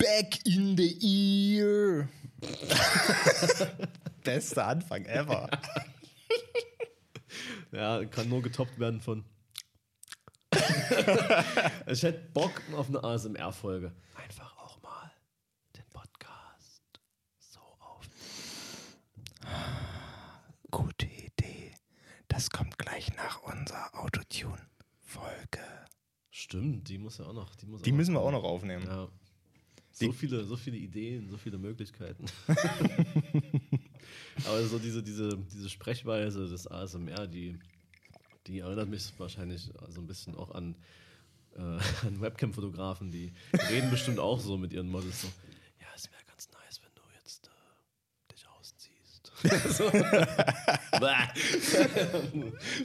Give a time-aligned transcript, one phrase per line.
[0.00, 0.96] Back in the
[1.58, 2.08] ear.
[4.24, 5.48] Bester Anfang ever.
[7.72, 9.24] Ja, kann nur getoppt werden von.
[11.86, 13.94] ich hätte Bock auf eine ASMR-Folge.
[14.16, 15.12] Einfach auch mal
[15.76, 16.82] den Podcast
[17.38, 18.08] so auf.
[20.72, 21.72] Gute Idee.
[22.26, 25.60] Das kommt gleich nach unserer Autotune-Folge.
[26.30, 27.54] Stimmt, die muss ja auch noch.
[27.54, 28.84] Die, muss Die müssen wir auch noch aufnehmen.
[28.84, 29.08] Ja.
[30.06, 32.24] So viele, so viele Ideen, so viele Möglichkeiten.
[34.46, 37.58] Aber so diese, diese, diese Sprechweise des ASMR, die,
[38.46, 40.74] die erinnert mich wahrscheinlich so ein bisschen auch an,
[41.54, 41.60] äh,
[42.06, 43.32] an Webcam-Fotografen, die
[43.70, 45.28] reden bestimmt auch so mit ihren Models so,
[45.80, 49.32] ja, es wäre ganz nice, wenn du jetzt äh, dich ausziehst.
[49.76, 49.92] so.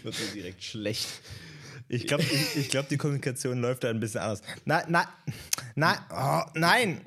[0.03, 1.07] Wird so direkt schlecht.
[1.87, 4.41] Ich glaube, ich, ich glaub, die Kommunikation läuft da ein bisschen anders.
[4.65, 5.07] Na, na,
[5.75, 6.99] na, oh, nein.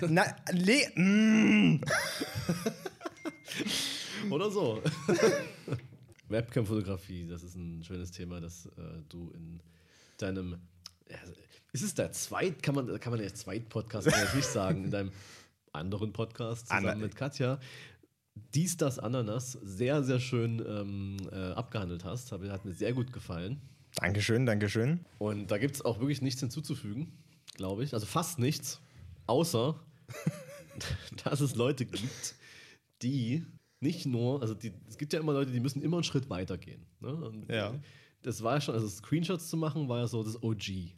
[0.00, 1.80] Na, le, mm.
[4.30, 4.82] Oder so.
[6.28, 9.60] Webcam-Fotografie, das ist ein schönes Thema, das äh, du in
[10.18, 10.58] deinem.
[11.08, 11.18] Ja,
[11.72, 15.12] ist es der Zweit, kann man, kann man ja Zweit-Podcast nicht sagen, in deinem
[15.72, 17.60] anderen Podcast zusammen Ander- mit Katja,
[18.54, 22.32] dies, das, Ananas, sehr, sehr schön ähm, äh, abgehandelt hast.
[22.32, 23.60] Hat mir sehr gut gefallen.
[23.96, 25.00] Dankeschön, Dankeschön.
[25.18, 27.12] Und da gibt es auch wirklich nichts hinzuzufügen,
[27.54, 27.94] glaube ich.
[27.94, 28.80] Also fast nichts,
[29.26, 29.80] außer
[31.24, 32.34] dass es Leute gibt,
[33.02, 33.44] die
[33.80, 36.58] nicht nur, also die, es gibt ja immer Leute, die müssen immer einen Schritt weiter
[36.58, 36.86] gehen.
[37.00, 37.14] Ne?
[37.14, 37.74] Und Ja.
[38.22, 40.94] Das war ja schon, also Screenshots zu machen, war ja so das OG.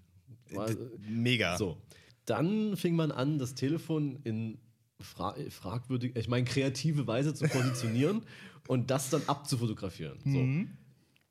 [0.52, 0.70] War,
[1.08, 1.58] Mega.
[1.58, 1.76] so.
[2.24, 4.58] Dann fing man an, das Telefon in
[5.00, 8.22] fra fragwürdig, ich meine, kreative Weise zu positionieren
[8.68, 10.18] und das dann abzufotografieren.
[10.24, 10.38] So.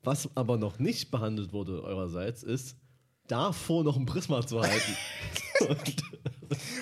[0.02, 2.76] Was aber noch nicht behandelt wurde eurerseits, ist,
[3.26, 4.96] davor noch ein Prisma zu halten.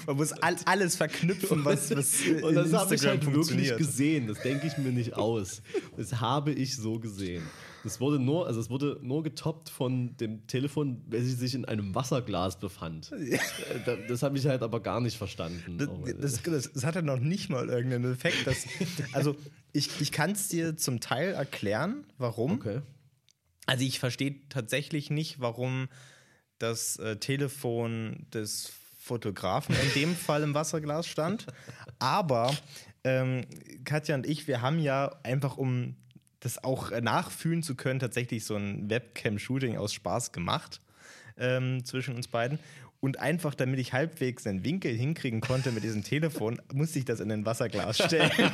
[0.07, 4.29] Man muss all, alles verknüpfen, was, was Und das habe ich halt wirklich gesehen.
[4.29, 5.61] Das denke ich mir nicht aus.
[5.97, 7.43] Das habe ich so gesehen.
[7.83, 11.95] Das wurde nur, also es wurde nur getoppt von dem Telefon, welches sich in einem
[11.95, 13.11] Wasserglas befand.
[13.21, 13.39] Äh,
[13.85, 15.79] da- Das habe ich halt aber gar nicht verstanden.
[15.79, 18.47] Das, Auch, das, das, das hat ja noch nicht mal irgendeinen Effekt.
[18.47, 18.67] Das,
[19.13, 19.35] also,
[19.73, 22.53] ich, ich kann es dir zum Teil erklären, warum.
[22.53, 22.83] okay.
[23.67, 25.89] Also, ich verstehe tatsächlich nicht, warum
[26.59, 31.47] das äh, Telefon des Fotografen in dem Fall im Wasserglas stand.
[31.99, 32.55] Aber
[33.05, 33.43] ähm,
[33.85, 35.97] Katja und ich, wir haben ja einfach, um
[36.41, 40.81] das auch nachfühlen zu können, tatsächlich so ein Webcam-Shooting aus Spaß gemacht
[41.39, 42.59] ähm, zwischen uns beiden.
[43.01, 47.21] Und einfach, damit ich halbwegs einen Winkel hinkriegen konnte mit diesem Telefon, musste ich das
[47.21, 48.33] in ein Wasserglas stellen.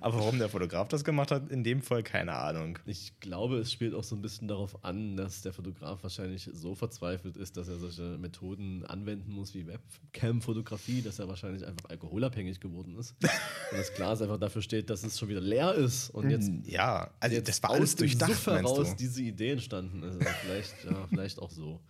[0.00, 2.78] Aber warum der Fotograf das gemacht hat, in dem Fall keine Ahnung.
[2.86, 6.74] Ich glaube, es spielt auch so ein bisschen darauf an, dass der Fotograf wahrscheinlich so
[6.74, 12.60] verzweifelt ist, dass er solche Methoden anwenden muss wie Webcam-Fotografie, dass er wahrscheinlich einfach alkoholabhängig
[12.60, 13.14] geworden ist.
[13.70, 17.10] Und das Glas einfach dafür steht, dass es schon wieder leer ist und jetzt Ja,
[17.20, 20.18] also jetzt das war aus alles durchdacht, Suff heraus diese Idee entstanden ist.
[20.18, 21.80] Also vielleicht, ja, vielleicht auch so.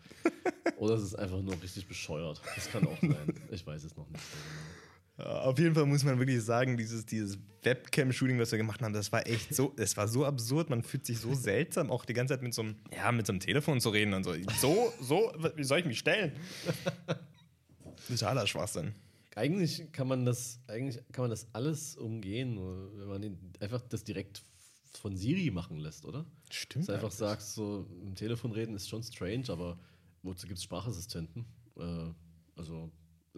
[0.76, 2.40] Oder es ist einfach nur richtig bescheuert.
[2.54, 3.34] Das kann auch sein.
[3.50, 4.87] Ich weiß es noch nicht so genau.
[5.18, 9.10] Auf jeden Fall muss man wirklich sagen, dieses, dieses Webcam-Shooting, was wir gemacht haben, das
[9.10, 12.34] war echt so, es war so absurd, man fühlt sich so seltsam, auch die ganze
[12.34, 14.34] Zeit mit so einem, ja, mit so einem Telefon zu reden und so.
[14.60, 16.32] So, so, wie soll ich mich stellen?
[18.06, 18.94] Totaler Schwachsinn.
[19.34, 22.58] Eigentlich kann man das, eigentlich kann man das alles umgehen,
[22.96, 24.42] wenn man einfach das direkt
[24.98, 26.26] von Siri machen lässt, oder?
[26.50, 29.78] Stimmt Dass du einfach sagst, so im Telefon reden ist schon strange, aber
[30.22, 31.44] wozu gibt es Sprachassistenten?
[31.76, 32.10] Äh,
[32.56, 32.90] also,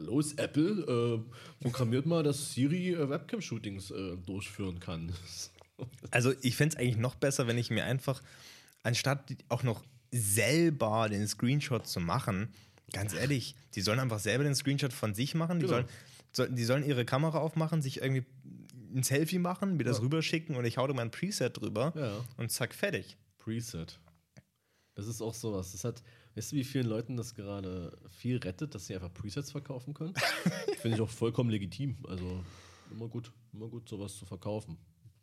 [0.04, 5.12] los, Apple, äh, programmiert mal, dass Siri äh, Webcam-Shootings äh, durchführen kann.
[6.10, 8.20] Also ich fände es eigentlich noch besser, wenn ich mir einfach,
[8.82, 12.52] anstatt auch noch selber den Screenshot zu machen,
[12.92, 15.58] ganz ehrlich, die sollen einfach selber den Screenshot von sich machen.
[15.58, 15.76] Die, Genau.
[15.78, 15.88] sollen,
[16.34, 18.26] soll, die sollen ihre Kamera aufmachen, sich irgendwie
[18.94, 22.12] ein Selfie machen, mir das rüberschicken und ich hau da mal ein Preset drüber Ja.
[22.36, 23.16] und zack, fertig.
[23.38, 23.98] Preset.
[24.96, 25.72] Das ist auch sowas.
[25.72, 26.02] Das hat,
[26.34, 30.14] weißt du, wie vielen Leuten das gerade viel rettet, dass sie einfach Presets verkaufen können?
[30.80, 31.96] Finde ich auch vollkommen legitim.
[32.08, 32.42] Also
[32.90, 34.76] immer gut, immer gut, sowas zu verkaufen.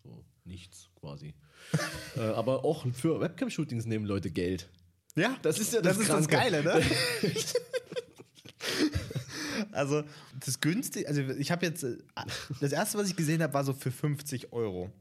[0.04, 1.34] So nichts quasi.
[2.16, 4.70] äh, aber auch für Webcam-Shootings nehmen Leute Geld.
[5.16, 6.28] Ja, Das ist ja das, das ist das.
[6.28, 6.82] Geile, ne?
[9.72, 10.04] also
[10.46, 11.98] das günstig, also ich habe jetzt, äh,
[12.62, 14.92] das erste, was ich gesehen habe, war so für 50 Euro.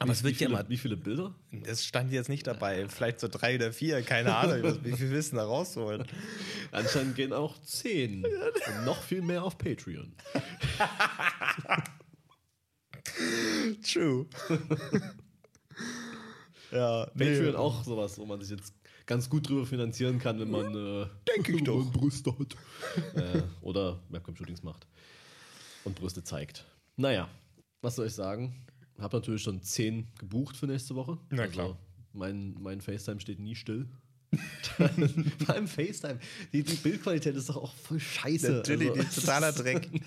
[0.00, 1.34] Aber es wie, wird viele, ja mal, wie viele Bilder?
[1.50, 5.34] das stand jetzt nicht dabei, vielleicht so drei oder vier, keine Ahnung, wie viel wissen
[5.36, 6.04] da rausholen.
[6.70, 8.24] Anscheinend gehen auch zehn.
[8.24, 10.14] Und noch viel mehr auf Patreon.
[13.82, 14.26] True.
[16.70, 18.74] ja, Patreon auch sowas, wo man sich jetzt
[19.06, 21.90] ganz gut drüber finanzieren kann, wenn man äh, Denke ich doch.
[21.90, 22.54] Brüste hat.
[23.16, 24.86] äh, oder Webcam-Shootings macht
[25.84, 26.66] und Brüste zeigt.
[26.96, 27.28] Naja,
[27.80, 28.54] was soll ich sagen?
[28.98, 31.18] Hab natürlich schon 10 gebucht für nächste Woche.
[31.30, 31.78] Na klar.
[32.12, 33.86] mein, mein FaceTime steht nie still.
[35.46, 36.18] Allem FaceTime.
[36.52, 38.50] Die, die Bildqualität ist doch auch voll scheiße.
[38.52, 39.88] Natürlich, Also, totaler Dreck.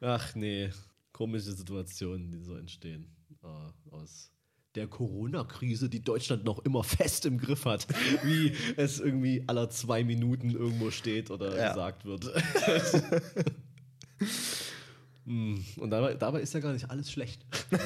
[0.00, 0.70] Ach nee,
[1.12, 3.06] komische Situationen, die so entstehen.
[3.42, 4.30] äh, aus
[4.74, 7.86] der Corona-Krise, die Deutschland noch immer fest im Griff hat,
[8.24, 11.68] wie es irgendwie aller zwei Minuten irgendwo steht oder Ja.
[11.68, 12.30] gesagt wird.
[15.26, 17.44] Hm, Und dabei, dabei ist ja gar nicht alles schlecht.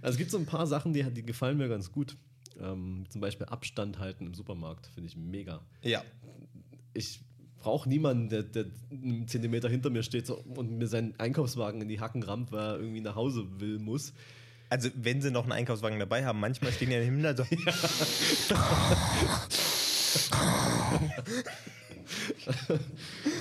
[0.00, 2.16] also es gibt so ein paar Sachen, die, die gefallen mir ganz gut.
[2.60, 6.04] Ähm, zum Beispiel Abstand halten im Supermarkt, finde ich mega Ja.
[6.92, 7.20] ich
[7.58, 11.88] brauche niemanden, der, der einen Zentimeter hinter mir steht so, und mir seinen Einkaufswagen in
[11.88, 14.12] die Hacken rammt, weil er irgendwie nach Hause will, muss.
[14.70, 17.44] Also, wenn sie noch einen Einkaufswagen dabei haben, manchmal stehen die im Himmel so.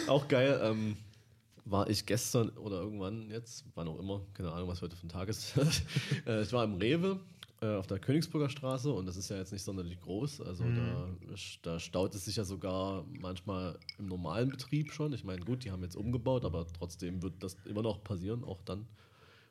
[0.07, 0.97] Auch geil, ähm,
[1.65, 5.09] war ich gestern oder irgendwann jetzt, wann auch immer, keine Ahnung, was heute für ein
[5.09, 5.53] Tag ist.
[6.27, 7.19] äh, ich war im Rewe
[7.61, 10.41] äh, auf der Königsburger Straße und das ist ja jetzt nicht sonderlich groß.
[10.41, 11.07] Also da,
[11.61, 15.13] da staut es sich ja sogar manchmal im normalen Betrieb schon.
[15.13, 18.61] Ich meine, gut, die haben jetzt umgebaut, aber trotzdem wird das immer noch passieren, auch
[18.63, 18.85] dann,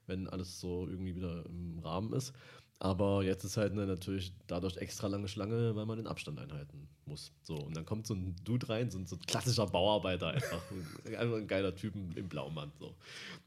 [0.06, 2.34] wenn alles so irgendwie wieder im Rahmen ist.
[2.84, 6.88] Aber jetzt ist halt eine, natürlich dadurch extra lange Schlange, weil man den Abstand einhalten
[7.06, 7.30] muss.
[7.44, 10.60] So, und dann kommt so ein Dude rein, so ein, so ein klassischer Bauarbeiter einfach.
[11.06, 12.72] einfach ein geiler Typen im Blaumann.
[12.80, 12.92] So.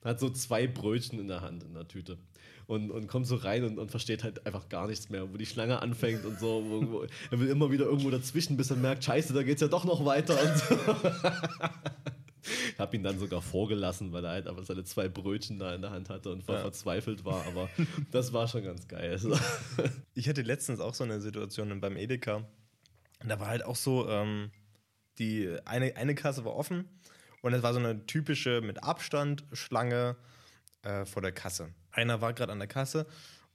[0.06, 2.18] Hat so zwei Brötchen in der Hand in der Tüte.
[2.66, 5.46] Und, und kommt so rein und, und versteht halt einfach gar nichts mehr, wo die
[5.46, 6.64] Schlange anfängt und so.
[6.66, 9.68] Wo, wo, er will immer wieder irgendwo dazwischen, bis er merkt, scheiße, da geht's ja
[9.68, 10.42] doch noch weiter.
[10.42, 10.76] Und so.
[12.74, 15.81] Ich habe ihn dann sogar vorgelassen, weil er halt aber seine zwei Brötchen da in
[15.81, 16.62] der Hand hatte und voll Ja.
[16.62, 17.45] verzweifelt war.
[17.47, 17.69] Aber
[18.12, 19.12] das war schon ganz geil.
[19.12, 19.38] Also,
[20.13, 22.38] Ich hatte letztens auch so eine Situation beim Edeka.
[23.21, 24.51] Und da war halt auch so, ähm,
[25.19, 26.86] die eine, eine Kasse war offen
[27.42, 30.15] und es war so eine typische mit Abstand Schlange
[30.83, 31.69] äh, vor der Kasse.
[31.92, 33.07] Einer war gerade an der Kasse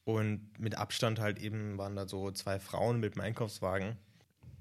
[0.04, 3.96] und mit Abstand halt eben waren da so zwei Frauen mit dem Einkaufswagen.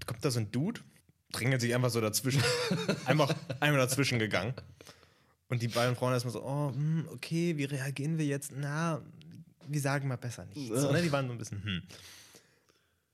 [0.06, 0.82] Kommt da so ein Dude,
[1.32, 2.44] drängelt sich einfach so dazwischen.
[3.06, 4.54] einfach einmal dazwischen gegangen.
[5.50, 8.52] Und die beiden Frauen erstmal so, oh, hm, okay, wie reagieren wir jetzt?
[8.56, 9.02] Na,
[9.68, 10.72] wir sagen mal besser nichts.
[10.72, 11.02] Oder?
[11.02, 11.84] Die waren so ein bisschen, hm.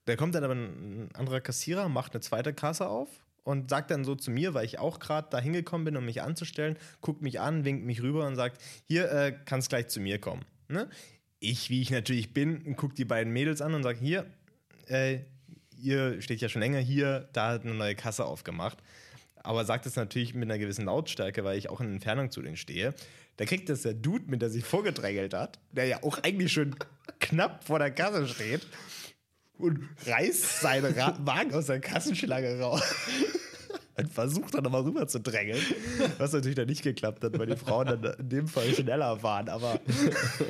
[0.04, 3.08] Da kommt dann aber ein anderer Kassierer, macht eine zweite Kasse auf
[3.42, 6.22] und sagt dann so zu mir, weil ich auch gerade da hingekommen bin, um mich
[6.22, 10.20] anzustellen, guckt mich an, winkt mich rüber und sagt, hier äh, kannst gleich zu mir
[10.20, 10.44] kommen.
[10.68, 10.88] Ne?
[11.40, 14.26] Ich, wie ich natürlich bin, gucke die beiden Mädels an und sage, hier,
[14.86, 15.20] äh,
[15.86, 18.78] ihr steht ja schon länger hier, da hat eine neue Kasse aufgemacht.
[19.42, 22.56] Aber sagt es natürlich mit einer gewissen Lautstärke, weil ich auch in Entfernung zu denen
[22.56, 22.94] stehe.
[23.36, 26.74] Da kriegt das der Dude mit, der sich vorgedrängelt hat, der ja auch eigentlich schon
[27.20, 28.66] knapp vor der Kasse steht
[29.56, 32.82] und reißt seinen Ra Wagen aus der Kassenschlange raus.
[33.98, 35.60] Und versucht dann nochmal rüber zu drängeln.
[36.18, 39.48] Was natürlich dann nicht geklappt hat, weil die Frauen dann in dem Fall schneller waren.
[39.48, 39.80] Aber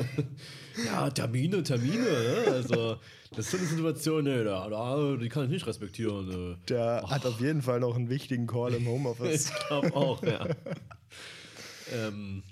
[0.84, 2.02] ja, Termine, Termine.
[2.02, 2.44] Ne?
[2.48, 2.96] Also,
[3.30, 6.28] das ist so eine Situation, ne, da, da, die kann ich nicht respektieren.
[6.28, 6.58] Ne.
[6.68, 9.52] der hat auf jeden Fall noch einen wichtigen Call im Homeoffice.
[9.56, 10.46] Ich glaube auch, ja.
[11.92, 12.42] ähm,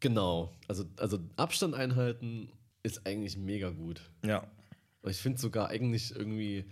[0.00, 0.52] genau.
[0.66, 2.48] Also, also Abstand einhalten
[2.82, 4.10] ist eigentlich mega gut.
[4.24, 4.46] Ja.
[5.04, 6.64] Ich finde sogar eigentlich irgendwie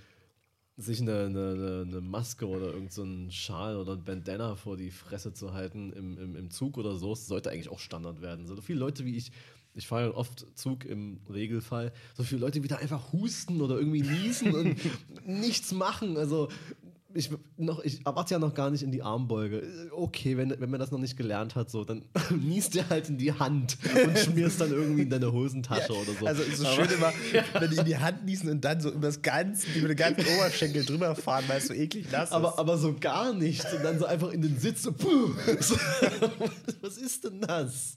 [0.81, 4.91] sich eine, eine, eine- Maske oder irgendeinen so einen Schal oder ein Bandana vor die
[4.91, 8.47] Fresse zu halten im, im, im Zug oder so, sollte eigentlich auch Standard werden.
[8.47, 9.31] So viele Leute wie ich,
[9.75, 13.77] ich fahre ja oft Zug im Regelfall, so viele Leute, die da einfach husten oder
[13.79, 14.77] irgendwie niesen und
[15.27, 16.17] nichts machen.
[16.17, 16.49] Also
[17.15, 19.63] ich, noch, ich erwarte ja noch gar nicht in die Armbeuge.
[19.93, 23.19] Okay, wenn, wenn man das noch nicht gelernt hat, so, dann niest dir halt in
[23.19, 26.27] die Hand und schmierst dann irgendwie in deine Hosentasche oder so.
[26.27, 27.13] Also so Aber- schön immer,
[27.61, 30.25] wenn die in die Hand niesen und dann so über das ganze, über den ganzen
[30.37, 32.35] Oberschenkel drüber fahren, weil es so eklig nass ist.
[32.35, 35.31] Aber, aber so gar nichts und dann so einfach in den Sitz so, puh.
[35.61, 35.77] So,
[36.81, 37.97] was ist denn das?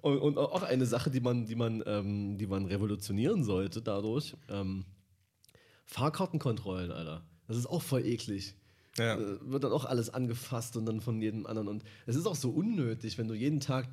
[0.00, 4.36] Und, und auch eine Sache, die man, die man, ähm, die man revolutionieren sollte dadurch,
[4.48, 4.84] ähm,
[5.88, 7.22] Fahrkartenkontrollen, Alter.
[7.46, 8.54] Das ist auch voll eklig.
[8.98, 9.16] Ja.
[9.16, 11.66] Äh, wird dann auch alles angefasst und dann von jedem anderen.
[11.68, 13.88] Und es ist auch so unnötig, wenn du jeden Tag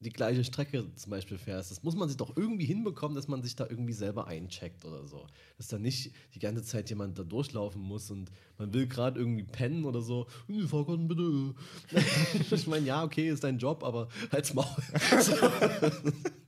[0.00, 1.70] die gleiche Strecke zum Beispiel fährst.
[1.70, 5.06] Das muss man sich doch irgendwie hinbekommen, dass man sich da irgendwie selber eincheckt oder
[5.06, 5.26] so.
[5.56, 9.44] Dass da nicht die ganze Zeit jemand da durchlaufen muss und man will gerade irgendwie
[9.44, 10.26] pennen oder so.
[10.46, 11.54] "Hm, Fahrkarten bitte.
[12.54, 14.66] ich meine, ja, okay, ist dein Job, aber halt's Maul.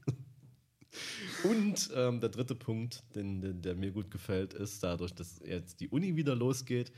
[1.45, 5.81] Und ähm, der dritte Punkt, den, den, der mir gut gefällt, ist dadurch, dass jetzt
[5.81, 6.93] die Uni wieder losgeht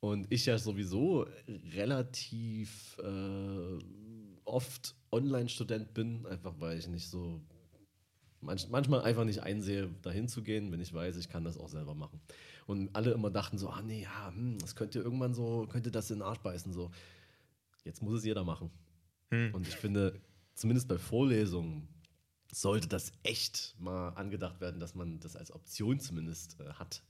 [0.00, 1.26] und ich ja sowieso
[1.74, 3.78] relativ äh,
[4.44, 7.40] oft Online-Student bin, einfach weil ich nicht so
[8.40, 11.68] manch, manchmal einfach nicht einsehe, dahin zu gehen, wenn ich weiß, ich kann das auch
[11.68, 12.20] selber machen.
[12.66, 16.10] Und alle immer dachten so, ah nee, ja, hm, das könnte irgendwann so, könnte das
[16.10, 16.72] in den Arsch beißen.
[16.72, 16.90] So,
[17.84, 18.70] jetzt muss es jeder machen.
[19.30, 19.54] Hm.
[19.54, 20.20] Und ich finde,
[20.54, 21.88] zumindest bei Vorlesungen
[22.52, 27.02] sollte das echt mal angedacht werden, dass man das als Option zumindest äh, hat.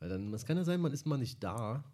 [0.00, 1.84] Weil dann, es kann ja sein, man ist mal nicht da,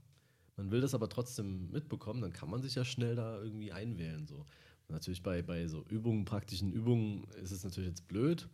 [0.56, 4.26] man will das aber trotzdem mitbekommen, dann kann man sich ja schnell da irgendwie einwählen.
[4.26, 4.46] So.
[4.88, 8.48] Natürlich bei, bei so Übungen, praktischen Übungen ist es natürlich jetzt blöd.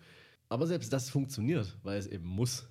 [0.48, 2.66] Aber selbst das funktioniert, weil es eben muss.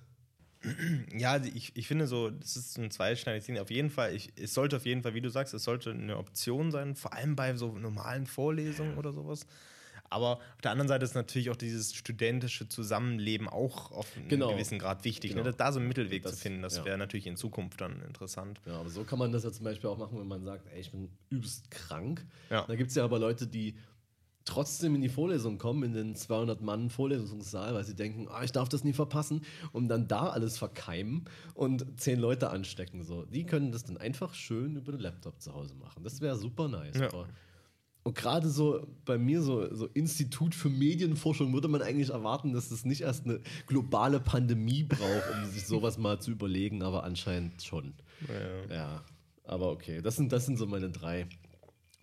[1.15, 3.59] Ja, ich, ich finde so, das ist ein zweischneidiges Ding.
[3.59, 6.17] Auf jeden Fall, ich, es sollte auf jeden Fall, wie du sagst, es sollte eine
[6.17, 9.45] Option sein, vor allem bei so normalen Vorlesungen oder sowas.
[10.13, 14.51] Aber auf der anderen Seite ist natürlich auch dieses studentische Zusammenleben auch auf einem Genau.
[14.53, 15.31] gewissen Grad wichtig.
[15.31, 15.43] Genau.
[15.43, 15.53] Ne?
[15.53, 16.85] Da so einen Mittelweg Das- zu finden, das ja.
[16.85, 18.61] wäre natürlich in Zukunft dann interessant.
[18.65, 20.79] Ja, aber so kann man das ja zum Beispiel auch machen, wenn man sagt, ey,
[20.81, 22.25] ich bin übelst krank.
[22.49, 22.65] Ja.
[22.67, 23.75] Da gibt es ja aber Leute, die
[24.45, 28.83] trotzdem in die Vorlesung kommen, in den 200-Mann-Vorlesungssaal, weil sie denken, ah, ich darf das
[28.83, 29.41] nie verpassen
[29.71, 33.03] und dann da alles verkeimen und zehn Leute anstecken.
[33.03, 33.23] So.
[33.25, 36.03] Die können das dann einfach schön über den Laptop zu Hause machen.
[36.03, 36.97] Das wäre super nice.
[36.97, 37.07] Ja.
[37.07, 37.27] Aber
[38.03, 42.69] und gerade so bei mir, so, so Institut für Medienforschung, würde man eigentlich erwarten, dass
[42.69, 47.63] es nicht erst eine globale Pandemie braucht, um sich sowas mal zu überlegen, aber anscheinend
[47.63, 47.93] schon.
[48.27, 48.75] Ja.
[48.75, 49.05] Ja,
[49.45, 50.01] aber okay.
[50.01, 51.27] Das sind, das sind so meine drei,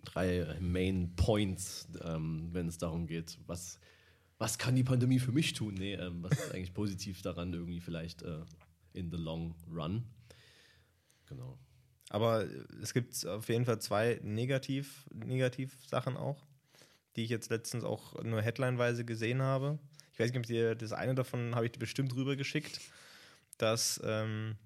[0.03, 3.79] drei Main Points, ähm, wenn es darum geht, was,
[4.39, 5.75] was kann die Pandemie für mich tun?
[5.75, 8.39] Nee, ähm, was ist eigentlich positiv daran, irgendwie vielleicht äh,
[8.93, 10.03] in the long run?
[11.27, 11.59] Genau.
[12.11, 12.45] Aber
[12.81, 16.45] es gibt auf jeden Fall zwei Negativ, Negativ-Sachen auch,
[17.15, 19.79] die ich jetzt letztens auch nur headlineweise gesehen habe.
[20.11, 22.81] Ich weiß nicht, ob dir das eine davon habe ich dir bestimmt rübergeschickt,
[23.57, 24.57] dass ähm,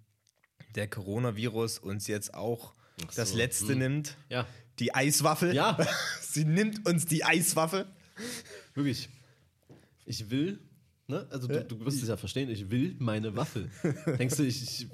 [0.74, 2.74] der Coronavirus uns jetzt auch
[3.08, 3.78] Ach das so, Letzte hm.
[3.78, 4.18] nimmt.
[4.28, 4.48] Ja,
[4.80, 5.54] Die Eiswaffel.
[5.54, 5.78] Ja.
[6.22, 7.86] Sie nimmt uns die Eiswaffel.
[8.74, 9.08] wirklich.
[10.08, 10.60] Ich will,
[11.06, 11.28] ne?
[11.30, 13.70] Also du, du wirst es ja verstehen, ich will meine Waffel.
[14.18, 14.88] Denkst du, ich, ich,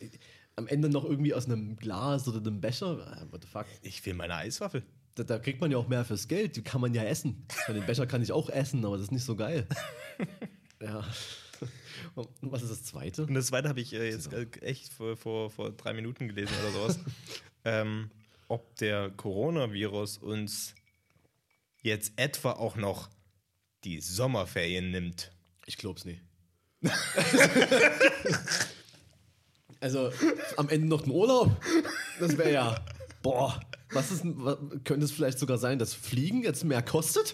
[0.00, 0.20] ich
[0.60, 2.98] am Ende noch irgendwie aus einem Glas oder einem Becher?
[3.06, 3.66] Ah, What the fuck?
[3.82, 4.84] Ich will meine Eiswaffel.
[5.14, 6.56] Da, da kriegt man ja auch mehr fürs Geld.
[6.56, 7.46] Die kann man ja essen.
[7.66, 9.66] Den Becher kann ich auch essen, aber das ist nicht so geil.
[10.80, 11.04] ja.
[12.14, 13.24] Und was ist das zweite?
[13.24, 16.54] Und das zweite habe ich äh, jetzt äh, echt vor, vor, vor drei Minuten gelesen
[16.62, 16.98] oder sowas.
[17.64, 18.10] ähm,
[18.48, 20.74] ob der Coronavirus uns
[21.82, 23.08] jetzt etwa auch noch
[23.84, 25.32] die Sommerferien nimmt.
[25.66, 26.22] Ich glaub's nicht.
[29.80, 30.10] also,
[30.56, 31.56] am Ende noch ein Urlaub?
[32.18, 32.84] Das wäre ja.
[33.22, 33.60] Boah.
[33.92, 34.22] Was ist,
[34.84, 37.32] könnte es vielleicht sogar sein, dass Fliegen jetzt mehr kostet?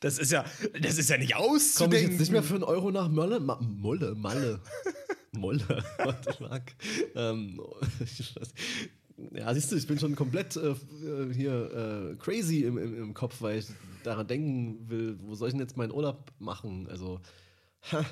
[0.00, 0.44] Das ist ja,
[0.80, 3.40] das ist ja nicht Komme ich jetzt nicht mehr für einen Euro nach Mölle?
[3.40, 4.60] Ma Molle, Malle.
[5.32, 6.62] Molle, what the fuck?
[7.14, 7.60] Ähm,
[9.32, 10.74] ja, siehst du, ich bin schon komplett äh,
[11.32, 13.66] hier äh, crazy im, im, im Kopf, weil ich
[14.02, 16.88] daran denken will, wo soll ich denn jetzt meinen Urlaub machen?
[16.90, 17.20] Also,
[17.92, 18.04] ha,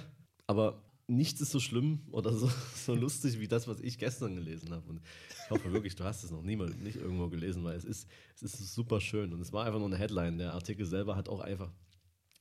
[0.47, 0.83] aber
[1.17, 2.51] nichts ist so schlimm oder so,
[2.87, 4.89] so lustig wie das, was ich gestern gelesen habe.
[4.89, 5.01] Und
[5.45, 8.43] ich hoffe wirklich, du hast es noch niemand nicht irgendwo gelesen, weil es ist, es
[8.43, 9.33] ist super schön.
[9.33, 10.39] Und es war einfach nur eine Headline.
[10.39, 11.71] Der Artikel selber hat auch einfach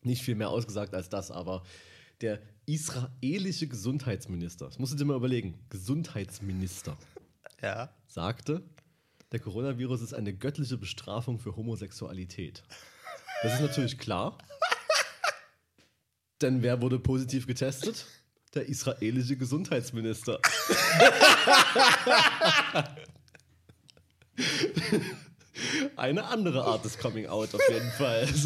[0.04, 1.64] nicht viel mehr ausgesagt als das, aber
[2.22, 6.98] der israelische Gesundheitsminister, das musst du dir mal überlegen, Gesundheitsminister,
[7.62, 7.94] Ja.
[8.08, 8.64] sagte,
[9.32, 12.64] der Coronavirus ist eine göttliche Bestrafung für Homosexualität.
[13.44, 14.38] Das ist natürlich klar.
[16.42, 18.06] Denn wer wurde positiv getestet?
[18.54, 20.40] Der israelische Gesundheitsminister.
[25.96, 28.28] Eine andere Art des Coming Out auf jeden Fall.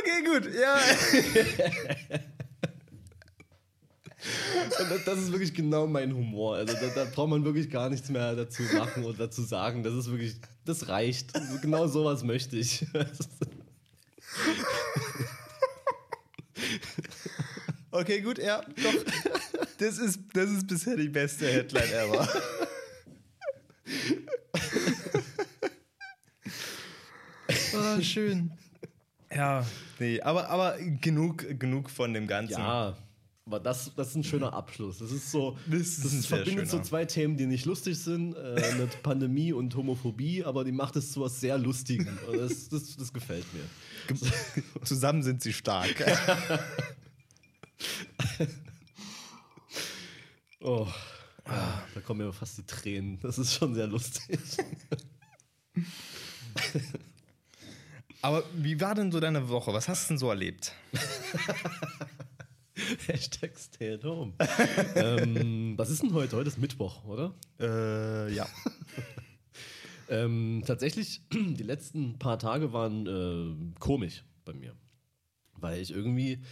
[0.00, 0.54] Okay, gut.
[0.54, 0.78] Ja.
[4.70, 6.56] Das, das ist wirklich genau mein Humor.
[6.56, 9.82] Also da, da braucht man wirklich gar nichts mehr dazu machen und dazu sagen.
[9.82, 11.32] Das ist wirklich, das reicht.
[11.60, 12.86] Genau sowas möchte ich.
[17.94, 18.94] Okay, gut, ja, doch.
[19.78, 22.28] Das ist, das ist bisher die beste Headline ever.
[27.76, 28.52] ah, schön.
[29.34, 29.66] Ja,
[29.98, 32.52] nee, aber, aber genug, genug von dem Ganzen.
[32.52, 32.96] Ja,
[33.46, 34.98] aber das, das ist ein schöner Abschluss.
[34.98, 38.34] Das ist so, Das ist ein sehr verbindet so zwei Themen, die nicht lustig sind,
[38.36, 42.16] äh, eine Pandemie und Homophobie, aber die macht es zu was sehr Lustigem.
[42.26, 44.14] Und das, das, das gefällt mir.
[44.84, 45.94] Zusammen sind sie stark.
[50.64, 50.88] Oh,
[51.46, 53.20] ja, da kommen mir fast die Tränen.
[53.20, 54.38] Das ist schon sehr lustig.
[58.22, 59.74] Aber wie war denn so deine Woche?
[59.74, 60.72] Was hast du denn so erlebt?
[63.06, 64.32] Hashtag stay at home.
[64.94, 66.36] ähm, was ist denn heute?
[66.36, 67.34] Heute ist Mittwoch, oder?
[67.60, 68.48] Äh, ja.
[70.10, 74.76] Ähm, tatsächlich, die letzten paar Tage waren äh, komisch bei mir.
[75.54, 76.42] Weil ich irgendwie.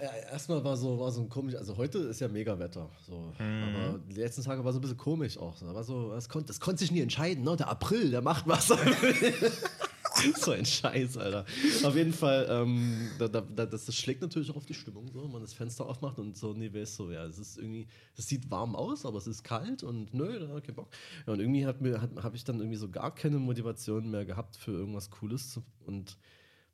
[0.00, 3.32] Äh, erstmal war so, war so ein komisch, also heute ist ja mega Wetter, so.
[3.38, 5.56] aber die letzten Tage war so ein bisschen komisch auch.
[5.56, 5.66] So.
[5.66, 7.56] War so, das konnte, das konnte sich nie entscheiden, ne?
[7.56, 8.68] Der April, der macht was.
[10.40, 11.44] so ein Scheiß, Alter.
[11.82, 15.08] Auf jeden Fall, ähm, da, da, da, das, das schlägt natürlich auch auf die Stimmung,
[15.12, 17.86] so, wenn man das Fenster aufmacht und so, nee, weißt so, ja, es ist irgendwie,
[18.16, 20.88] es sieht warm aus, aber es ist kalt und nö, da ich keinen Bock.
[21.26, 24.24] Ja, und irgendwie hat mir, hat, habe ich dann irgendwie so gar keine Motivation mehr
[24.24, 26.16] gehabt für irgendwas Cooles zu, und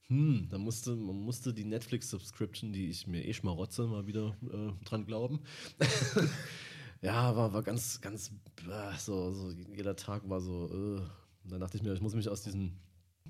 [0.08, 4.84] hm, da musste, man musste die Netflix-Subscription, die ich mir eh schmarotze, mal wieder äh,
[4.84, 5.40] dran glauben.
[7.02, 8.30] ja, war, war ganz, ganz,
[8.68, 11.02] äh, so, so, jeder Tag war so, äh.
[11.44, 12.78] Dann dachte ich mir, ich muss mich aus diesem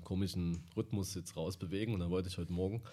[0.03, 2.83] komischen Rhythmus jetzt rausbewegen und dann wollte ich heute Morgen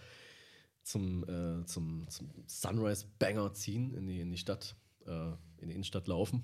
[0.83, 5.75] zum, äh, zum, zum Sunrise Banger ziehen, in die, in die Stadt, äh, in die
[5.75, 6.43] Innenstadt laufen.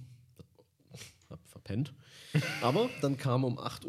[1.30, 1.92] Hab verpennt.
[2.62, 3.86] Aber dann kam um 8.30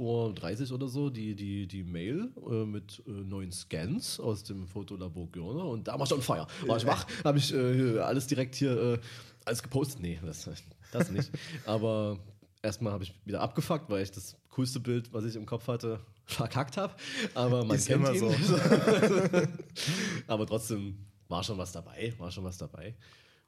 [0.69, 5.27] Uhr oder so die, die, die Mail äh, mit äh, neuen Scans aus dem Fotolabor
[5.31, 6.47] Görner und da war schon Feier.
[6.65, 8.99] War ich wach, habe ich äh, alles direkt hier äh,
[9.45, 10.01] alles gepostet.
[10.01, 10.49] Nee, das,
[10.91, 11.31] das nicht.
[11.65, 12.17] Aber
[12.61, 15.99] erstmal habe ich wieder abgefuckt, weil ich das coolste Bild, was ich im Kopf hatte,
[16.25, 16.93] verkackt habe.
[17.33, 18.43] Aber man Ist kennt immer ihn.
[18.43, 18.57] so.
[20.27, 20.97] Aber trotzdem
[21.27, 22.95] war schon was dabei, war schon was dabei.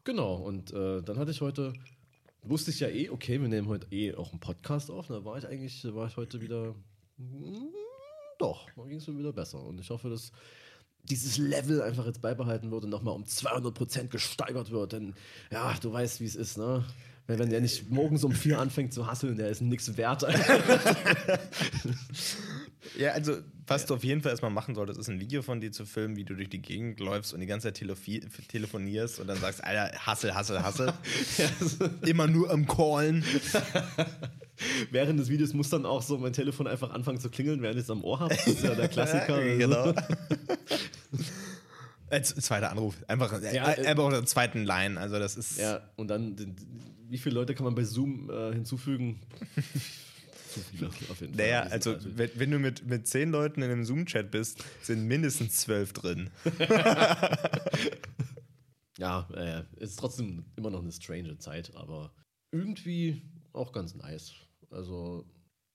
[0.04, 1.74] Genau, und äh, dann hatte ich heute,
[2.44, 5.08] wusste ich ja eh, okay, wir nehmen heute eh auch einen Podcast auf.
[5.08, 6.76] Da war ich eigentlich, war ich heute wieder,
[7.18, 7.74] mm,
[8.38, 9.64] doch, da ging es mir wieder besser.
[9.64, 10.32] Und ich hoffe, dass
[11.04, 14.94] dieses Level einfach jetzt beibehalten wird und nochmal um 200% gesteigert wird.
[14.94, 15.16] Denn
[15.52, 16.86] ja, du weißt, wie es ist, ne?
[17.28, 20.24] Wenn, wenn der nicht morgens um vier anfängt zu hasseln, der ist nichts wert.
[22.98, 25.72] Ja, also, was du auf jeden Fall erstmal machen solltest, ist ein Video von dir
[25.72, 29.28] zu filmen, wie du durch die Gegend läufst und die ganze Zeit telefi- telefonierst und
[29.28, 30.94] dann sagst, Alter, Hassel, Hassel, Hassel.
[32.06, 33.24] Immer nur am Callen.
[34.92, 37.84] Während des Videos muss dann auch so mein Telefon einfach anfangen zu klingeln, während ich
[37.84, 38.36] es am Ohr habe.
[38.36, 39.42] Das ist ja der Klassiker.
[39.44, 39.94] Ja, genau.
[42.24, 42.96] Zweiter Anruf.
[43.08, 45.00] Einfach, Ja, ja, äh, einfach auf der zweiten Line.
[45.00, 45.60] Also, das ist.
[45.60, 46.56] Ja, und dann,
[47.08, 49.20] wie viele Leute kann man bei Zoom äh, hinzufügen?
[50.64, 51.46] Zu viele, auf jeden Fall.
[51.46, 55.06] Naja, also, also- wenn, wenn du mit, mit zehn Leuten in einem Zoom-Chat bist, sind
[55.08, 56.30] mindestens zwölf drin.
[58.98, 62.14] Ja, äh, es ist trotzdem immer noch eine strange Zeit, aber
[62.52, 63.22] irgendwie
[63.54, 64.34] auch ganz nice.
[64.72, 65.26] Also,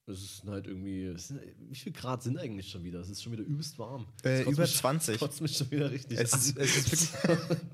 [0.05, 1.11] es ist halt irgendwie.
[1.17, 2.99] Sind, wie viel Grad sind eigentlich schon wieder?
[2.99, 4.05] Es ist schon wieder übelst warm.
[4.23, 5.17] Äh, über mich- 20.
[5.17, 7.57] Kotzt mich schon wieder richtig Es ist, es ist wirklich.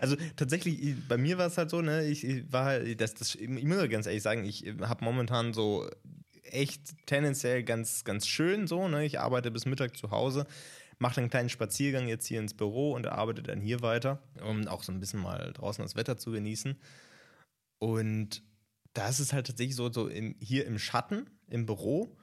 [0.00, 3.14] Also tatsächlich, ich- bei mir war es halt so, ne, ich, ich war halt, das,
[3.14, 5.88] das, ich muss ganz ehrlich sagen, ich habe momentan so
[6.54, 10.46] echt tendenziell ganz, ganz schön so, ne, ich arbeite bis Mittag zu Hause,
[10.98, 14.82] mache einen kleinen Spaziergang jetzt hier ins Büro und arbeite dann hier weiter, um auch
[14.82, 16.76] so ein bisschen mal draußen das Wetter zu genießen.
[17.78, 18.42] Und
[18.94, 22.16] da ist es halt tatsächlich so, so im, hier im Schatten, im Büro,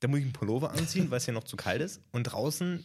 [0.00, 2.00] da muss ich einen Pullover anziehen, weil es hier noch zu kalt ist.
[2.12, 2.84] Und draußen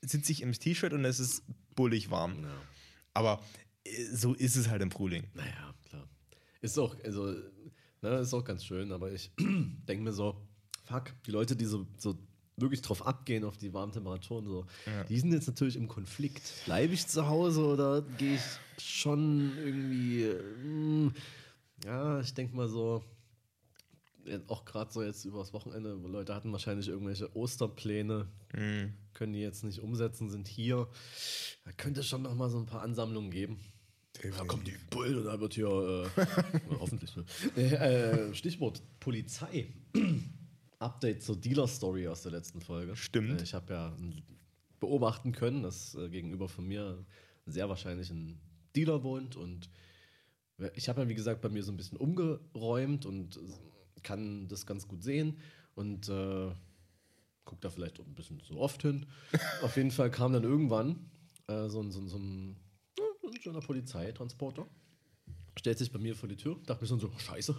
[0.00, 1.42] sitze ich im T-Shirt und es ist
[1.74, 2.42] bullig warm.
[2.42, 2.62] Ja.
[3.14, 3.42] Aber
[3.84, 5.28] äh, so ist es halt im Frühling.
[5.34, 6.08] Naja, klar.
[6.60, 7.34] Ist auch, also,
[8.02, 10.36] ne, ist auch ganz schön, aber ich denke mir so,
[10.84, 12.18] fuck, die Leute, die so, so
[12.56, 14.66] wirklich drauf abgehen, auf die warmen Temperaturen, so,
[15.08, 16.42] die sind jetzt natürlich im Konflikt.
[16.64, 20.24] Bleibe ich zu Hause oder gehe ich schon irgendwie,
[20.66, 21.14] mm,
[21.84, 23.04] ja, ich denke mal so,
[24.24, 28.28] ja, auch gerade so jetzt übers Wochenende, wo Leute hatten wahrscheinlich irgendwelche Osterpläne,
[29.14, 30.88] können die jetzt nicht umsetzen, sind hier.
[31.64, 33.58] Da könnte es schon noch mal so ein paar Ansammlungen geben.
[34.22, 35.66] Da kommt die Bullen und da wird hier,
[36.16, 36.26] äh,
[36.80, 37.24] hoffentlich, ne?
[37.56, 39.72] äh, Stichwort Polizei.
[40.80, 42.94] Update zur Dealer-Story aus der letzten Folge.
[42.96, 43.40] Stimmt.
[43.40, 43.96] Äh, ich habe ja
[44.80, 47.04] beobachten können, dass äh, gegenüber von mir
[47.46, 48.40] sehr wahrscheinlich ein
[48.76, 49.70] Dealer wohnt und
[50.74, 53.38] ich habe ja, wie gesagt, bei mir so ein bisschen umgeräumt und
[54.02, 55.38] kann das ganz gut sehen
[55.74, 56.50] und äh,
[57.44, 59.06] gucke da vielleicht ein bisschen so oft hin.
[59.62, 61.10] Auf jeden Fall kam dann irgendwann
[61.46, 62.56] äh, so, ein, so, so ein,
[63.28, 64.66] ein schöner Polizeitransporter.
[65.58, 67.56] Stellt sich bei mir vor die Tür, dachte mir schon so, oh, scheiße.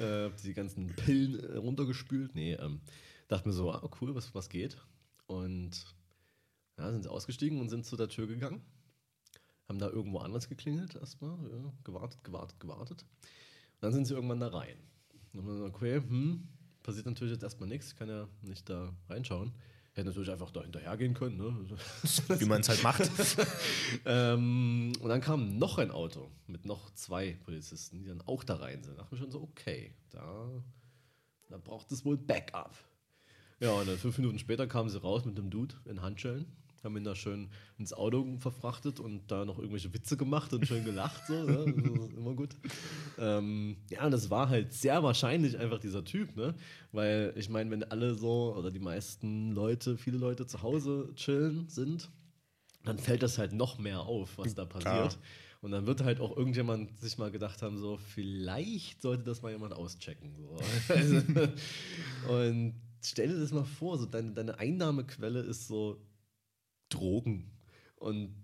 [0.00, 2.34] äh, die ganzen Pillen äh, runtergespült.
[2.34, 2.80] Nee, ähm,
[3.28, 4.76] dachte mir so, ah, cool, was, was geht.
[5.26, 5.86] Und
[6.78, 8.62] ja, sind sie ausgestiegen und sind zu der Tür gegangen.
[9.68, 13.02] Haben da irgendwo anders geklingelt erstmal, ja, gewartet, gewartet, gewartet.
[13.02, 14.78] Und dann sind sie irgendwann da rein.
[15.32, 16.48] Und dann okay, hm,
[16.82, 19.52] passiert natürlich jetzt erstmal nichts, ich kann ja nicht da reinschauen.
[20.00, 21.54] Hätte natürlich einfach da hinterhergehen können, ne?
[22.40, 23.02] Wie man es halt macht.
[24.06, 28.54] ähm, und dann kam noch ein Auto mit noch zwei Polizisten, die dann auch da
[28.54, 28.96] rein sind.
[28.96, 30.48] Da dachte ich schon so, okay, da,
[31.50, 32.74] da braucht es wohl Backup.
[33.60, 36.50] Ja, und dann fünf Minuten später kamen sie raus mit einem Dude in Handschellen.
[36.82, 40.84] Haben ihn da schön ins Auto verfrachtet und da noch irgendwelche Witze gemacht und schön
[40.84, 41.64] gelacht, so, ne?
[42.16, 42.56] immer gut.
[43.18, 46.54] Ähm, ja, und das war halt sehr wahrscheinlich einfach dieser Typ, ne?
[46.92, 51.68] Weil ich meine, wenn alle so oder die meisten Leute, viele Leute zu Hause chillen
[51.68, 52.10] sind,
[52.84, 54.84] dann fällt das halt noch mehr auf, was da passiert.
[54.84, 55.18] Klar.
[55.62, 59.52] Und dann wird halt auch irgendjemand sich mal gedacht haben, so, vielleicht sollte das mal
[59.52, 60.34] jemand auschecken.
[60.38, 60.56] So.
[62.32, 66.00] Und stell dir das mal vor, so deine, deine Einnahmequelle ist so
[66.90, 67.50] Drogen.
[67.96, 68.34] Und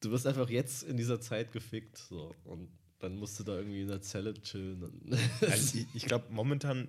[0.00, 1.98] du wirst einfach jetzt in dieser Zeit gefickt.
[1.98, 2.34] So.
[2.44, 4.84] Und dann musst du da irgendwie in der Zelle chillen.
[5.40, 6.88] Also ich, ich glaube, momentan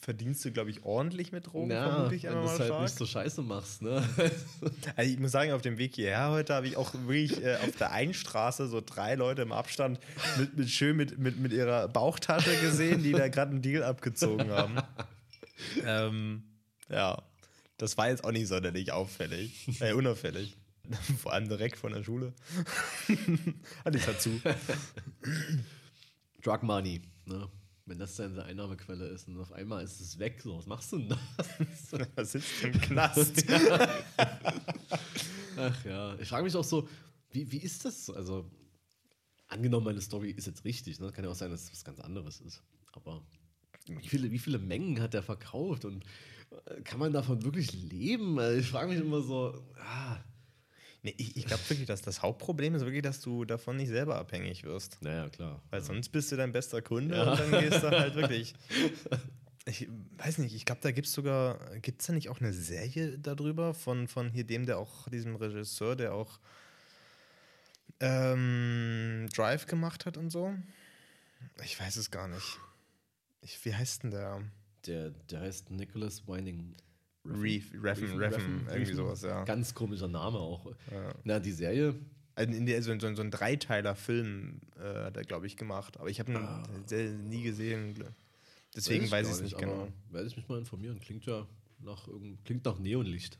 [0.00, 2.96] verdienst du, glaube ich, ordentlich mit Drogen, ja, vermute ich wenn du es halt nicht
[2.96, 4.02] so scheiße machst, ne?
[4.96, 7.76] Also ich muss sagen, auf dem Weg hierher heute habe ich auch wirklich äh, auf
[7.76, 9.98] der einen Straße so drei Leute im Abstand
[10.38, 14.50] mit, mit schön mit, mit, mit ihrer Bauchtasche gesehen, die da gerade einen Deal abgezogen
[14.50, 14.76] haben.
[15.84, 16.44] ähm,
[16.88, 17.22] ja,
[17.78, 20.56] das war jetzt auch nicht sonderlich auffällig, äh, unauffällig.
[21.22, 22.34] Vor allem direkt von der Schule.
[23.94, 24.30] Ich dazu.
[26.42, 27.48] Drug Money, ne?
[27.86, 30.98] Wenn das deine Einnahmequelle ist und auf einmal ist es weg, so, was machst du
[30.98, 31.18] denn da?
[32.16, 33.44] Da sitzt im Knast.
[35.56, 36.86] Ach ja, ich frage mich auch so,
[37.30, 38.04] wie, wie ist das?
[38.04, 38.14] so?
[38.14, 38.50] Also,
[39.46, 41.10] angenommen, meine Story ist jetzt richtig, ne?
[41.12, 42.62] kann ja auch sein, dass es was ganz anderes ist.
[42.92, 43.22] Aber
[43.86, 46.04] wie viele, wie viele Mengen hat er verkauft und
[46.84, 48.38] kann man davon wirklich leben?
[48.38, 50.18] Also ich frage mich immer so, ah,
[51.02, 54.16] Nee, ich ich glaube wirklich, dass das Hauptproblem ist wirklich, dass du davon nicht selber
[54.18, 55.00] abhängig wirst.
[55.00, 55.62] naja, klar.
[55.70, 57.30] Weil sonst bist du dein bester Kunde Ja.
[57.30, 58.54] und dann gehst du halt wirklich.
[59.66, 62.54] Ich weiß nicht, ich glaube, da gibt es sogar, gibt es da nicht auch eine
[62.54, 66.40] Serie darüber von, von hier dem, der auch, diesem Regisseur, der auch
[68.00, 70.54] ähm, Drive gemacht hat und so?
[71.62, 72.58] Ich weiß es gar nicht.
[73.42, 74.42] Ich, wie heißt denn der?
[74.88, 76.74] Der, der heißt Nicholas Winding.
[77.24, 79.44] Reef, Reffen, Reffen, Reffen, Reffen, irgendwie sowas, ja.
[79.44, 80.64] Ganz komischer Name auch.
[80.90, 81.14] Ja.
[81.24, 81.94] Na, die Serie,
[82.34, 85.98] Also in der, so, so, so ein Dreiteiler-Film äh, hat er, glaube ich, gemacht.
[86.00, 86.62] Aber ich habe ihn Ah.
[86.90, 88.02] nie gesehen.
[88.74, 89.88] Deswegen weiß ich es nicht aber genau.
[90.10, 91.00] Werde ich mich mal informieren.
[91.00, 91.46] Klingt ja
[91.80, 92.08] nach,
[92.44, 93.38] klingt nach Neonlicht.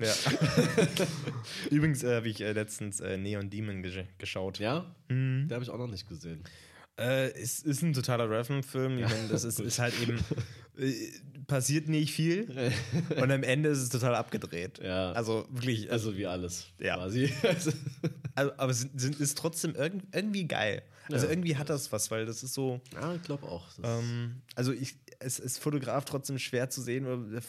[0.00, 0.14] Ja.
[1.70, 4.58] Übrigens äh, habe ich äh, letztens äh, Neon Demon ge geschaut.
[4.58, 4.94] Ja?
[5.08, 5.46] Mhm.
[5.48, 6.42] Der habe ich auch noch nicht gesehen.
[6.98, 8.24] Äh, es ist ein totaler.
[8.40, 8.62] Ich meine,
[9.30, 10.18] das ist, ist halt eben.
[10.78, 10.92] Äh,
[11.46, 12.72] passiert nicht viel.
[13.20, 14.78] Und am Ende ist es total abgedreht.
[14.82, 15.12] Ja.
[15.12, 15.90] Also wirklich.
[15.90, 16.66] Also, Also wie alles.
[16.78, 16.96] Ja.
[16.96, 17.32] Quasi.
[18.36, 20.82] Also, aber es ist trotzdem irgend, irgendwie geil.
[21.10, 21.32] Also Ja.
[21.32, 22.80] irgendwie hat das was, weil das ist so.
[22.94, 23.66] ja, ich glaube auch.
[23.82, 27.04] Ähm, also ich, es ist Fotograf trotzdem schwer zu sehen.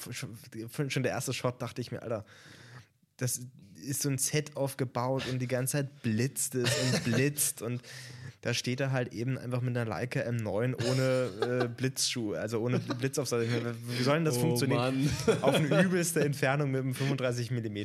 [0.09, 2.25] Schon schon der erste Shot dachte ich mir, Alter,
[3.17, 3.41] das
[3.75, 7.81] ist so ein Set aufgebaut und die ganze Zeit blitzt es und blitzt und
[8.41, 12.79] da steht er halt eben einfach mit einer Leica M9 ohne äh, Blitzschuh, also ohne
[12.79, 13.43] Blitzaufsatz.
[13.43, 15.09] Ich meine, Wie soll denn das Oh, funktionieren?
[15.27, 15.37] Mann.
[15.43, 17.77] Auf eine übelste Entfernung mit einem 35 mm.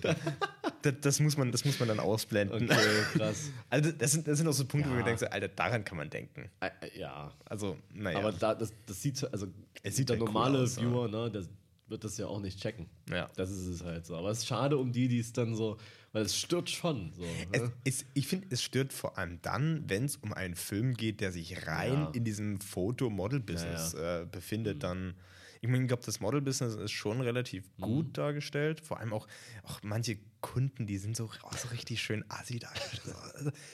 [0.83, 2.71] Das, das, muss man, das muss man dann ausblenden.
[2.71, 2.79] okay,
[3.15, 3.51] krass.
[3.71, 5.01] Also das sind, das sind auch so Punkte, wo Ja.
[5.01, 6.49] ich denke, so, Alter, daran kann man denken.
[6.97, 7.33] Ja.
[7.45, 8.19] Also, naja.
[8.19, 9.49] Aber da, das, das sieht, also
[9.83, 10.81] Es sieht der ja cool normale aus.
[10.81, 11.43] Viewer, ne, der
[11.89, 12.87] wird das ja auch nicht checken.
[13.11, 13.29] Ja.
[13.37, 14.17] Das ist es halt so.
[14.17, 15.77] Aber es ist schade um die, die es dann so,
[16.17, 17.13] weil es stört schon.
[17.13, 17.71] So, ne?
[17.85, 21.31] es, ich finde, es stört vor allem dann, wenn es um einen Film geht, der
[21.31, 22.11] sich rein Ja.
[22.15, 24.83] in diesem Foto-Model-Business äh, befindet.
[24.83, 25.13] Dann,
[25.61, 28.81] ich meine, ich glaube, das Model-Business ist schon relativ gut dargestellt.
[28.81, 29.29] Vor allem auch,
[29.63, 33.53] auch manche Kunden, die sind so, oh, so richtig schön assi dargestellt.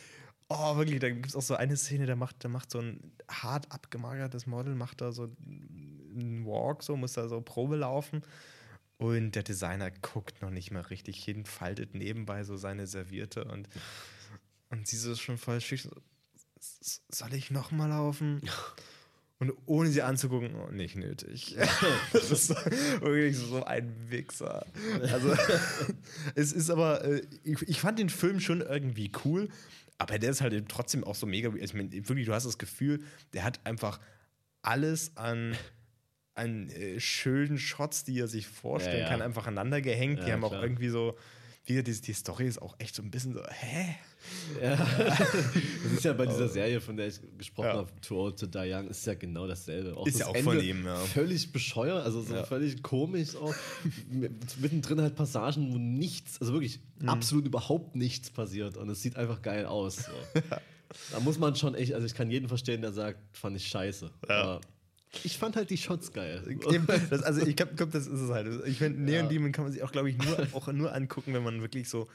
[0.55, 3.01] Oh, wirklich, da gibt es auch so eine Szene, da macht, da macht so ein
[3.27, 8.21] hart abgemagertes Model, macht da so einen Walk, so muss da so Probe laufen.
[9.03, 13.69] Und der Designer guckt noch nicht mal richtig hin, faltet nebenbei so seine Serviette und,
[14.71, 15.81] und sie so schon voll schick.
[15.81, 15.91] So,
[16.61, 18.41] "S- soll ich noch mal laufen?
[19.39, 21.57] Und ohne sie anzugucken, oh, nicht nötig.
[22.13, 24.65] das ist so- wirklich so ein Wichser.
[25.03, 25.35] Also,
[26.37, 29.49] es ist aber, äh, ich, ich fand den Film schon irgendwie cool,
[29.99, 31.53] aber der ist halt eben trotzdem auch so mega.
[31.57, 33.99] Ich meine, wirklich, du hast das Gefühl, der hat einfach
[34.63, 35.57] alles an,
[36.35, 39.09] an äh, schönen Shots, die er sich vorstellen Ja, ja.
[39.11, 40.21] kann, einfach aneinander gehängt.
[40.23, 40.63] die Ja, haben auch klar.
[40.63, 41.17] irgendwie so,
[41.65, 43.95] wie die, die Story ist auch echt so ein bisschen so, hä?
[44.61, 44.77] Ja.
[44.99, 47.75] das ist ja bei dieser Serie, von der ich gesprochen Ja.
[47.77, 49.97] habe, Too Old to Die Young, ist ja genau dasselbe.
[49.97, 50.97] Auch Ist das ja auch von ihm, ja.
[50.97, 52.45] Völlig bescheuert, also so Ja.
[52.45, 53.55] völlig komisch auch.
[54.11, 57.09] Mit- Mittendrin halt Passagen, wo nichts, also wirklich Mhm.
[57.11, 59.97] absolut überhaupt nichts passiert und es sieht einfach geil aus.
[59.97, 60.13] So.
[61.11, 64.11] Da muss man schon echt, also ich kann jeden verstehen, der sagt, fand ich scheiße.
[64.29, 64.43] Ja.
[64.43, 64.61] Aber
[65.25, 66.43] ich fand halt die Shots geil.
[66.71, 68.67] Eben, das, also ich glaube, glaub, das ist es halt.
[68.67, 69.29] Ich finde, Neon Ja.
[69.31, 72.09] Demon kann man sich auch, glaube ich, nur, auch nur angucken, wenn man wirklich so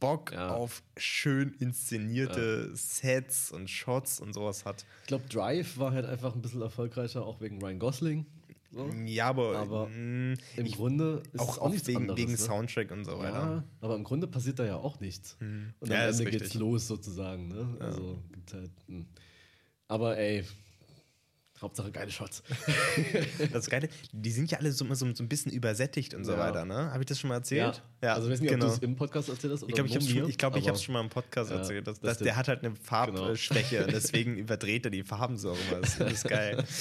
[0.00, 0.50] Bock Ja.
[0.54, 4.84] auf schön inszenierte Sets und Shots und sowas hat.
[5.02, 8.26] Ich glaube, Drive war halt einfach ein bisschen erfolgreicher, auch wegen Ryan Gosling.
[8.70, 8.90] So.
[9.06, 12.32] Ja, aber, Aber mh, Im ich, Grunde ist auch, es auch nichts wegen, anderes, wegen
[12.32, 12.36] ne?
[12.38, 13.30] Soundtrack und so weiter.
[13.32, 15.36] Ja, aber im Grunde passiert da ja auch nichts.
[15.40, 17.46] Und Ja, am Ende geht's los sozusagen.
[17.48, 17.76] Ne?
[17.78, 18.72] Also gibt halt.
[18.88, 19.06] hm.
[19.86, 20.42] Aber ey,
[21.60, 22.42] Hauptsache geile Shots.
[23.52, 26.38] Das Geile, die sind ja alle so, so, so ein bisschen übersättigt und so Ja.
[26.38, 26.90] weiter, ne?
[26.90, 27.82] Habe ich das schon mal erzählt?
[28.00, 28.66] Also ich weiß nicht, genau.
[28.66, 30.08] ob du es im Podcast erzählt hast oder Ich glaube, ich habe es
[30.58, 31.86] ich glaub, schon mal im Podcast Ja, erzählt.
[31.86, 35.50] Dass, das dass der hat halt eine Farbschwäche und deswegen überdreht er die Farben so
[35.52, 35.80] immer.
[35.80, 36.62] Das ist geil.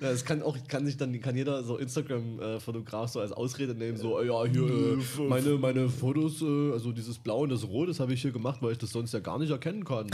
[0.00, 3.96] Ja, es kann auch, kann sich dann, kann jeder so Instagram-Fotograf so als Ausrede nehmen,
[3.96, 7.98] so, ja, hier, äh, meine, meine Fotos, äh, also dieses Blau und das Rot, das
[7.98, 10.08] habe ich hier gemacht, weil ich das sonst ja gar nicht erkennen kann.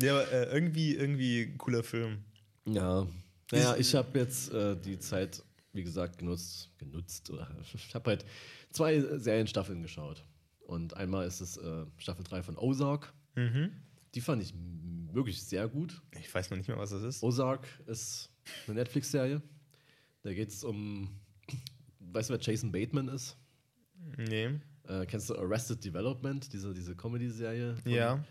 [0.00, 2.24] Ja, aber äh, irgendwie, irgendwie cooler Film.
[2.64, 3.06] ja.
[3.50, 5.42] Naja, ich habe jetzt äh, die Zeit,
[5.74, 8.24] wie gesagt, genutzt, genutzt, oder ich habe halt
[8.70, 10.24] zwei Serienstaffeln geschaut.
[10.66, 13.12] Und einmal ist es äh, Staffel 3 von Ozark.
[13.34, 13.72] Mhm.
[14.14, 14.54] Die fand ich
[15.12, 16.00] wirklich sehr gut.
[16.18, 17.22] Ich weiß noch nicht mehr, was das ist.
[17.22, 18.30] Ozark ist
[18.66, 19.42] eine Netflix-Serie.
[20.22, 21.20] Da geht es um,
[22.00, 23.36] weißt du, wer Jason Bateman ist?
[24.16, 24.60] Nee.
[24.88, 27.76] Äh, kennst du Arrested Development, diese, diese Comedy-Serie?
[27.84, 28.24] Ja.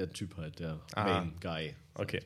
[0.00, 1.04] Der Typ halt, der Ah.
[1.04, 1.74] Main Guy.
[1.94, 2.22] Okay.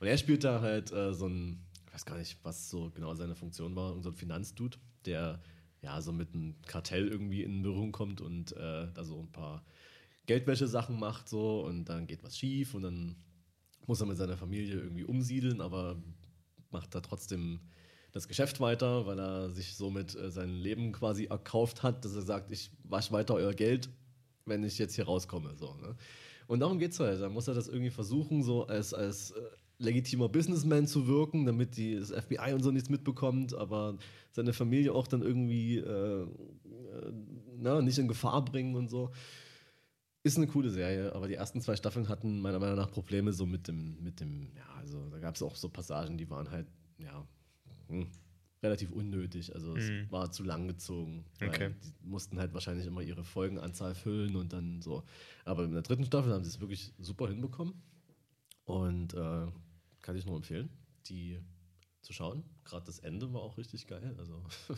[0.00, 3.14] Und er spielt da halt äh, so ein, ich weiß gar nicht, was so genau
[3.14, 5.40] seine Funktion war, so ein Finanzdude, der
[5.82, 9.64] ja so mit einem Kartell irgendwie in Berührung kommt und äh, da so ein paar
[10.26, 13.16] Geldwäsche-Sachen macht so und dann geht was schief und dann
[13.86, 15.96] muss er mit seiner Familie irgendwie umsiedeln, aber
[16.70, 17.60] macht da trotzdem
[18.12, 22.22] das Geschäft weiter, weil er sich somit äh, sein Leben quasi erkauft hat, dass er
[22.22, 23.90] sagt, ich wasche weiter euer Geld,
[24.46, 25.54] wenn ich jetzt hier rauskomme.
[25.56, 25.96] So, ne?
[26.46, 27.20] Und darum geht es halt.
[27.20, 29.40] Dann muss er das irgendwie versuchen, so als, als äh,
[29.78, 33.98] legitimer Businessman zu wirken, damit die, das FBI und so nichts mitbekommt, aber
[34.32, 36.26] seine Familie auch dann irgendwie äh, äh,
[37.56, 39.10] na, nicht in Gefahr bringen und so.
[40.22, 43.44] Ist eine coole Serie, aber die ersten zwei Staffeln hatten meiner Meinung nach Probleme so
[43.44, 46.66] mit dem, mit dem, ja, also da gab es auch so Passagen, die waren halt,
[46.98, 47.26] ja,
[47.88, 48.06] hm,
[48.64, 49.54] relativ unnötig.
[49.54, 50.10] Also es Mhm.
[50.10, 51.24] war zu lang gezogen.
[51.38, 51.74] weil Okay.
[51.84, 55.04] Die mussten halt wahrscheinlich immer ihre Folgenanzahl füllen und dann so.
[55.44, 57.74] Aber in der dritten Staffel haben sie es wirklich super hinbekommen.
[58.64, 59.46] Und äh,
[60.00, 60.70] kann ich nur empfehlen,
[61.06, 61.38] die
[62.02, 62.42] zu schauen.
[62.64, 64.14] Gerade das Ende war auch richtig geil.
[64.18, 64.42] Also.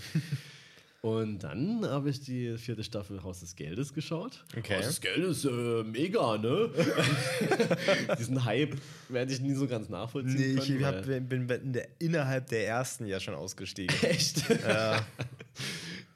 [1.03, 4.45] Und dann habe ich die vierte Staffel Haus des Geldes geschaut.
[4.57, 4.77] Okay.
[4.79, 6.71] Haus des Geldes, äh, mega, ne?
[8.19, 8.77] Diesen Hype
[9.09, 10.79] werde ich nie so ganz nachvollziehen Nee, können.
[10.79, 13.95] ich hab, bin in der, innerhalb der ersten ja schon ausgestiegen.
[14.03, 14.49] Echt?
[14.49, 15.07] ja.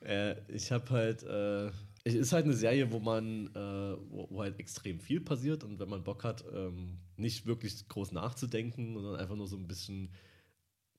[0.05, 1.67] Äh, ich habe halt, äh,
[2.03, 5.79] es ist halt eine Serie, wo man, äh, wo, wo halt extrem viel passiert und
[5.79, 10.09] wenn man Bock hat, ähm, nicht wirklich groß nachzudenken, sondern einfach nur so ein bisschen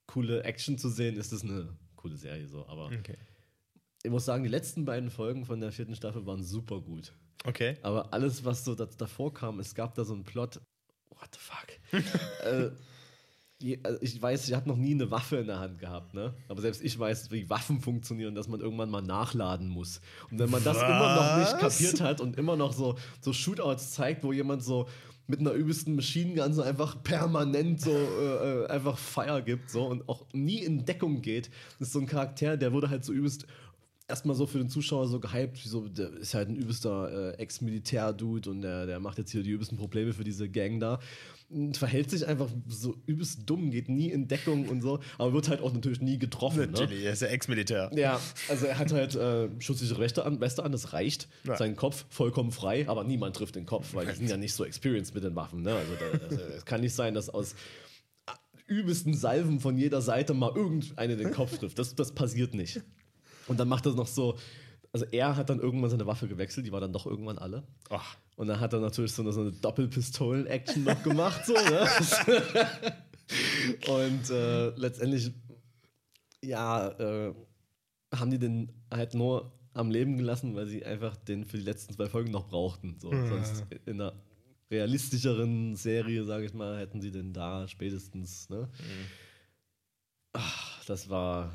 [0.05, 2.65] coole Action zu sehen, ist das eine coole Serie so.
[2.67, 3.17] Aber Okay.
[4.03, 7.13] Ich muss sagen, die letzten beiden Folgen von der vierten Staffel waren super gut.
[7.45, 7.77] Okay.
[7.81, 10.61] Aber alles, was so da, davor kam, es gab da so einen Plot.
[11.09, 12.03] What the fuck?
[12.45, 12.71] äh,
[13.83, 16.33] also ich weiß, ich habe noch nie eine Waffe in der Hand gehabt, ne?
[16.47, 20.01] Aber selbst ich weiß, wie Waffen funktionieren, dass man irgendwann mal nachladen muss.
[20.31, 21.77] Und wenn man das immer noch nicht Was?
[21.77, 24.87] kapiert hat und immer noch so, so Shootouts zeigt, wo jemand so
[25.27, 29.85] mit einer übelsten Machine Gun so einfach permanent so äh, äh, einfach Fire gibt so
[29.85, 33.13] und auch nie in Deckung geht, das ist so ein Charakter, der wurde halt so
[33.13, 33.45] übelst
[34.11, 37.41] erstmal so für den Zuschauer so gehypt, wie so, der ist halt ein übelster äh,
[37.41, 40.99] Ex-Militär-Dude und der, der macht jetzt hier die übelsten Probleme für diese Gang da.
[41.49, 45.49] Und verhält sich einfach so übelst dumm, geht nie in Deckung und so, aber wird
[45.49, 46.59] halt auch natürlich nie getroffen.
[46.59, 46.67] Ne?
[46.67, 47.91] Natürlich, er ist ja Ex-Militär.
[47.93, 51.27] Ja, also er hat halt äh, schutzsichere Weste an, Weste an, das reicht.
[51.45, 51.57] Ja.
[51.57, 54.63] Sein Kopf vollkommen frei, aber niemand trifft den Kopf, weil die sind ja nicht so
[54.63, 55.61] experienced mit den Waffen.
[55.63, 55.73] Ne?
[55.73, 55.91] Also
[56.23, 57.55] also, es kann nicht sein, dass aus
[58.67, 61.77] übelsten Salven von jeder Seite mal irgendeine den Kopf trifft.
[61.77, 62.81] Das, das passiert nicht.
[63.47, 64.37] Und dann macht er noch so,
[64.93, 67.63] also er hat dann irgendwann seine Waffe gewechselt, die war dann doch irgendwann alle.
[67.89, 71.87] Ach, Und dann hat er natürlich so eine, so eine Doppelpistolen-Action noch gemacht, so, ne?
[73.87, 75.31] Und äh, letztendlich,
[76.43, 77.33] ja, äh,
[78.13, 81.93] haben die den halt nur am Leben gelassen, weil sie einfach den für die letzten
[81.93, 82.97] zwei Folgen noch brauchten.
[82.99, 83.09] So.
[83.09, 84.13] Sonst in einer
[84.69, 88.69] realistischeren Serie, sage ich mal, hätten sie den da spätestens, ne?
[90.33, 91.51] Ach, das war,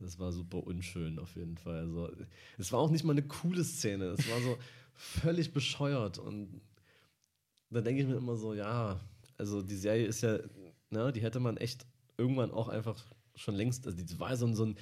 [0.00, 1.78] das war super unschön auf jeden Fall.
[1.80, 2.10] Also,
[2.58, 4.06] es war auch nicht mal eine coole Szene.
[4.18, 4.58] Es war so
[4.94, 6.18] völlig bescheuert.
[6.18, 6.60] Und
[7.70, 8.98] da denke ich mir immer so, ja,
[9.38, 10.38] also die Serie ist ja,
[10.90, 11.86] ne, die hätte man echt
[12.18, 13.02] irgendwann auch einfach
[13.36, 14.76] schon längst, also die war so ein, so ein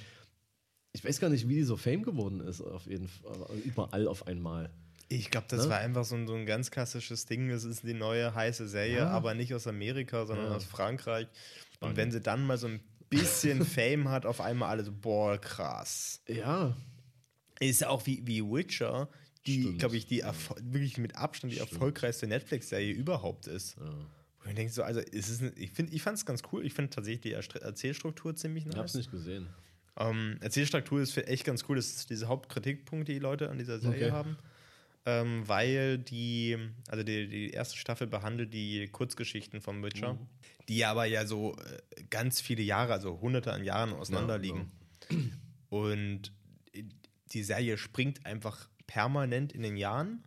[0.91, 4.25] ich weiß gar nicht, wie die so Fame geworden ist, auf jeden Fall, überall auf
[4.25, 4.71] einmal.
[5.07, 5.69] ich glaube, das Ne?
[5.69, 7.47] war einfach so ein, so ein ganz klassisches Ding.
[7.49, 9.09] Das ist die neue heiße Serie, Ja.
[9.09, 10.55] aber nicht aus Amerika, sondern Ja.
[10.55, 11.27] aus Frankreich.
[11.73, 11.91] Spanien.
[11.91, 12.79] Und wenn sie dann mal so ein
[13.09, 16.21] bisschen Fame hat, auf einmal alle so, boah, krass.
[16.27, 16.75] Ja,
[17.59, 19.09] Ist ja auch wie, wie Witcher,
[19.45, 20.23] die, glaube ich, die
[20.61, 21.71] wirklich mit Abstand die Stimmt.
[21.73, 23.77] erfolgreichste Netflix-Serie überhaupt ist.
[23.77, 23.83] ja.
[24.43, 26.65] Und ich denke so, also es ist, ich, find, ich fand es ganz cool.
[26.65, 28.95] Ich finde tatsächlich die Erzählstruktur ziemlich Ich hab's nice.
[28.95, 29.47] nicht gesehen.
[29.97, 31.75] Ähm, Erzählstruktur ist für- echt ganz cool.
[31.75, 34.11] Das ist diese Hauptkritikpunkt, die die Leute an dieser Serie Okay.
[34.11, 34.37] haben.
[35.05, 36.57] Ähm, weil die,
[36.89, 40.27] also die, die erste Staffel behandelt die Kurzgeschichten vom Witcher, Mhm.
[40.67, 44.71] die aber ja so äh, ganz viele Jahre, also hunderte an Jahren auseinander Ja, liegen.
[45.69, 46.31] Und
[47.33, 50.23] die Serie springt einfach permanent in den Jahren,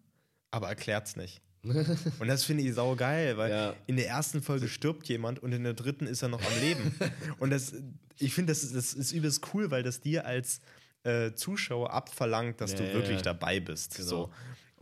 [0.50, 1.40] aber erklärt es nicht.
[2.18, 3.74] Und das finde ich saugeil, weil Ja.
[3.86, 6.92] in der ersten Folge stirbt jemand und in der dritten ist er noch am Leben.
[7.38, 7.72] und das,
[8.18, 10.60] ich finde, das, ist- das ist übelst cool, weil das dir als
[11.04, 13.22] äh, Zuschauer abverlangt, dass du Ja, wirklich ja.
[13.22, 13.96] dabei bist.
[13.96, 14.08] Genau.
[14.08, 14.32] So.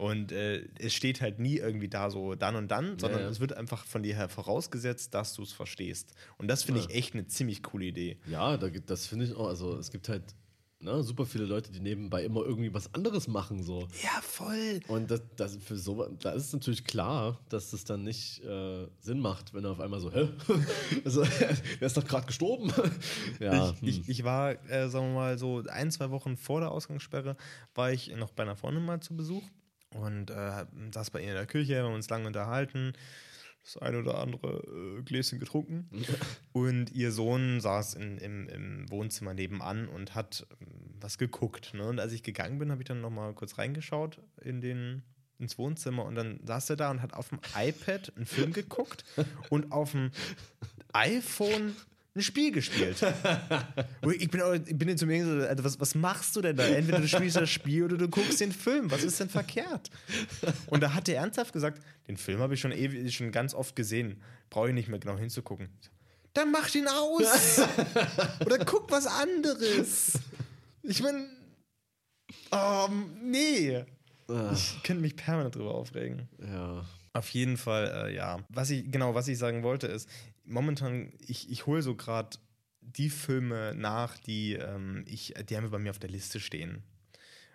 [0.01, 3.29] Und äh, es steht halt nie irgendwie da so dann und dann, sondern ja.
[3.29, 6.15] es wird einfach von dir her vorausgesetzt, dass du es verstehst.
[6.39, 8.17] Und das finde ich echt eine ziemlich coole Idee.
[8.27, 9.49] Ja, da, gibt- das finde ich auch.
[9.49, 10.23] Also es gibt halt
[10.79, 13.63] ne, super viele Leute, die nebenbei immer irgendwie was anderes machen.
[13.63, 13.89] So.
[14.03, 14.81] Ja, voll.
[14.89, 18.87] Und das, das für so, da ist es natürlich klar, dass es dann nicht äh,
[19.01, 20.31] Sinn macht, wenn er auf einmal so, hä?
[21.05, 21.23] also,
[21.81, 22.73] der ist doch gerade gestorben.
[23.39, 23.89] ja, ich, hm.
[23.89, 27.37] ich, ich war, äh, sagen wir mal, so ein, zwei Wochen vor der Ausgangssperre,
[27.75, 29.43] war ich noch bei einer Freundin mal zu Besuch
[29.95, 32.93] und äh, saß bei ihr in der Küche, haben uns lange unterhalten,
[33.63, 35.91] das ein oder andere äh, Gläschen getrunken.
[36.53, 41.75] und ihr Sohn saß in, im, im Wohnzimmer nebenan und hat ähm, was geguckt.
[41.75, 41.87] Ne?
[41.87, 45.03] Und als ich gegangen bin, habe ich dann noch mal kurz reingeschaut in den
[45.41, 49.05] ins Wohnzimmer und dann saß er da und hat auf dem iPad einen Film geguckt
[49.49, 50.11] und auf dem
[50.93, 51.75] iPhone
[52.15, 52.97] ein Spiel gespielt.
[54.19, 56.57] Ich bin, auch, ich bin jetzt zu mir so, Alter, was, was machst du denn
[56.57, 56.65] da?
[56.65, 58.91] Entweder du spielst das Spiel oder du guckst den Film.
[58.91, 59.91] Was ist denn verkehrt?
[60.67, 63.77] Und da hat er ernsthaft gesagt, den Film habe ich schon ewig, schon ganz oft
[63.77, 64.21] gesehen.
[64.49, 65.69] Brauche ich nicht mehr genau hinzugucken.
[66.33, 67.61] Dann mach den aus!
[68.45, 70.19] oder guck was anderes.
[70.83, 71.27] Ich meine,
[72.53, 73.85] ähm, nee.
[74.53, 76.29] Ich könnte mich permanent drüber aufregen.
[76.43, 76.85] ja.
[77.13, 78.39] Auf jeden Fall, äh, ja.
[78.51, 80.09] Was ich, genau, was ich sagen wollte, ist,
[80.51, 82.37] momentan, ich, ich hole so gerade
[82.83, 86.83] die Filme nach, die, ähm, ich, die haben bei mir auf der Liste stehen.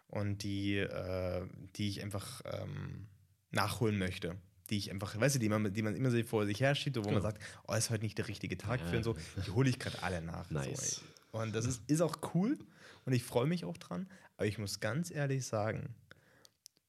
[0.07, 3.07] Und die, äh, die ich einfach ähm,
[3.51, 4.35] nachholen möchte.
[4.69, 6.95] Die ich einfach, weißt du, die man, die man immer so vor sich her schiebt,
[6.97, 7.21] wo man Genau.
[7.21, 8.85] sagt, oh, ist heute nicht der richtige Tag Ja.
[8.87, 9.15] für und so.
[9.45, 10.49] Die hole ich gerade alle nach.
[10.51, 11.01] Nice.
[11.31, 12.57] So, und das ist, ist auch cool
[13.05, 14.07] und ich freue mich auch dran.
[14.37, 15.93] Aber ich muss ganz ehrlich sagen,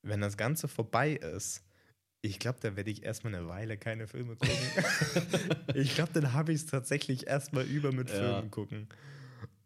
[0.03, 1.63] wenn das Ganze vorbei ist,
[2.23, 4.57] ich glaube, da werde ich erstmal eine Weile keine Filme gucken.
[5.75, 8.17] ich glaube, dann habe ich es tatsächlich erstmal über mit Ja.
[8.17, 8.89] Filmen gucken.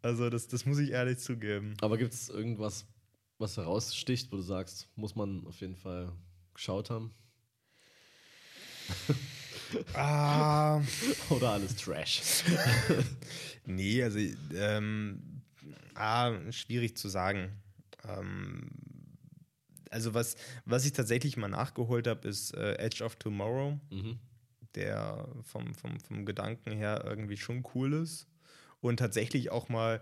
[0.01, 1.75] Also, das, das muss ich ehrlich zugeben.
[1.81, 2.85] Aber gibt es irgendwas,
[3.37, 6.11] was heraussticht, wo du sagst, muss man auf jeden Fall
[6.53, 7.13] geschaut haben?
[9.93, 10.81] Ah,
[11.29, 12.43] Oder alles Trash?
[13.65, 14.19] nee, also,
[14.53, 15.41] ähm,
[15.95, 17.51] ah, schwierig zu sagen.
[18.07, 18.69] Ähm,
[19.91, 23.79] also, was, was ich tatsächlich mal nachgeholt habe, ist äh, Edge of Tomorrow.
[23.91, 24.19] mhm.
[24.75, 28.27] der vom, vom, vom Gedanken her irgendwie schon cool ist.
[28.79, 30.01] Und tatsächlich auch mal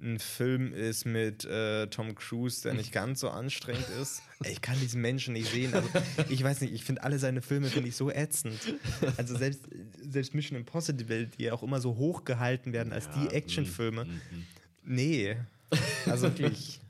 [0.00, 4.22] ein Film ist mit äh, Tom Cruise, der nicht ganz so anstrengend ist.
[4.44, 5.72] Ich kann diesen Menschen nicht sehen.
[5.74, 5.88] Also,
[6.28, 8.58] ich weiß nicht, ich finde alle seine Filme finde ich so ätzend.
[9.16, 9.62] Also selbst,
[10.00, 14.04] selbst Mission Impossible, die ja auch immer so hochgehalten werden als die Actionfilme.
[14.04, 14.46] Mhm.
[14.84, 15.36] Nee,
[16.06, 16.80] also wirklich.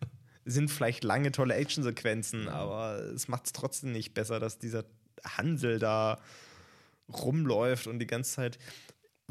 [0.44, 4.84] Sind vielleicht lange tolle Actionsequenzen, aber es macht es trotzdem nicht besser, dass dieser
[5.24, 6.18] Hansel da
[7.12, 8.58] rumläuft und die ganze Zeit.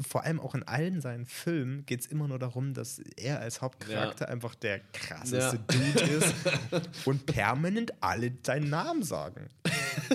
[0.00, 3.60] Vor allem auch in allen seinen Filmen geht es immer nur darum, dass er als
[3.60, 5.62] Hauptcharakter einfach der krasseste Ja.
[5.68, 6.00] Dude
[6.80, 9.48] ist und permanent alle seinen Namen sagen.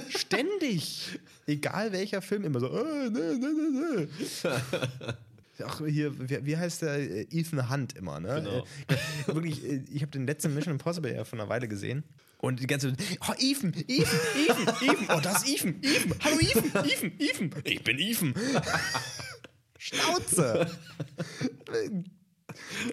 [0.10, 1.20] Ständig.
[1.46, 2.68] Egal welcher Film, immer so.
[2.68, 4.08] Äh, ne, ne, ne,
[4.44, 5.18] ne.
[5.66, 6.12] Ach, hier,
[6.46, 6.98] wie, heißt der?
[6.98, 8.42] Äh, Ethan Hunt immer, ne?
[8.44, 8.66] Genau.
[8.88, 12.04] Äh, wirklich, äh, ich habe den letzten Mission Impossible ja vor einer Weile gesehen.
[12.40, 16.40] Und die ganze Zeit, oh, Ethan, Ethan, Ethan, Ethan, oh, das ist Ethan, Ethan, hallo
[16.40, 18.34] Ethan, Ethan, Ethan, ich bin Ethan.
[19.80, 20.70] Schnauze.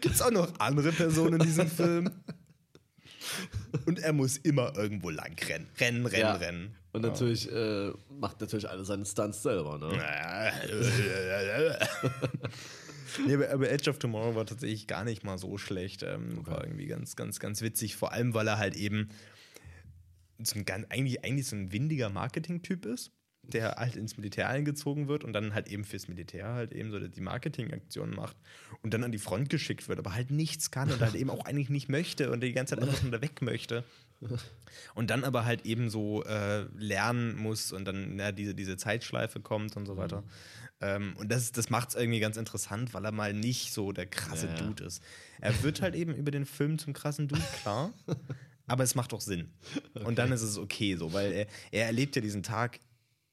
[0.00, 2.10] Gibt es auch noch andere Personen in diesem Film?
[3.86, 5.68] Und er muss immer irgendwo lang rennen.
[5.78, 6.34] Rennen, rennen, Ja.
[6.34, 6.74] rennen.
[6.92, 9.88] Und natürlich äh, macht natürlich alle seine Stunts selber, ne?
[13.26, 16.02] nee, aber, aber Edge of Tomorrow war tatsächlich gar nicht mal so schlecht.
[16.04, 17.96] Ähm, War irgendwie ganz, ganz, ganz witzig.
[17.96, 19.08] Vor allem, weil er halt eben
[20.42, 23.10] so ein, eigentlich, eigentlich so ein windiger Marketing-Typ ist,
[23.52, 26.98] der halt ins Militär eingezogen wird und dann halt eben fürs Militär halt eben so
[26.98, 28.36] die Marketingaktionen macht
[28.82, 31.44] und dann an die Front geschickt wird, aber halt nichts kann und halt eben auch
[31.44, 33.84] eigentlich nicht möchte und die ganze Zeit einfach nur da weg möchte.
[34.94, 39.40] Und dann aber halt eben so äh, lernen muss und dann ja, diese, diese Zeitschleife
[39.40, 40.24] kommt und so weiter.
[40.80, 44.06] Ähm, und das, das macht es irgendwie ganz interessant, weil er mal nicht so der
[44.06, 44.54] krasse Ja.
[44.54, 45.02] Dude ist.
[45.40, 47.92] Er wird halt eben über den Film zum krassen Dude, klar.
[48.66, 49.50] aber es macht doch Sinn.
[50.04, 52.80] Und dann ist es okay so, weil er, er erlebt ja diesen Tag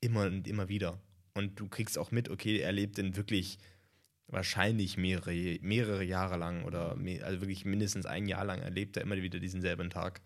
[0.02, 1.00] immer und immer wieder.
[1.34, 3.58] und du kriegst auch mit, okay, er lebt in wirklich
[4.28, 9.04] wahrscheinlich mehrere, mehrere Jahre lang oder mehr, also wirklich mindestens ein Jahr lang erlebt er
[9.04, 10.22] immer wieder diesen selben Tag.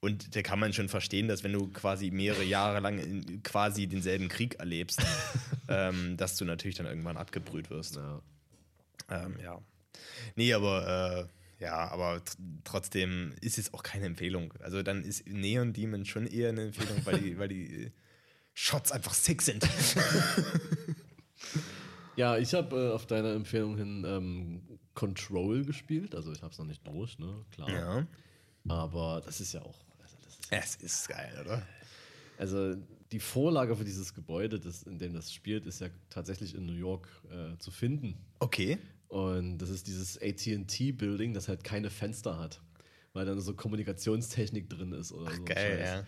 [0.00, 4.28] Und da kann man schon verstehen, dass wenn du quasi mehrere Jahre lang quasi denselben
[4.28, 5.00] Krieg erlebst,
[5.68, 7.96] ähm, dass du natürlich dann irgendwann abgebrüht wirst.
[7.96, 8.22] Ja.
[9.10, 9.60] Ähm, ja.
[10.34, 14.52] Nee, aber äh, ja, aber tr- trotzdem ist es auch keine Empfehlung.
[14.60, 17.90] Also dann ist Neon Demon schon eher eine Empfehlung, weil die, weil die äh,
[18.58, 19.68] Shots einfach sick sind.
[22.16, 24.62] Ja, ich habe äh, auf deine Empfehlung hin ähm,
[24.94, 26.14] Control gespielt.
[26.14, 27.44] Also ich habe es noch nicht durch, ne?
[27.50, 27.70] Klar.
[27.70, 28.06] ja.
[28.68, 29.84] Aber das ist ja auch.
[30.02, 31.62] Also, das ist, Es ist geil, oder?
[32.38, 32.74] also
[33.12, 36.72] die Vorlage für dieses Gebäude, das, in dem das spielt, ist ja tatsächlich in New
[36.72, 38.16] York äh, zu finden.
[38.38, 38.78] Okay.
[39.08, 42.62] Und das ist dieses ATT-Building, das halt keine Fenster hat.
[43.12, 45.36] Weil dann so Kommunikationstechnik drin ist oder so.
[45.36, 45.88] ein Geil, Scheiß.
[45.88, 46.06] ja.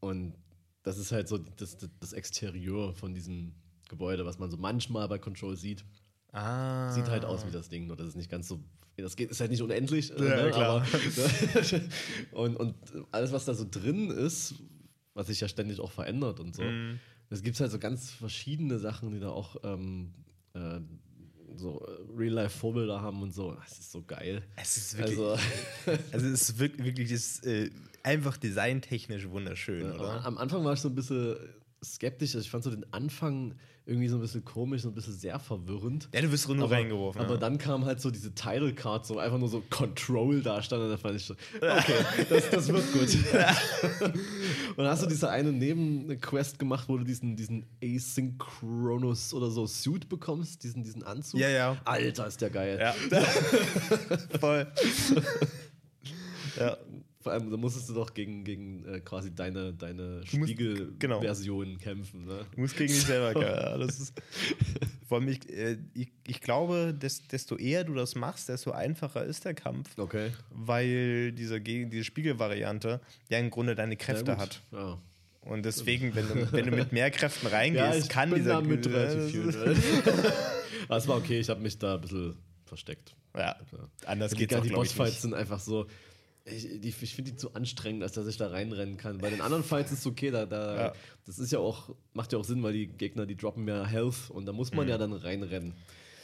[0.00, 0.34] Und
[0.82, 3.54] das ist halt so das, das, das Exterieur von diesem
[3.88, 5.84] Gebäude, was man so manchmal bei Control sieht.
[6.32, 6.92] Ah.
[6.92, 8.60] Sieht halt aus wie das Ding, nur das ist nicht ganz so.
[8.96, 10.10] Das geht, ist halt nicht unendlich.
[10.18, 10.86] äh, Ja, klar.
[12.32, 12.74] Aber, und, und
[13.12, 14.54] alles, was da so drin ist,
[15.14, 16.62] was sich ja ständig auch verändert und so.
[16.62, 16.98] Mhm.
[17.30, 20.12] Es gibt halt so ganz verschiedene Sachen, die da auch ähm,
[20.54, 20.80] äh,
[21.58, 23.54] so äh, Real-Life-Vorbilder haben und so.
[23.62, 24.42] Das ist so geil.
[24.56, 25.38] Es ist wirklich, Also,
[26.12, 27.70] also, es ist wirklich, wirklich das, äh,
[28.02, 30.24] einfach designtechnisch wunderschön, oder?
[30.24, 31.36] am Anfang war ich so ein bisschen
[31.84, 32.34] skeptisch.
[32.34, 33.54] Also ich fand so den Anfang
[33.88, 36.10] irgendwie so ein bisschen komisch, so ein bisschen sehr verwirrend.
[36.12, 37.22] Ja, du wirst nur aber, reingeworfen.
[37.22, 37.40] aber ja.
[37.40, 40.90] dann kam halt so diese Title Card, so einfach nur so Control da stand und
[40.90, 43.08] da fand ich so, okay, das, das wird gut.
[44.76, 49.66] und dann hast du diese eine Nebenquest gemacht, wo du diesen, diesen Asynchronous oder so
[49.66, 51.40] Suit bekommst, diesen, diesen Anzug.
[51.40, 51.76] Ja, ja.
[51.86, 52.78] Alter, ist der geil.
[52.78, 52.92] Ja.
[54.38, 54.70] Voll.
[56.58, 56.76] ja.
[57.28, 61.16] Vor allem, da musstest du doch gegen, gegen äh, quasi deine, deine musst- genau.
[61.18, 62.24] Spiegel-Version kämpfen.
[62.24, 62.46] Ne?
[62.54, 63.54] Du musst gegen dich selber kämpfen.
[63.62, 64.14] Ja, das ist,
[65.06, 69.24] vor allem, ich, äh, ich, ich glaube, des, desto eher du das machst, desto einfacher
[69.24, 70.30] ist der Kampf, Okay.
[70.50, 74.60] weil diese, diese Spiegelvariante ja im Grunde deine Kräfte Ja, hat.
[74.72, 74.98] Ja.
[75.42, 78.54] Und deswegen, wenn du, wenn du mit mehr Kräften Ja, reingehst, ich kann bin dieser
[78.54, 79.44] da mit Ja, relativ viel.
[79.46, 79.76] das Ne?
[80.88, 83.14] Aber es war okay, ich habe mich da ein bisschen versteckt.
[83.34, 83.88] Ja, Ja.
[84.06, 85.86] anders die, geht's auch, die Bossfights sind einfach so.
[86.50, 89.18] Ich, ich finde die zu anstrengend, als dass ich da reinrennen kann.
[89.18, 90.92] Bei den anderen Fights ist es okay, da, da Ja.
[91.26, 94.30] das ist ja auch, macht ja auch Sinn, weil die Gegner, die droppen mehr Health
[94.30, 94.90] und da muss man Mhm.
[94.90, 95.74] ja dann reinrennen.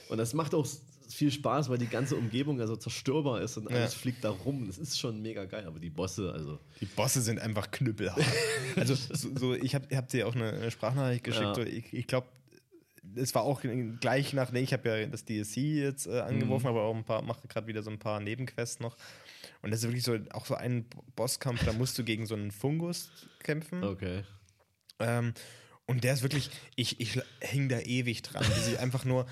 [0.09, 0.67] Und das macht auch
[1.09, 3.99] viel Spaß, weil die ganze Umgebung also zerstörbar ist und alles Ja.
[3.99, 4.67] fliegt da rum.
[4.67, 6.59] Das ist schon mega geil, aber die Bosse, also.
[6.81, 8.19] Die Bosse sind einfach knüppelhart.
[8.77, 11.45] also, so, so, ich habe hab dir auch eine, Sprachnachricht geschickt.
[11.45, 11.55] Ja.
[11.55, 12.27] So, ich ich glaube,
[13.17, 13.61] es war auch
[14.01, 17.21] gleich nach, nee, ich habe ja das DSC jetzt äh, angeworfen, aber auch ein paar,
[17.23, 18.97] mache gerade wieder so ein paar Nebenquests noch.
[19.65, 20.85] Und das ist wirklich so, auch so ein
[21.17, 23.11] Bosskampf, da musst du gegen so einen Fungus
[23.43, 23.83] kämpfen.
[23.83, 24.23] Okay.
[24.99, 25.33] Ähm,
[25.87, 28.45] und der ist wirklich, ich, ich hänge da ewig dran.
[28.45, 29.25] Wie sie einfach nur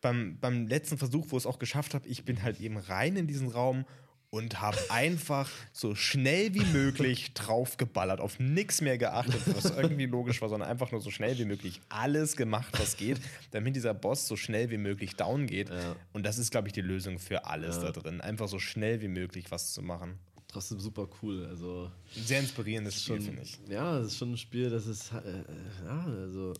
[0.00, 3.16] beim, beim letzten Versuch, wo ich es auch geschafft habe, ich bin halt eben rein
[3.16, 3.84] in diesen Raum
[4.30, 10.40] und habe einfach so schnell wie möglich draufgeballert, auf nichts mehr geachtet, was irgendwie logisch
[10.40, 13.20] war, sondern einfach nur so schnell wie möglich alles gemacht, was geht,
[13.50, 15.68] damit dieser Boss so schnell wie möglich down geht.
[15.68, 15.96] Ja.
[16.12, 17.90] Und das ist, glaube ich, die Lösung für alles Ja.
[17.90, 18.20] da drin.
[18.20, 20.18] Einfach so schnell wie möglich was zu machen.
[20.46, 21.46] Trotzdem super cool.
[21.46, 21.90] Also.
[22.16, 23.58] Ein sehr inspirierendes Spiel, finde ich.
[23.68, 25.44] Ja, das ist schon ein Spiel, das ist, äh,
[25.84, 26.54] ja, also,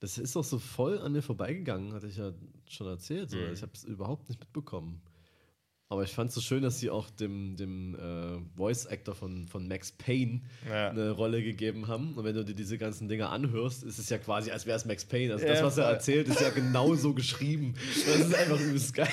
[0.00, 2.32] das ist auch so voll an mir vorbeigegangen, hatte ich ja
[2.68, 3.30] schon erzählt.
[3.30, 3.36] So.
[3.36, 3.52] Mhm.
[3.52, 5.00] Ich habe es überhaupt nicht mitbekommen.
[5.92, 9.68] Aber ich fand es so schön, dass sie auch dem, dem äh, Voice-Actor von, von
[9.68, 10.88] Max Payne Ja.
[10.88, 12.14] eine Rolle gegeben haben.
[12.14, 14.86] Und wenn du dir diese ganzen Dinge anhörst, ist es ja quasi, als wäre es
[14.86, 15.34] Max Payne.
[15.34, 17.74] Also das, Ja, was er erzählt, ist ja genauso geschrieben.
[18.06, 19.10] Das ist einfach übelst geil.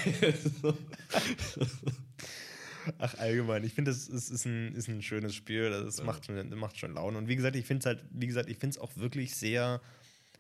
[2.98, 3.66] Ach, allgemein.
[3.66, 5.70] Ich finde, es ist, ist, ein, ist ein schönes Spiel.
[5.70, 7.18] Das macht, schon, macht schon Laune.
[7.18, 9.82] Und wie gesagt, ich finde es halt, wie gesagt, ich finde es auch wirklich sehr,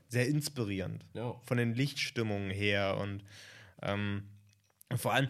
[0.07, 1.05] sehr inspirierend.
[1.13, 1.35] Ja.
[1.43, 3.25] Von den Lichtstimmungen her und
[3.81, 4.23] ähm,
[4.97, 5.27] vor allem,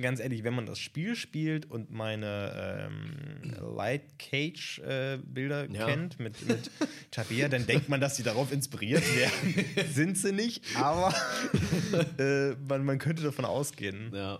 [0.00, 5.86] ganz ehrlich, wenn man das Spiel spielt und meine ähm, Light Cage äh, Bilder Ja.
[5.86, 6.70] kennt mit, mit
[7.10, 9.64] Tabea, dann denkt man, dass sie darauf inspiriert werden.
[9.92, 11.14] Sind sie nicht, aber
[12.18, 14.10] äh, man, man könnte davon ausgehen.
[14.14, 14.38] ja.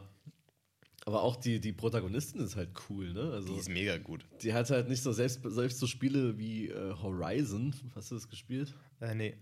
[1.07, 3.31] Aber auch die, die Protagonistin ist halt cool, ne?
[3.35, 4.25] Also, Die ist mega gut.
[4.41, 7.75] Die hat halt nicht so selbst, selbst so Spiele wie äh, Horizon.
[7.95, 8.73] Hast du das gespielt?
[9.03, 9.35] Äh, nee.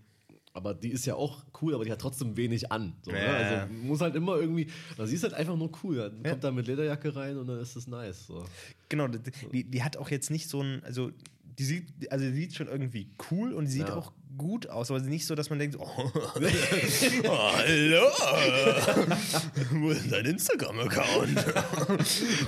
[0.55, 2.93] Aber die ist ja auch cool, aber die hat trotzdem wenig an.
[3.01, 3.17] So, ne?
[3.17, 3.59] Ja, ja.
[3.63, 4.67] Also muss halt immer irgendwie.
[4.97, 5.95] Also sie ist halt einfach nur cool.
[5.97, 6.31] Dann Ja.
[6.31, 8.27] kommt da mit Lederjacke rein und dann ist das nice.
[8.27, 8.45] So.
[8.89, 11.09] Genau, die, die, hat auch jetzt nicht so ein, also
[11.57, 13.95] die sieht, also die sieht schon irgendwie cool und sie sieht Ja.
[13.95, 16.11] auch gut aus, aber nicht so, dass man denkt, oh, oh
[17.27, 18.05] hallo,
[19.71, 21.35] wo ist dein Instagram-Account?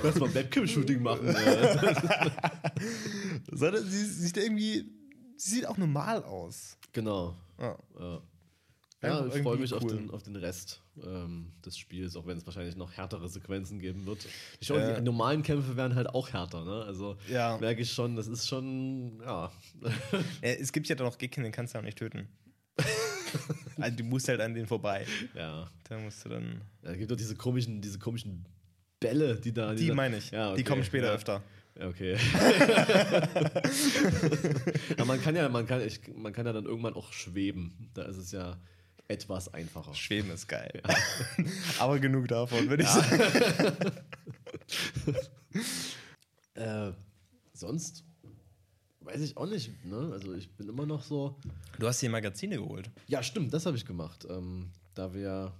[0.02, 1.34] Lass mal Webcam-Shooting machen.
[3.52, 4.84] Sondern sie sieht irgendwie
[5.36, 6.76] sie sieht auch normal aus.
[6.92, 7.36] Genau.
[7.58, 7.76] Ja.
[7.98, 8.20] Ja,
[9.02, 9.96] ja ich freue mich auf, cool.
[9.96, 14.06] den, auf den Rest ähm, des Spiels, auch wenn es wahrscheinlich noch härtere Sequenzen geben
[14.06, 14.26] wird.
[14.60, 14.96] Ich glaube, Äh.
[14.96, 16.84] die normalen Kämpfe werden halt auch härter, ne?
[16.86, 17.58] Also Ja.
[17.58, 19.50] merke ich schon, das ist schon, ja.
[20.40, 22.28] Äh, es gibt ja doch noch Gegner, den kannst du auch nicht töten.
[23.78, 25.06] also, du musst halt an den vorbei.
[25.34, 25.70] ja.
[25.88, 26.62] Da musst du dann.
[26.82, 28.44] Ja, Es gibt doch diese komischen, diese komischen
[29.00, 29.74] Bälle, die da.
[29.74, 30.30] Die da, meine ich.
[30.30, 31.12] Ja, Die okay, kommen später ja.
[31.12, 31.42] öfter.
[31.78, 32.16] Ja, Okay.
[34.98, 37.90] ja, man kann ja, man kann, ich, man kann ja dann irgendwann auch schweben.
[37.94, 38.58] Da ist es ja
[39.08, 39.94] etwas einfacher.
[39.94, 40.82] Schweben ist geil.
[41.78, 43.20] Aber genug davon, würde ich sagen.
[46.54, 46.92] Äh,
[47.52, 48.04] sonst
[49.00, 50.10] weiß ich auch nicht, ne?
[50.10, 51.38] Also ich bin immer noch so.
[51.78, 52.90] Du hast die Magazine geholt.
[53.08, 54.26] Ja, stimmt, das habe ich gemacht.
[54.28, 55.52] Ähm, da wir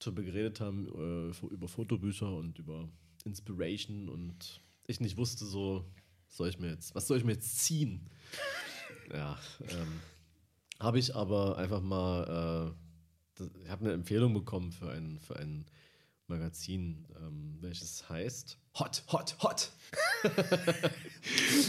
[0.00, 2.88] darüber geredet haben, äh, über Fotobücher und über
[3.24, 5.84] Inspiration und ich nicht wusste, so,
[6.28, 8.10] soll ich mir jetzt, was soll ich mir jetzt ziehen?
[9.12, 10.00] Ja, ähm,
[10.80, 12.74] habe ich aber einfach mal,
[13.38, 15.66] äh, ich habe eine Empfehlung bekommen für ein, für ein
[16.32, 19.70] Magazin, ähm, welches heißt Hot, Hot, Hot.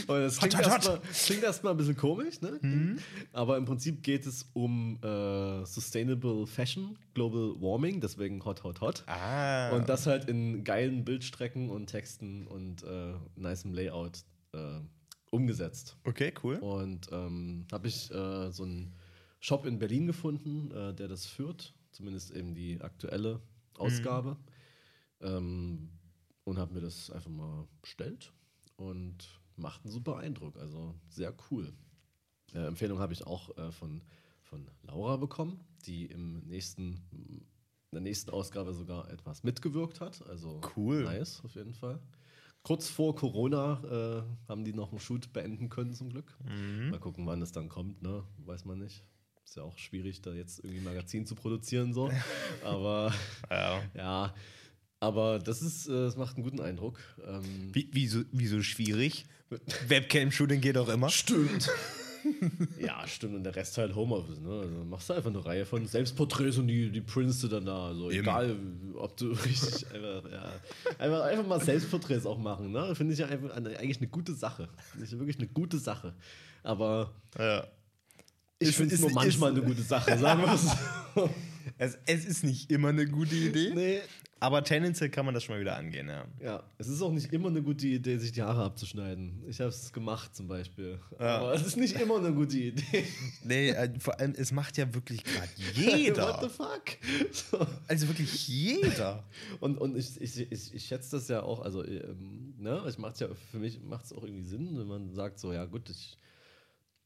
[0.08, 1.02] Und das klingt erstmal
[1.44, 2.98] erstmal ein bisschen komisch, ne?
[3.34, 9.04] Aber im Prinzip geht es um äh, Sustainable Fashion, Global Warming, deswegen Hot, Hot, Hot.
[9.08, 9.76] Ah.
[9.76, 14.20] Und das halt in geilen Bildstrecken und Texten und äh, nicem Layout
[14.54, 14.80] äh,
[15.30, 15.98] umgesetzt.
[16.06, 16.56] Okay, cool.
[16.58, 18.94] Und ähm, habe ich äh, so einen
[19.42, 23.42] Shop in Berlin gefunden, äh, der das führt, zumindest eben die aktuelle
[23.78, 24.38] Ausgabe.
[25.24, 25.90] Ähm,
[26.46, 28.34] und habe mir das einfach mal bestellt
[28.76, 29.18] und
[29.56, 30.58] macht einen super Eindruck.
[30.58, 31.72] Also sehr cool.
[32.54, 34.02] Äh, Empfehlung habe ich auch äh, von,
[34.42, 37.46] von Laura bekommen, die im nächsten, in
[37.94, 40.28] der nächsten Ausgabe sogar etwas mitgewirkt hat.
[40.28, 41.04] Also Cool.
[41.04, 42.00] nice auf jeden Fall.
[42.62, 46.38] Kurz vor Corona äh, haben die noch einen Shoot beenden können, zum Glück.
[46.90, 48.24] Mal gucken, wann es dann kommt, ne?
[48.38, 49.04] Weiß man nicht.
[49.44, 52.10] Ist ja auch schwierig, da jetzt irgendwie ein Magazin zu produzieren, so.
[52.64, 53.14] Aber
[53.50, 53.82] Ja.
[53.94, 54.34] ja,
[55.04, 56.98] aber das ist, äh, das macht einen guten Eindruck.
[57.28, 57.44] Ähm,
[57.74, 59.26] Wie, wieso, wieso schwierig?
[59.88, 61.10] Webcam-Shooting geht auch immer.
[61.10, 61.70] Stimmt.
[62.80, 63.36] ja, stimmt.
[63.36, 64.50] Und der Rest halt Homeoffice, ne?
[64.62, 67.88] Also machst du einfach eine Reihe von Selbstporträts und die, die printst du dann da.
[67.88, 68.22] Also Eben.
[68.22, 68.56] egal,
[68.96, 70.54] ob du richtig einfach, ja,
[71.00, 72.96] einfach, einfach mal Selbstporträts auch machen, ne?
[72.96, 74.70] Finde ich ja einfach eigentlich eine gute Sache.
[74.92, 76.14] Finde ich ja wirklich eine gute Sache.
[76.64, 77.68] Aber Ja.
[78.60, 80.68] ich finde es nur manchmal eine gute Sache, sagen wir es.
[81.78, 84.00] Es, es ist nicht immer eine gute Idee, Nee.
[84.44, 86.26] Aber tendenziell kann man das schon mal wieder angehen, ja.
[86.42, 89.42] Ja, es ist auch nicht immer eine gute Idee, sich die Haare abzuschneiden.
[89.48, 91.00] Ich habe es gemacht zum Beispiel.
[91.18, 91.38] Ja.
[91.38, 93.06] Aber es ist nicht immer eine gute Idee.
[93.46, 96.50] Nee, äh, vor allem, es macht ja wirklich gerade What the jeder.
[96.50, 96.84] fuck?
[97.32, 97.66] So.
[97.88, 99.24] Also wirklich jeder.
[99.62, 103.22] Und, und ich, ich, ich, ich schätze das ja auch, also ähm, ne, ich macht's
[103.22, 106.18] ja, für mich macht es auch irgendwie Sinn, wenn man sagt so, ja gut, ich,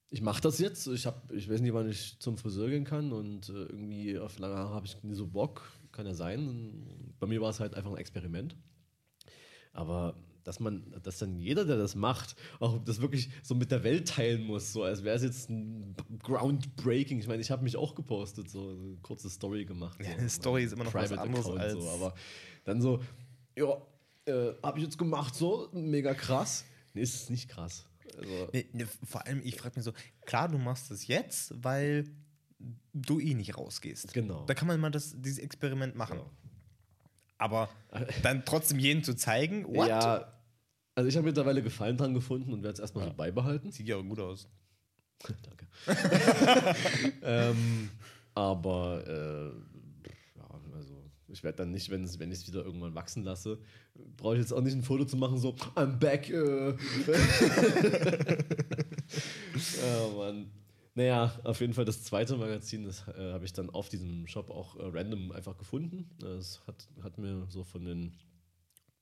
[0.10, 3.12] ich mache das jetzt, ich, hab, ich weiß nicht, wann ich zum Friseur gehen kann
[3.12, 7.14] und äh, irgendwie auf lange Haare habe ich nie so Bock, kann ja sein.
[7.20, 8.56] Bei mir war es halt einfach ein Experiment.
[9.74, 13.84] Aber dass man, dass dann jeder, der das macht, auch das wirklich so mit der
[13.84, 15.94] Welt teilen muss, so als wäre es jetzt ein
[16.24, 17.20] Groundbreaking.
[17.20, 20.00] Ich meine, ich habe mich auch gepostet, so eine kurze Story gemacht.
[20.00, 22.14] Ja, so, eine Story ist immer noch was Private anderes Account als- so, aber
[22.64, 23.02] dann so,
[23.58, 23.82] ja,
[24.26, 26.64] äh, habe ich jetzt gemacht, so mega krass.
[26.94, 27.86] Nee, ist es nicht krass.
[28.18, 29.92] Also, Nee, nee, vor allem, ich frage mich so,
[30.26, 32.06] klar, du machst es jetzt, weil
[32.94, 34.14] du eh nicht rausgehst.
[34.14, 34.46] Genau.
[34.46, 36.18] Da kann man mal das, dieses Experiment machen.
[36.18, 36.32] Genau.
[37.38, 37.70] Aber
[38.24, 39.88] dann trotzdem jeden zu zeigen, what?
[39.88, 40.34] ja,
[40.96, 43.72] also ich habe mittlerweile Gefallen dran gefunden und werde es erstmal so beibehalten.
[43.72, 44.50] Sieht ja auch gut aus.
[45.44, 45.68] Danke.
[47.22, 47.90] ähm,
[48.34, 53.60] aber äh, ja, also ich werde dann nicht, wenn ich es wieder irgendwann wachsen lasse,
[54.16, 56.30] brauche ich jetzt auch nicht ein Foto zu machen, so I'm back.
[56.30, 56.74] Äh.
[59.84, 60.52] oh Mann.
[60.98, 64.50] Naja, auf jeden Fall das zweite Magazin, das äh, habe ich dann auf diesem Shop
[64.50, 66.10] auch äh, random einfach gefunden.
[66.18, 68.16] Das hat, hat mir so von den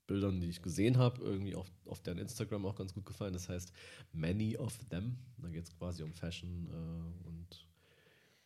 [0.06, 3.32] Bildern, die ich gesehen habe, irgendwie auf, auf deren Instagram auch ganz gut gefallen.
[3.32, 3.72] Das heißt
[4.12, 5.16] Many of Them.
[5.38, 7.66] Da geht es quasi um Fashion äh, und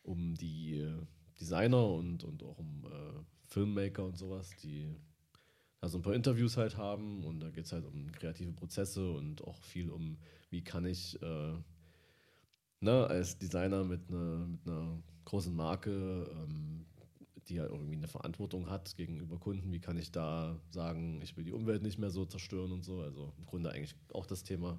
[0.04, 1.02] um die äh,
[1.40, 4.94] Designer und, und auch um äh, Filmmaker und sowas, die
[5.80, 7.24] da so ein paar Interviews halt haben.
[7.24, 10.18] Und da geht es halt um kreative Prozesse und auch viel um,
[10.50, 11.54] wie kann ich äh,
[12.80, 15.90] ne, als Designer mit einer mit einer großen Marke
[16.32, 16.86] ähm,
[17.48, 19.72] die ja irgendwie eine Verantwortung hat gegenüber Kunden.
[19.72, 23.00] Wie kann ich da sagen, ich will die Umwelt nicht mehr so zerstören und so?
[23.00, 24.78] Also im Grunde eigentlich auch das Thema.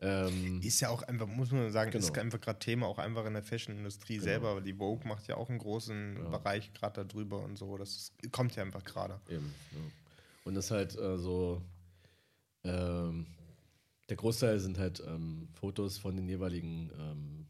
[0.00, 2.20] Ähm, Ist ja auch einfach, muss man sagen, ist Genau.
[2.24, 4.60] einfach gerade Thema auch einfach in der Fashion-Industrie selber.
[4.62, 6.28] Die Vogue macht ja auch einen großen Ja.
[6.30, 7.76] Bereich gerade darüber und so.
[7.76, 9.20] Das kommt ja einfach gerade.
[9.28, 9.78] eben, ja.
[10.44, 11.62] Und das halt äh, so,
[12.64, 13.26] ähm,
[14.08, 17.46] Der Großteil sind halt ähm, Fotos von den jeweiligen ähm,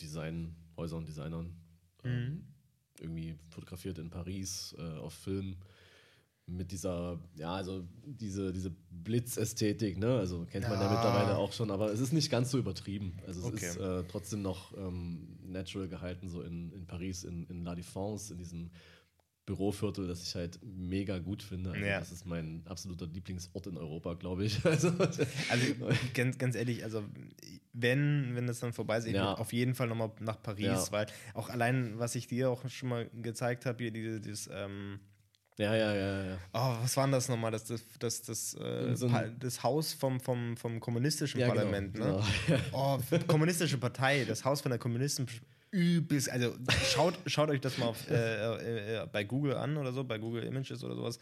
[0.00, 1.54] Designhäusern, Designern.
[2.04, 2.44] Ähm,
[3.00, 5.56] irgendwie fotografiert in Paris, äh, auf Film.
[6.48, 10.16] Mit dieser, ja, also diese, diese Blitzästhetik, ne?
[10.16, 10.92] Also kennt man ja Ja.
[10.92, 13.18] mittlerweile auch schon, aber es ist nicht ganz so übertrieben.
[13.26, 13.70] Also es Okay.
[13.70, 18.30] ist äh, trotzdem noch ähm, natural gehalten, so in, in Paris, in, in La Défense,
[18.30, 18.70] in diesem
[19.46, 21.70] Büroviertel, das ich halt mega gut finde.
[21.70, 21.98] Also Ja.
[22.00, 24.58] Das ist mein absoluter Lieblingsort in Europa, glaube ich.
[24.64, 25.66] Also, Also
[26.14, 27.04] ganz, ganz ehrlich, also
[27.72, 29.34] wenn, wenn das dann vorbei ist, ich Ja.
[29.34, 30.86] auf jeden Fall nochmal nach Paris, Ja.
[30.92, 34.98] weil auch allein, was ich dir auch schon mal gezeigt habe, hier diese, dieses, ähm,
[35.58, 36.38] ja, ja, ja, ja.
[36.52, 37.50] oh, was war denn das nochmal?
[37.50, 39.08] Das, das, das, das, äh, So
[39.40, 42.18] das Haus vom, vom, vom kommunistischen Ja, genau, Parlament, genau.
[42.18, 42.60] ne?
[42.72, 45.40] Oh, kommunistische Partei, das Haus von der kommunistischen
[45.76, 46.54] übelst, also
[46.92, 50.42] schaut, schaut euch das mal auf, äh, äh, bei Google an oder so, bei Google
[50.44, 51.18] Images oder sowas.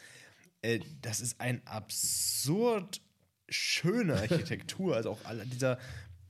[0.62, 3.00] Äh, das ist ein absurd
[3.48, 5.78] schöne Architektur, also auch alle, dieser,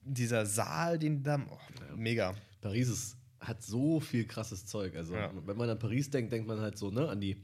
[0.03, 2.35] dieser Saal, den da, oh, mega.
[2.61, 4.97] Paris ist, hat so viel krasses Zeug.
[4.97, 5.31] Also, Ja.
[5.47, 7.37] wenn man an Paris denkt, denkt man halt so ne, an die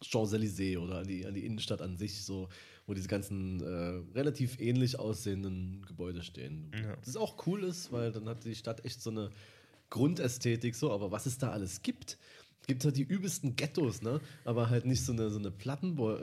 [0.00, 2.48] Champs-Élysées oder an die, an die Innenstadt an sich, so,
[2.86, 6.70] wo diese ganzen äh, relativ ähnlich aussehenden Gebäude stehen.
[6.74, 6.96] Ja.
[7.04, 9.30] Das auch cool ist, weil dann hat die Stadt echt so eine
[9.94, 12.18] Grundästhetik, so, aber was es da alles gibt,
[12.66, 14.20] gibt halt die übelsten Ghettos, ne?
[14.44, 16.18] Aber halt nicht so eine, so eine Plattenbau.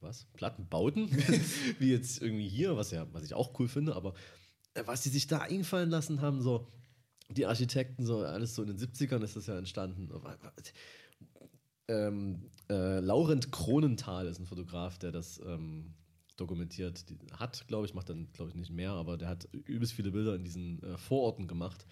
[0.00, 0.24] Was?
[0.32, 1.10] Plattenbauten?
[1.78, 4.14] Wie jetzt irgendwie hier, was ja, was ich auch cool finde, aber
[4.72, 6.66] äh, was die sich da einfallen lassen haben, so
[7.28, 10.08] die Architekten, so alles so in den 70ern ist das ja entstanden.
[11.88, 15.92] Ähm, äh, Laurent Kronenthal ist ein Fotograf, der das ähm,
[16.38, 17.10] dokumentiert.
[17.10, 20.10] Die, hat, glaube ich, macht dann, glaube ich, nicht mehr, aber der hat übelst viele
[20.10, 21.84] Bilder in diesen äh, Vororten gemacht.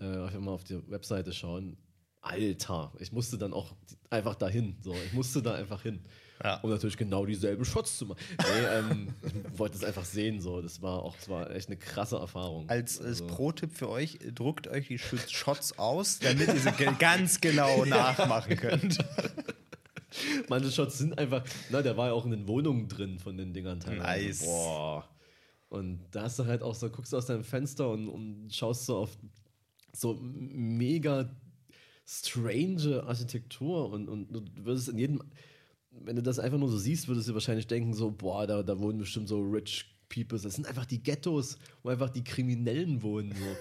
[0.00, 1.76] Äh, einfach mal auf die Webseite schauen.
[2.22, 3.74] Alter, ich musste dann auch
[4.10, 4.76] einfach dahin.
[4.82, 6.00] So, ich musste da einfach hin.
[6.42, 6.56] Ja.
[6.60, 8.18] Um natürlich genau dieselben Shots zu machen.
[8.38, 9.08] Nee, ähm,
[9.52, 10.40] ich wollte es einfach sehen.
[10.40, 10.60] So.
[10.62, 12.68] Das war auch, das war echt eine krasse Erfahrung.
[12.68, 17.40] Als, als Also- Pro-Tipp für euch, druckt euch die Shots aus, damit ihr sie ganz
[17.40, 18.98] genau nachmachen könnt.
[20.48, 23.52] Manche Shots sind einfach, na, der war ja auch in den Wohnungen drin von den
[23.54, 24.26] Dingern teilweise.
[24.26, 24.44] Nice.
[24.44, 25.08] Boah.
[25.68, 28.86] Und da hast du halt auch so, guckst du aus deinem Fenster und, und schaust
[28.86, 29.16] so auf
[29.92, 31.30] so mega
[32.06, 35.22] strange Architektur und, und du würdest in jedem,
[35.90, 38.78] wenn du das einfach nur so siehst, würdest du wahrscheinlich denken, so, boah, da, da
[38.80, 40.38] wohnen bestimmt so rich people.
[40.38, 43.32] Das sind einfach die Ghettos, wo einfach die Kriminellen wohnen.
[43.32, 43.44] So.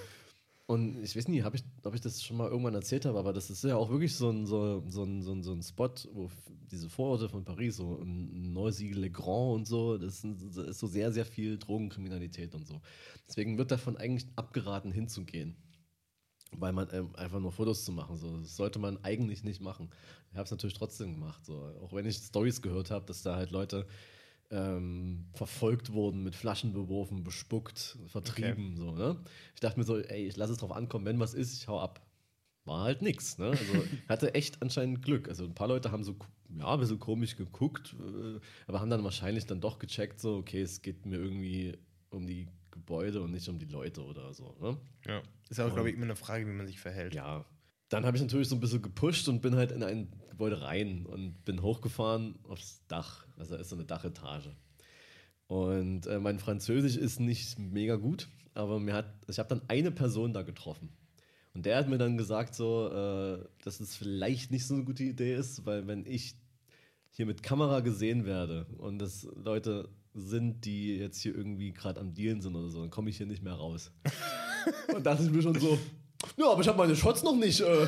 [0.69, 3.33] Und ich weiß nicht, hab ich, ob ich das schon mal irgendwann erzählt habe, aber
[3.33, 5.89] das ist ja auch wirklich so ein, so, so ein, so ein, so ein Spot,
[6.13, 6.29] wo
[6.71, 11.57] diese Vororte von Paris, so ein Noisy-le-Grand und so, das ist so sehr, sehr viel
[11.57, 12.81] Drogenkriminalität und so.
[13.27, 15.55] Deswegen wird davon eigentlich abgeraten, hinzugehen.
[16.57, 18.37] Weil man ähm, einfach nur Fotos zu machen, so.
[18.37, 19.89] das sollte man eigentlich nicht machen.
[20.31, 21.73] Ich habe es natürlich trotzdem gemacht, so.
[21.81, 23.85] auch wenn ich Stories gehört habe, dass da halt Leute
[24.51, 28.75] ähm, verfolgt wurden, mit Flaschen beworfen, bespuckt, vertrieben.
[28.77, 29.17] So, ne?
[29.53, 31.79] Ich dachte mir so, ey, ich lasse es drauf ankommen, wenn was ist, ich hau
[31.79, 32.01] ab.
[32.65, 33.37] War halt nix.
[33.37, 33.47] Ne?
[33.47, 33.63] Also
[34.09, 35.27] hatte echt anscheinend Glück.
[35.29, 36.15] Also ein paar Leute haben so
[36.57, 40.61] ja, ein bisschen komisch geguckt, äh, aber haben dann wahrscheinlich dann doch gecheckt, so, okay,
[40.61, 41.77] es geht mir irgendwie
[42.09, 42.47] um die
[42.79, 44.55] Gebäude und nicht um die Leute oder so.
[44.59, 44.77] Ne?
[45.05, 45.21] Ja.
[45.49, 47.13] Ist auch, glaube ich, immer eine Frage, wie man sich verhält.
[47.13, 47.45] Ja.
[47.89, 51.05] Dann habe ich natürlich so ein bisschen gepusht und bin halt in ein Gebäude rein
[51.05, 53.25] und bin hochgefahren aufs Dach.
[53.37, 54.55] Also da ist so eine Dachetage.
[55.47, 59.91] Und äh, mein Französisch ist nicht mega gut, aber mir hat, ich habe dann eine
[59.91, 60.89] Person da getroffen.
[61.53, 65.03] Und der hat mir dann gesagt, so, äh, dass es vielleicht nicht so eine gute
[65.03, 66.35] Idee ist, weil wenn ich
[67.09, 69.89] hier mit Kamera gesehen werde und das Leute
[70.19, 73.25] sind, die jetzt hier irgendwie gerade am Dealen sind oder so, dann komme ich hier
[73.25, 73.91] nicht mehr raus.
[74.95, 75.77] und dachte ich mir schon so,
[76.37, 77.61] ja, aber ich habe meine Shots noch nicht.
[77.61, 77.65] Äh.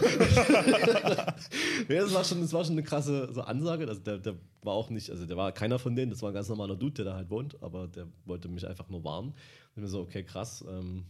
[1.90, 3.88] ja, das war, schon, das war schon eine krasse so Ansage.
[3.88, 6.34] Also der, der war auch nicht, also der war keiner von denen, das war ein
[6.34, 9.30] ganz normaler Dude, der da halt wohnt, aber der wollte mich einfach nur warnen.
[9.30, 9.38] Und
[9.76, 10.64] ich mir so, okay, krass.
[10.68, 11.06] Ähm,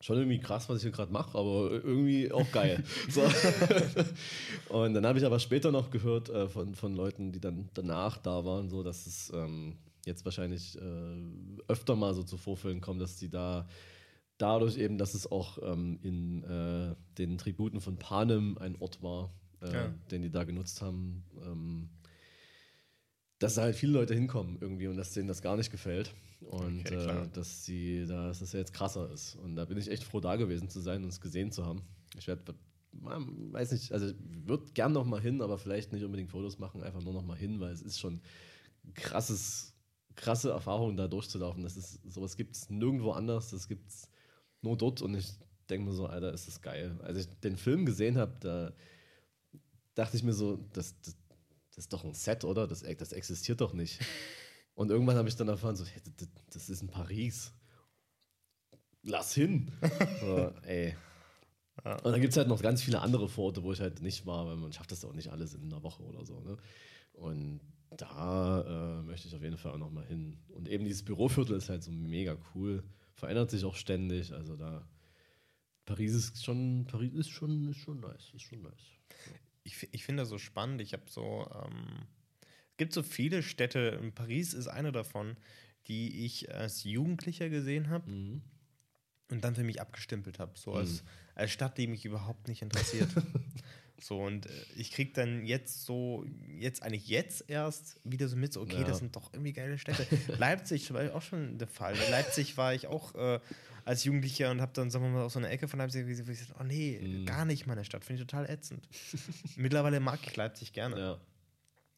[0.00, 2.82] schon irgendwie krass, was ich hier gerade mache, aber irgendwie auch geil.
[3.08, 3.22] so.
[4.68, 8.18] Und dann habe ich aber später noch gehört äh, von, von Leuten, die dann danach
[8.18, 9.76] da waren, so dass es ähm,
[10.06, 11.22] jetzt wahrscheinlich äh,
[11.68, 13.66] öfter mal so zu Vorfällen kommt, dass die da
[14.38, 19.32] dadurch eben, dass es auch ähm, in äh, den Tributen von Panem ein Ort war,
[19.60, 19.94] äh, Ja.
[20.10, 21.88] den die da genutzt haben, ähm,
[23.38, 26.14] dass da halt viele Leute hinkommen irgendwie und dass denen das gar nicht gefällt.
[26.40, 29.36] Und Okay, äh, dass sie, da- dass das ja jetzt krasser ist.
[29.36, 31.82] Und da bin ich echt froh, da gewesen zu sein und es gesehen zu haben.
[32.18, 32.54] Ich werde,
[32.92, 34.12] weiß nicht, also
[34.46, 37.36] würde gern noch mal hin, aber vielleicht nicht unbedingt Fotos machen, einfach nur noch mal
[37.36, 38.20] hin, weil es ist schon
[38.94, 39.73] krasses,
[40.16, 41.62] krasse Erfahrung, da durchzulaufen.
[41.62, 44.08] Das ist, sowas gibt es nirgendwo anders, das gibt es
[44.62, 45.28] nur dort und ich
[45.68, 46.98] denke mir so, Alter, ist das geil.
[47.02, 48.72] Als ich den Film gesehen habe, da
[49.94, 51.16] dachte ich mir so, das, das,
[51.68, 52.66] das ist doch ein Set, oder?
[52.66, 54.00] Das, das existiert doch nicht.
[54.74, 57.52] Und irgendwann habe ich dann erfahren, so, hey, das, das ist in Paris.
[59.02, 59.70] Lass hin.
[60.20, 60.96] so, ey.
[61.84, 64.46] Und dann gibt es halt noch ganz viele andere Vororte, wo ich halt nicht war,
[64.46, 66.40] weil man schafft das auch nicht alles in einer Woche oder so.
[66.40, 66.56] Ne?
[67.12, 67.60] Und
[67.96, 70.36] da äh, möchte ich auf jeden Fall auch noch mal hin.
[70.48, 72.82] Und eben dieses Büroviertel ist halt so mega cool,
[73.14, 74.32] verändert sich auch ständig.
[74.32, 74.86] Also da
[75.86, 78.72] Paris ist schon, Paris ist schon, ist schon nice, ist schon nice.
[79.64, 80.80] Ich, ich finde das so spannend.
[80.80, 82.06] Ich habe so, ähm,
[82.76, 84.00] gibt so viele Städte.
[84.14, 85.36] Paris ist eine davon,
[85.86, 88.42] die ich als Jugendlicher gesehen habe Mhm.
[89.30, 90.52] und dann für mich abgestempelt habe.
[90.58, 93.08] So als, als Stadt, die mich überhaupt nicht interessiert.
[94.00, 96.24] so und äh, ich krieg dann jetzt so,
[96.58, 98.84] jetzt eigentlich jetzt erst wieder so mit, so, okay, Ja.
[98.84, 100.06] das sind doch irgendwie geile Städte.
[100.38, 101.94] Leipzig war auch schon der Fall.
[101.94, 103.40] In Leipzig war ich auch äh,
[103.84, 106.10] als Jugendlicher und habe dann, sagen wir mal, aus so einer Ecke von Leipzig, wo
[106.10, 107.26] ich gesagt, oh nee, Mhm.
[107.26, 108.88] gar nicht meine Stadt, finde ich total ätzend.
[109.56, 110.98] Mittlerweile mag ich Leipzig gerne.
[110.98, 111.20] Ja.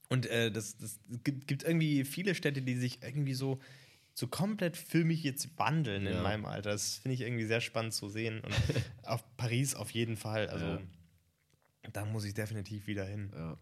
[0.08, 3.58] Und äh, das, das gibt, gibt irgendwie viele Städte, die sich irgendwie so,
[4.14, 6.22] so komplett für mich jetzt wandeln in Ja.
[6.22, 6.70] meinem Alter.
[6.70, 8.40] Das finde ich irgendwie sehr spannend zu sehen.
[8.40, 8.54] Und
[9.04, 10.48] auf Paris auf jeden Fall.
[10.48, 10.80] Also Ja.
[11.92, 13.30] Da muss ich definitiv wieder hin.
[13.34, 13.58] Ja.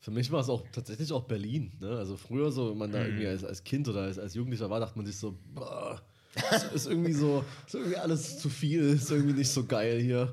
[0.00, 1.72] Für mich war es auch tatsächlich auch Berlin.
[1.80, 1.96] Ne?
[1.96, 4.80] Also früher so, wenn man da irgendwie als, als Kind oder als, als Jugendlicher war,
[4.80, 6.02] dachte man sich so, boah,
[6.50, 10.32] das ist irgendwie so, ist irgendwie alles zu viel, ist irgendwie nicht so geil hier.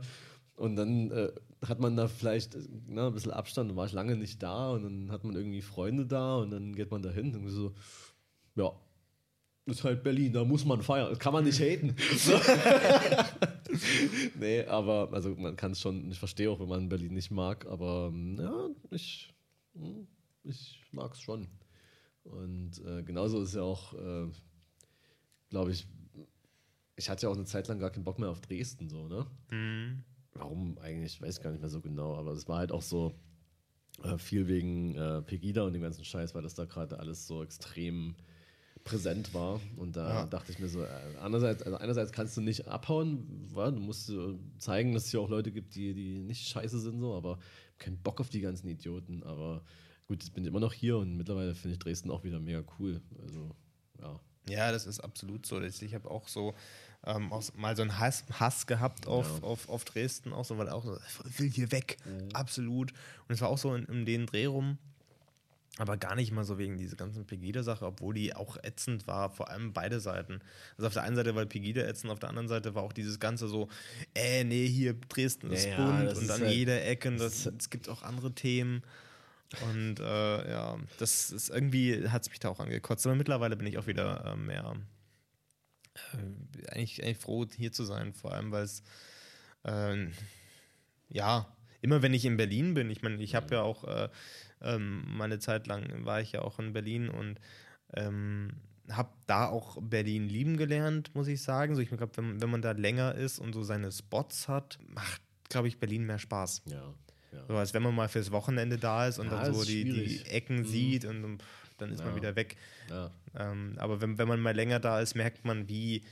[0.55, 1.31] Und dann äh,
[1.65, 4.83] hat man da vielleicht ne, ein bisschen Abstand, dann war ich lange nicht da und
[4.83, 7.73] dann hat man irgendwie Freunde da und dann geht man da hin und so,
[8.55, 8.71] ja,
[9.67, 11.95] ist halt Berlin, da muss man feiern, kann man nicht haten.
[14.39, 17.65] Nee, aber also man kann es schon, ich verstehe auch, wenn man Berlin nicht mag,
[17.65, 19.33] aber ähm, ja, ich,
[19.73, 20.07] hm,
[20.43, 21.47] ich mag es schon.
[22.23, 24.27] Und äh, genauso ist ja auch, äh,
[25.49, 25.87] glaube ich,
[26.95, 29.25] ich hatte ja auch eine Zeit lang gar keinen Bock mehr auf Dresden, so, ne?
[29.51, 30.03] Mhm.
[30.33, 33.13] Warum eigentlich, weiß ich gar nicht mehr so genau, aber es war halt auch so
[34.03, 37.43] äh, viel wegen äh, Pegida und dem ganzen Scheiß, weil das da gerade alles so
[37.43, 38.15] extrem
[38.83, 39.59] präsent war.
[39.77, 40.25] Und da Ja.
[40.25, 40.87] dachte ich mir so, äh,
[41.21, 45.21] andererseits, also einerseits kannst du nicht abhauen, weil du musst äh, zeigen, dass es hier
[45.21, 47.39] auch Leute gibt, die, die nicht scheiße sind, so, aber
[47.77, 49.23] keinen Bock auf die ganzen Idioten.
[49.23, 49.63] Aber
[50.07, 52.63] gut, jetzt bin ich immer noch hier und mittlerweile finde ich Dresden auch wieder mega
[52.79, 53.01] cool.
[53.21, 53.55] Also,
[53.99, 54.19] ja.
[54.49, 55.61] Ja, das ist absolut so.
[55.61, 56.55] Ich habe auch so
[57.05, 59.47] ähm, auch mal so einen Hass, Hass gehabt auf, Ja.
[59.47, 60.97] auf, auf Dresden, auch so, weil auch so,
[61.29, 61.97] ich will hier weg.
[62.33, 62.91] Absolut.
[63.27, 64.77] Und es war auch so in, in den Dreh rum.
[65.77, 69.49] Aber gar nicht mal so wegen dieser ganzen Pegida-Sache, obwohl die auch ätzend war, vor
[69.49, 70.41] allem beide Seiten.
[70.77, 73.19] Also auf der einen Seite war Pegida ätzend, auf der anderen Seite war auch dieses
[73.21, 73.69] Ganze so,
[74.13, 77.87] äh, nee, hier Dresden ist Ja, bunt und an halt- jeder Ecke das, es gibt
[77.87, 78.83] auch andere Themen.
[79.69, 83.05] Und äh, ja, das ist irgendwie, hat es mich da auch angekotzt.
[83.05, 84.75] Aber mittlerweile bin ich auch wieder äh, mehr
[86.13, 88.81] äh, eigentlich, eigentlich froh, hier zu sein, vor allem, weil es
[89.63, 90.07] äh,
[91.09, 91.47] ja,
[91.81, 94.09] immer wenn ich in Berlin bin, ich meine, ich habe ja auch äh,
[94.63, 97.39] ähm, meine Zeit lang war ich ja auch in Berlin und
[97.95, 98.53] ähm,
[98.89, 101.75] habe da auch Berlin lieben gelernt, muss ich sagen.
[101.75, 105.21] So, ich glaube, wenn, wenn man da länger ist und so seine Spots hat, macht,
[105.49, 106.63] glaube ich, Berlin mehr Spaß.
[106.65, 106.93] Ja.
[107.31, 107.45] ja.
[107.47, 110.25] So als wenn man mal fürs Wochenende da ist und Ja, dann so die, die.
[110.25, 110.65] Ecken Mhm.
[110.65, 111.39] sieht und,
[111.77, 112.15] dann ist man Ja.
[112.15, 112.57] wieder weg.
[112.89, 113.11] ja.
[113.39, 116.03] Ähm, aber wenn, wenn man mal länger da ist, merkt man, wie,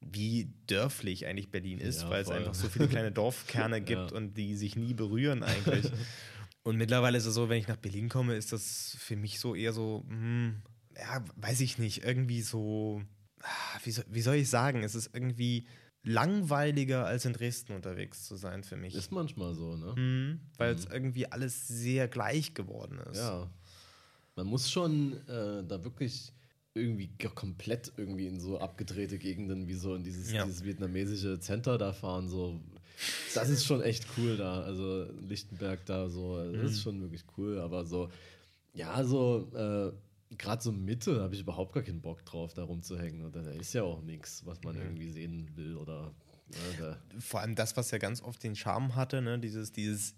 [0.00, 2.36] wie dörflich eigentlich Berlin ist, weil es voll.
[2.36, 5.90] einfach so viele kleine Dorfkerne gibt und die sich nie berühren eigentlich.
[6.62, 9.54] und mittlerweile ist es so, wenn ich nach Berlin komme, ist das für mich so
[9.54, 10.62] eher so, hm,
[10.96, 13.02] ja, weiß ich nicht, irgendwie so,
[13.42, 15.66] ah, wie soll, wie soll ich sagen, es ist irgendwie
[16.02, 18.94] langweiliger als in Dresden unterwegs zu sein für mich.
[18.94, 19.94] Ist manchmal so, ne?
[19.94, 23.18] Hm, weil es irgendwie alles sehr gleich geworden ist.
[23.18, 23.50] Ja.
[24.36, 26.32] Man muss schon äh, da wirklich
[26.74, 30.44] irgendwie komplett irgendwie in so abgedrehte Gegenden wie so in dieses, Ja.
[30.44, 32.28] dieses vietnamesische Center da fahren.
[32.28, 32.60] So.
[33.34, 34.60] Das ist schon echt cool da.
[34.62, 36.66] Also Lichtenberg da so, das Mhm.
[36.66, 37.60] ist schon wirklich cool.
[37.60, 38.10] Aber so,
[38.72, 43.24] ja, so äh, gerade so Mitte habe ich überhaupt gar keinen Bock drauf, da rumzuhängen.
[43.24, 46.12] Und da ist ja auch nichts, was man irgendwie sehen will oder.
[46.50, 49.38] Ja, da, vor allem das, was ja ganz oft den Charme hatte, ne?
[49.38, 50.14] dieses, dieses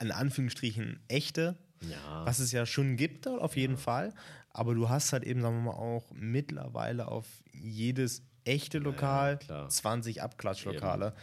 [0.00, 1.56] in Anführungsstrichen echte,
[1.88, 2.26] ja.
[2.26, 4.12] was es ja schon gibt, auf jeden Fall.
[4.50, 9.68] Aber du hast halt eben, sagen wir mal, auch mittlerweile auf jedes echte Lokal klar.
[9.68, 11.14] 20 Abklatschlokale,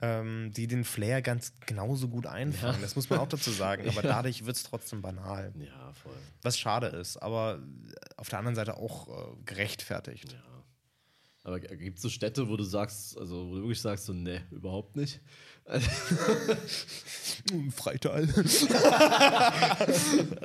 [0.00, 0.20] ja.
[0.20, 2.76] ähm, die den Flair ganz genauso gut einfangen.
[2.76, 2.80] Ja.
[2.82, 3.88] Das muss man auch dazu sagen.
[3.88, 5.52] Aber dadurch wird es trotzdem banal.
[5.58, 6.12] ja, voll.
[6.42, 7.60] Was schade ist, aber
[8.16, 10.32] auf der anderen Seite auch äh, gerechtfertigt.
[10.32, 10.53] Ja.
[11.44, 14.42] Aber gibt es so Städte, wo du sagst, also wo du wirklich sagst, so, ne,
[14.50, 15.20] überhaupt nicht?
[17.70, 18.26] Freital.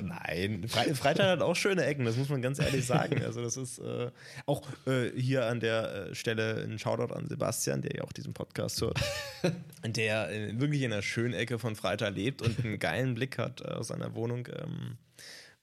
[0.01, 3.23] Nein, Fre Freital hat auch schöne Ecken, das muss man ganz ehrlich sagen.
[3.23, 4.11] Also das ist äh,
[4.45, 8.33] auch äh, hier an der äh, Stelle ein Shoutout an Sebastian, der ja auch diesen
[8.33, 8.99] Podcast hört,
[9.85, 13.61] der äh, wirklich in einer schönen Ecke von Freital lebt und einen geilen Blick hat
[13.61, 14.47] äh, aus seiner Wohnung.
[14.47, 14.97] Ähm,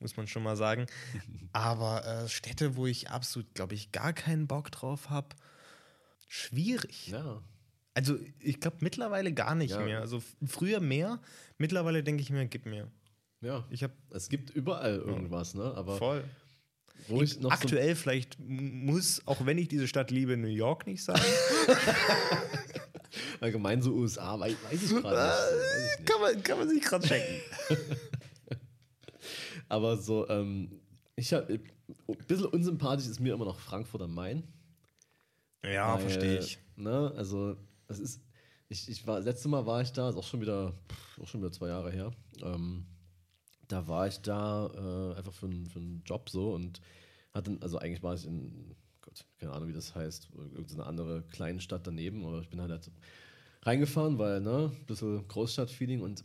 [0.00, 0.86] muss man schon mal sagen.
[1.52, 5.28] Aber äh, Städte, wo ich absolut, glaube ich, gar keinen Bock drauf habe,
[6.28, 7.08] schwierig.
[7.08, 7.40] Ja.
[7.94, 9.80] Also ich glaube mittlerweile gar nicht Ja.
[9.80, 10.00] mehr.
[10.00, 11.20] Also früher mehr,
[11.58, 12.90] mittlerweile denke ich mir, gib mir.
[13.40, 13.64] Ja.
[13.70, 15.72] Ich habe Es gibt überall irgendwas, ne?
[15.76, 16.24] Aber voll.
[17.08, 20.48] wo ich noch so Aktuell vielleicht m- muss, auch wenn ich diese Stadt liebe, New
[20.48, 21.22] York nicht sagen.
[23.40, 25.50] allgemein so USA, weiß, weiß ich gerade
[25.98, 26.06] nicht.
[26.06, 27.40] Kann, man, kann man sich gerade schenken.
[29.68, 30.80] Aber so, ähm,
[31.16, 34.42] ich habe ein bisschen unsympathisch ist mir immer noch Frankfurt am Main.
[35.64, 36.58] Ja, Weil, verstehe ich.
[36.76, 37.56] Ne, also,
[37.88, 38.20] das ist,
[38.68, 41.40] ich, ich war, letztes Mal war ich da, ist auch schon wieder, pff, auch schon
[41.40, 42.12] wieder zwei Jahre her.
[42.42, 42.86] Ähm,
[43.68, 46.80] da war ich da äh, einfach für, einen- für einen Job so und
[47.34, 51.60] hatte, also eigentlich war ich in, Gott, keine Ahnung, wie das heißt, irgendeine andere kleine
[51.60, 52.90] Stadt daneben, aber ich bin halt, halt
[53.62, 56.22] reingefahren, weil, ne, ein bisschen Großstadtfeeling und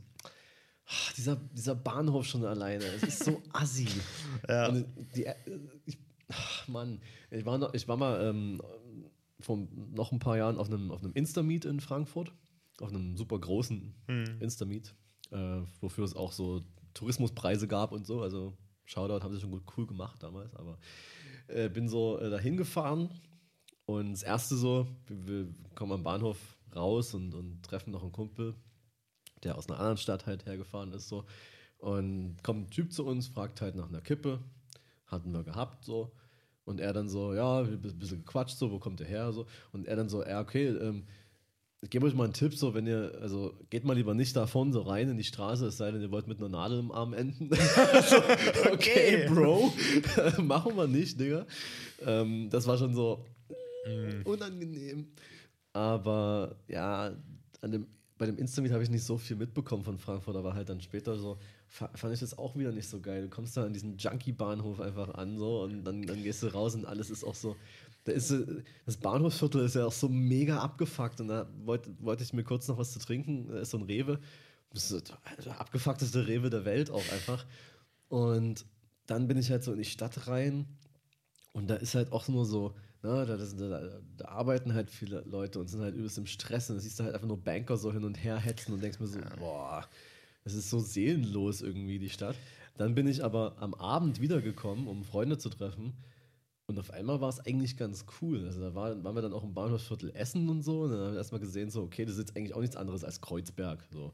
[0.92, 3.88] ah, dieser, dieser Bahnhof schon alleine, es ist so assi.
[4.48, 4.72] Ja.
[5.16, 5.36] Die, äh,
[5.86, 5.98] ich,
[6.30, 8.62] ach, Mann, ich war, noch, ich war mal ähm,
[9.40, 12.32] vor noch ein paar Jahren auf einem, auf einem Insta-Meet in Frankfurt,
[12.80, 13.94] auf einem super großen
[14.40, 14.94] Insta-Meet,
[15.32, 16.64] äh, wofür es auch so
[16.94, 18.22] Tourismuspreise gab und so.
[18.22, 20.78] Also Shoutout haben sie schon gut cool gemacht damals, aber
[21.48, 23.10] äh, bin so äh, dahin gefahren
[23.86, 26.38] und das erste so, wir, wir kommen am Bahnhof
[26.76, 28.56] raus und, und treffen noch einen Kumpel,
[29.44, 31.26] der aus einer anderen Stadt halt hergefahren ist so
[31.78, 34.40] und kommt ein Typ zu uns, fragt halt nach einer Kippe,
[35.08, 36.12] hatten wir gehabt so
[36.64, 39.88] und er dann so, ja, ein bisschen gequatscht so, wo kommt der her so und
[39.88, 41.06] er dann so, ja okay, ähm,
[41.84, 44.72] ich gebe euch mal einen Tipp, so wenn ihr, also geht mal lieber nicht davon
[44.72, 47.14] so rein in die Straße, es sei denn, ihr wollt mit einer Nadel im Arm
[47.14, 47.50] enden.
[48.10, 48.18] so,
[48.72, 49.28] okay, Okay.
[49.28, 49.74] Bro,
[50.44, 51.48] machen wir nicht, Digga.
[52.06, 53.26] Ähm, das war schon so
[54.26, 55.08] unangenehm.
[55.74, 57.16] Aber ja,
[57.62, 57.88] an dem,
[58.22, 61.18] bei dem Instameet habe ich nicht so viel mitbekommen von Frankfurt, aber halt dann später
[61.18, 63.24] so fa- fand ich das auch wieder nicht so geil.
[63.24, 66.76] Du kommst da an diesen Junkie-Bahnhof einfach an so und dann, dann gehst du raus
[66.76, 67.56] und alles ist auch so.
[68.04, 68.32] Da ist,
[68.86, 72.68] das Bahnhofsviertel ist ja auch so mega abgefuckt und da wollte wollte ich mir kurz
[72.68, 73.48] noch was zu trinken.
[73.48, 74.20] Da ist so ein Rewe.
[74.70, 75.00] Das ist so
[75.44, 77.44] der abgefuckteste Rewe der Welt auch einfach.
[78.08, 78.68] Und
[79.08, 80.68] dann bin ich halt so in die Stadt rein
[81.54, 85.22] und da ist halt auch nur so, ne, da, das, da, da arbeiten halt viele
[85.22, 87.78] Leute und sind halt übelst im Stress und da siehst du halt einfach nur Banker
[87.78, 89.86] so hin und her hetzen und denkst mir so, boah,
[90.44, 92.36] das ist so seelenlos irgendwie, die Stadt.
[92.78, 95.94] Dann bin ich aber am Abend wiedergekommen, um Freunde zu treffen.
[96.68, 98.46] Und auf einmal war es eigentlich ganz cool.
[98.46, 100.84] Also da war, waren wir dann auch im Bahnhofsviertel Essen und so.
[100.84, 103.04] Und dann haben wir erstmal gesehen, so, okay, das ist jetzt eigentlich auch nichts anderes
[103.04, 103.84] als Kreuzberg.
[103.92, 104.14] So.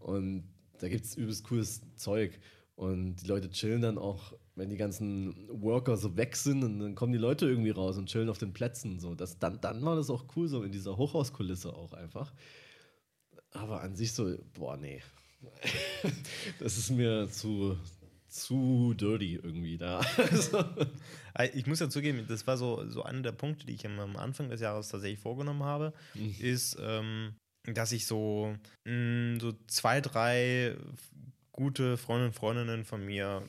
[0.00, 0.44] Und
[0.80, 2.38] da gibt es übelst cooles Zeug.
[2.74, 6.94] Und die Leute chillen dann auch, wenn die ganzen Worker so weg sind, und dann
[6.94, 9.00] kommen die Leute irgendwie raus und chillen auf den Plätzen.
[9.00, 9.14] So.
[9.14, 12.32] Das, dann, dann war das auch cool, so in dieser Hochhauskulisse auch einfach.
[13.52, 15.02] Aber an sich so, boah, nee.
[16.58, 17.76] das ist mir zu,
[18.28, 20.00] zu dirty irgendwie da.
[21.36, 23.98] Also, Ich muss ja zugeben, das war so, so einer der Punkte, die ich am-
[23.98, 26.34] am Anfang des Jahres tatsächlich vorgenommen habe, Mhm.
[26.38, 27.34] ist, ähm,
[27.66, 30.76] dass ich so, mh, so zwei, drei
[31.54, 33.42] gute Freundinnen und Freundinnen von mir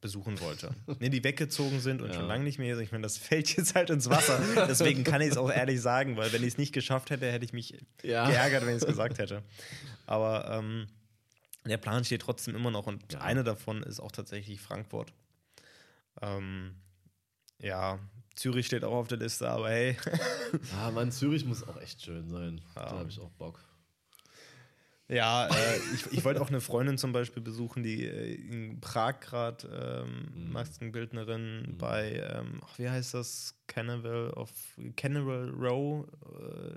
[0.00, 0.70] besuchen wollte.
[1.00, 2.14] ne, die weggezogen sind und Ja.
[2.14, 2.84] schon lange nicht mehr hier sind.
[2.84, 4.40] Ich meine, das fällt jetzt halt ins Wasser.
[4.68, 7.44] Deswegen kann ich es auch ehrlich sagen, weil wenn ich es nicht geschafft hätte, hätte
[7.44, 8.28] ich mich Ja.
[8.28, 9.42] geärgert, wenn ich es gesagt hätte.
[10.06, 10.86] Aber ähm,
[11.66, 13.20] der Plan steht trotzdem immer noch und Ja.
[13.22, 15.12] eine davon ist auch tatsächlich Frankfurt.
[16.22, 16.76] Ähm,
[17.60, 17.98] ja,
[18.36, 19.96] Zürich steht auch auf der Liste, aber hey,
[20.80, 22.60] ah, Mann, Zürich muss auch echt schön sein.
[22.76, 23.58] Da habe ich auch Bock.
[25.08, 29.20] Ja, äh, ich, ich wollte auch eine Freundin zum Beispiel besuchen, die äh, in Prag
[29.20, 34.50] gerade ähm, Maskenbildnerin bei, ähm, ach, wie heißt das, Carnival of
[34.96, 36.06] Carnival Row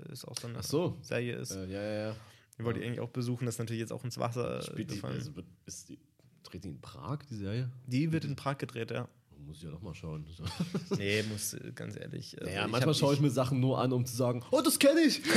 [0.08, 0.96] äh, ist auch so eine Ach so.
[1.02, 1.52] Serie ist.
[1.52, 2.16] Äh, ja, ja, ja.
[2.58, 4.94] Die wollte ich eigentlich auch besuchen, das ist natürlich jetzt auch ins Wasser Spielt die,
[4.96, 5.14] gefallen.
[5.14, 5.98] also, wird- ist die,
[6.42, 7.70] dreht die in Prag, die Serie?
[7.86, 9.08] Die wird in Prag gedreht, ja.
[9.46, 10.24] Muss ich ja doch mal schauen.
[10.96, 12.36] Nee, muss äh, ganz ehrlich.
[12.40, 15.00] also Naja, manchmal schaue ich mir Sachen nur an, um zu sagen, oh, das kenne
[15.00, 15.20] ich.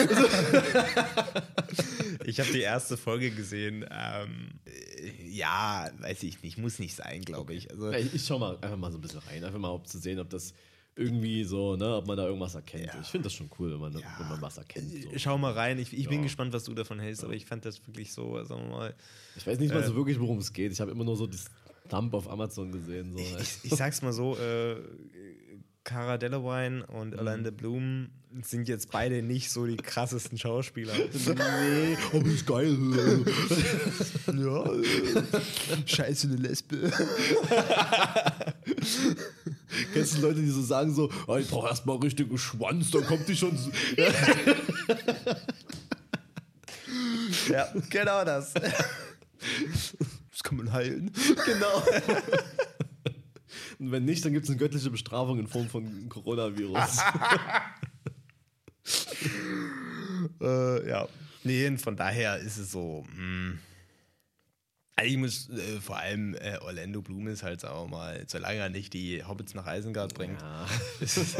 [2.26, 3.86] Ich habe die erste Folge gesehen.
[3.92, 7.70] Ähm, äh, ja, weiß ich nicht, muss nicht sein, glaube ich.
[7.72, 10.00] Also, ich ich schaue mal einfach mal so ein bisschen rein, einfach mal, um zu
[10.00, 10.54] sehen, ob das
[10.96, 12.86] irgendwie so, ne, ob man da irgendwas erkennt.
[12.88, 13.00] Ja.
[13.02, 14.16] Ich finde das schon cool, wenn man, Ja.
[14.18, 14.92] wenn man was erkennt.
[15.04, 15.10] So.
[15.18, 15.78] schau mal rein.
[15.78, 16.24] Ich, ich bin Ja.
[16.24, 18.96] gespannt, was du davon hältst, aber ich fand das wirklich so, sagen wir mal.
[19.36, 19.88] Ich weiß nicht mal Äh.
[19.88, 20.72] so wirklich, worum es geht.
[20.72, 21.46] Ich habe immer nur so das
[21.90, 23.14] Thumb auf Amazon gesehen.
[23.14, 23.20] So.
[23.20, 24.76] Ich, ich sag's mal so, äh,
[25.86, 27.20] Cara Delevingne und Mhm.
[27.20, 28.10] Orlando Bloom
[28.42, 30.94] sind jetzt beide nicht so die krassesten Schauspieler.
[31.26, 32.76] nee, aber ist geil.
[34.28, 34.66] ja,
[35.86, 36.92] scheiße, eine Lesbe.
[39.94, 43.28] Kennst du Leute, die so sagen so, oh, ich brauche erstmal richtigen Schwanz, dann kommt
[43.30, 43.58] die schon.
[47.50, 48.54] ja, genau das.
[50.36, 51.14] Das kann man heilen.
[51.46, 51.78] genau.
[53.80, 57.00] Und wenn nicht, dann gibt es eine göttliche Bestrafung in Form von Coronavirus.
[60.42, 61.08] äh, ja.
[61.46, 63.06] Nee, von daher ist es so.
[63.16, 63.60] Mh.
[64.98, 68.68] Also ich muss äh, vor allem äh, Orlando Bloom ist halt auch mal, solange er
[68.70, 70.68] nicht die Hobbits nach Isengard bringt, ja.
[71.00, 71.36] ist, es,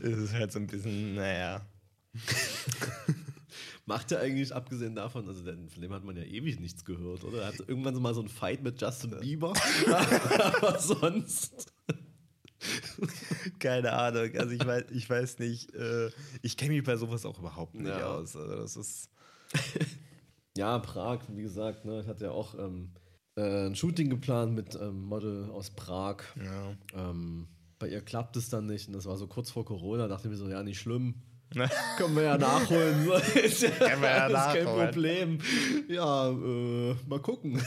[0.00, 1.66] ist es halt so ein bisschen, naja.
[3.88, 7.42] Macht er eigentlich, abgesehen davon, also von dem hat man ja ewig nichts gehört, oder?
[7.42, 9.52] Er hat irgendwann mal so ein Fight mit Justin Bieber.
[9.86, 11.72] Aber sonst.
[13.60, 14.30] Keine Ahnung.
[14.36, 16.10] Also ich weiß, ich weiß nicht, äh,
[16.42, 18.14] ich kenne mich bei sowas auch überhaupt nicht Ja.
[18.14, 18.36] aus.
[18.36, 19.10] Also das ist.
[20.58, 22.90] Ja, Prag, wie gesagt, ne, ich hatte ja auch ähm,
[23.36, 26.22] äh, ein Shooting geplant mit ähm, Model aus Prag.
[26.42, 26.74] Ja.
[27.10, 27.46] Ähm,
[27.78, 30.30] bei ihr klappt es dann nicht und das war so kurz vor Corona, dachte ich
[30.32, 31.16] mir so, ja, nicht schlimm.
[31.54, 31.70] Ne?
[31.96, 33.08] Können wir ja nachholen.
[33.34, 34.90] ist ja, Können wir ja ist kein nachholen.
[34.90, 35.38] Problem.
[35.88, 37.62] Ja, äh, mal gucken.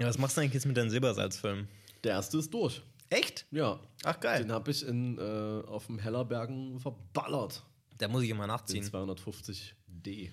[0.00, 1.68] Ja, was machst du eigentlich jetzt mit deinem Silbersalzfilm?
[2.04, 2.82] Der erste ist durch.
[3.10, 3.46] Echt?
[3.50, 3.80] Ja.
[4.04, 4.42] Ach geil.
[4.42, 7.62] Den habe ich in, äh, auf dem Hellerbergen verballert.
[7.98, 8.84] Da muss ich immer Den nachziehen.
[8.84, 10.30] 250D.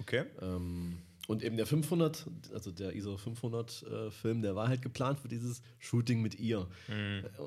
[0.00, 0.24] Okay.
[0.40, 5.18] Ähm, und eben der 500, also der ISO 500 äh, Film, der war halt geplant
[5.18, 6.68] für dieses Shooting mit ihr.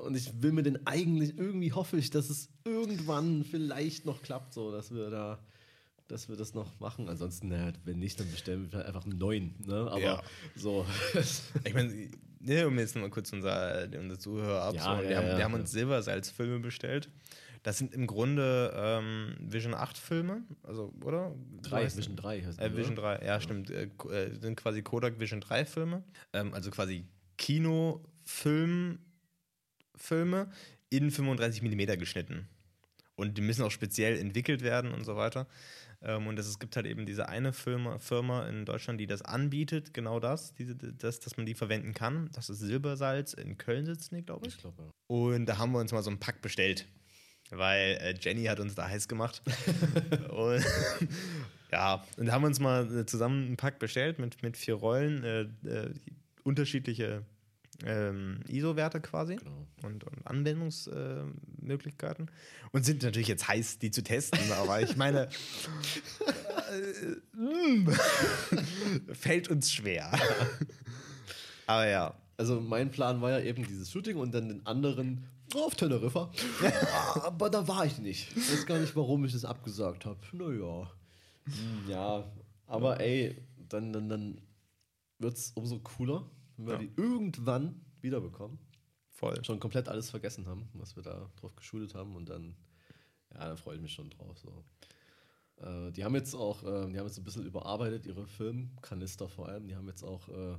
[0.04, 4.52] Und ich will mir den eigentlich, irgendwie hoffe ich, dass es irgendwann vielleicht noch klappt,
[4.52, 5.38] so dass wir da,
[6.08, 7.08] dass wir das noch machen.
[7.08, 9.54] Ansonsten, naja, wenn nicht, dann bestellen wir einfach einen neuen.
[9.64, 9.88] Ne?
[9.90, 10.22] Aber Ja.
[10.56, 10.84] so.
[11.64, 12.10] Ich meine,
[12.40, 15.04] ne, um jetzt mal kurz unser, unser Zuhörer abzuholen.
[15.04, 15.60] ja, wir, haben, ja, wir haben ja.
[15.60, 17.08] uns Silbersalzfilme bestellt.
[17.62, 21.34] Das sind im Grunde ähm, Vision 8 Filme, also, oder?
[21.62, 23.18] drei, Vision 3 heißt Äh, Vision oder?
[23.18, 23.70] 3, ja, stimmt.
[23.70, 26.02] Äh, äh, sind quasi Kodak Vision 3 Filme.
[26.32, 27.04] Ähm, also quasi
[27.36, 28.98] Kinofilm
[29.96, 30.50] Filme
[30.88, 32.48] in 35 mm geschnitten.
[33.14, 35.46] Und die müssen auch speziell entwickelt werden und so weiter.
[36.02, 39.20] Ähm, und das, es gibt halt eben diese eine Firma, Firma in Deutschland, die das
[39.20, 42.30] anbietet, genau das, diese, das, dass man die verwenden kann.
[42.32, 44.54] Das ist Silbersalz in Köln sitzen die, glaube ich.
[44.54, 44.90] Ich glaube, ja.
[45.08, 46.86] Und da haben wir uns mal so einen Pack bestellt.
[47.50, 49.42] Weil äh, Jenny hat uns da heiß gemacht.
[50.30, 50.64] und,
[51.72, 54.74] ja, und da haben wir uns mal äh, zusammen einen Pack bestellt mit, mit vier
[54.74, 55.90] Rollen, äh, äh,
[56.44, 57.24] unterschiedliche
[57.84, 59.66] ähm, ISO-Werte quasi Genau.
[59.82, 62.30] und, und Anwendungsmöglichkeiten.
[62.72, 64.52] und sind natürlich jetzt heiß, die zu testen.
[64.52, 65.28] Aber ich meine,
[66.70, 67.16] äh,
[69.14, 70.12] fällt uns schwer.
[71.66, 72.14] aber ja.
[72.36, 75.24] Also mein Plan war ja eben dieses Shooting und dann den anderen
[75.56, 76.30] auf Teneriffa.
[77.22, 78.34] Aber da war ich nicht.
[78.36, 80.18] Ich weiß gar nicht, warum ich das abgesagt habe.
[80.32, 80.90] Naja.
[81.44, 82.30] Hm, Ja,
[82.66, 83.36] aber ey,
[83.68, 84.40] dann, dann, dann
[85.18, 86.78] wird es umso cooler, wenn wir Ja.
[86.80, 88.58] die irgendwann wiederbekommen.
[89.10, 89.42] Voll.
[89.44, 92.56] Schon komplett alles vergessen haben, was wir da drauf geschult haben und dann,
[93.34, 94.38] ja, da freue ich mich schon drauf.
[94.38, 94.64] So.
[95.62, 99.48] Äh, die haben jetzt auch, äh, die haben jetzt ein bisschen überarbeitet, ihre Filmkanister vor
[99.48, 99.68] allem.
[99.68, 100.56] Die haben jetzt auch äh,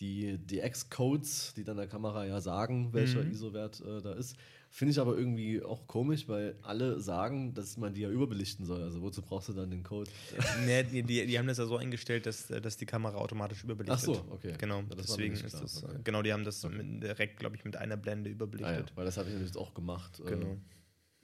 [0.00, 4.36] die DX-Codes, die dann der Kamera ja sagen, welcher ISO-Wert äh, da ist.
[4.72, 8.82] Finde ich aber irgendwie auch komisch, weil alle sagen, dass man die ja überbelichten soll.
[8.82, 10.10] Also wozu brauchst du dann den Code?
[10.64, 13.64] Nee, die, die, die haben das ja so eingestellt, dass, äh, dass die Kamera automatisch
[13.64, 14.08] überbelichtet.
[14.16, 14.54] Ach so, okay.
[14.58, 15.62] Genau, Ja, deswegen ist klar.
[15.62, 15.98] das, äh, Okay.
[16.04, 18.92] genau, die haben das mit, direkt, glaube ich, mit einer Blende Ah, ja, überbelichtet.
[18.94, 20.20] weil das habe ich jetzt auch gemacht.
[20.20, 20.56] äh, Genau.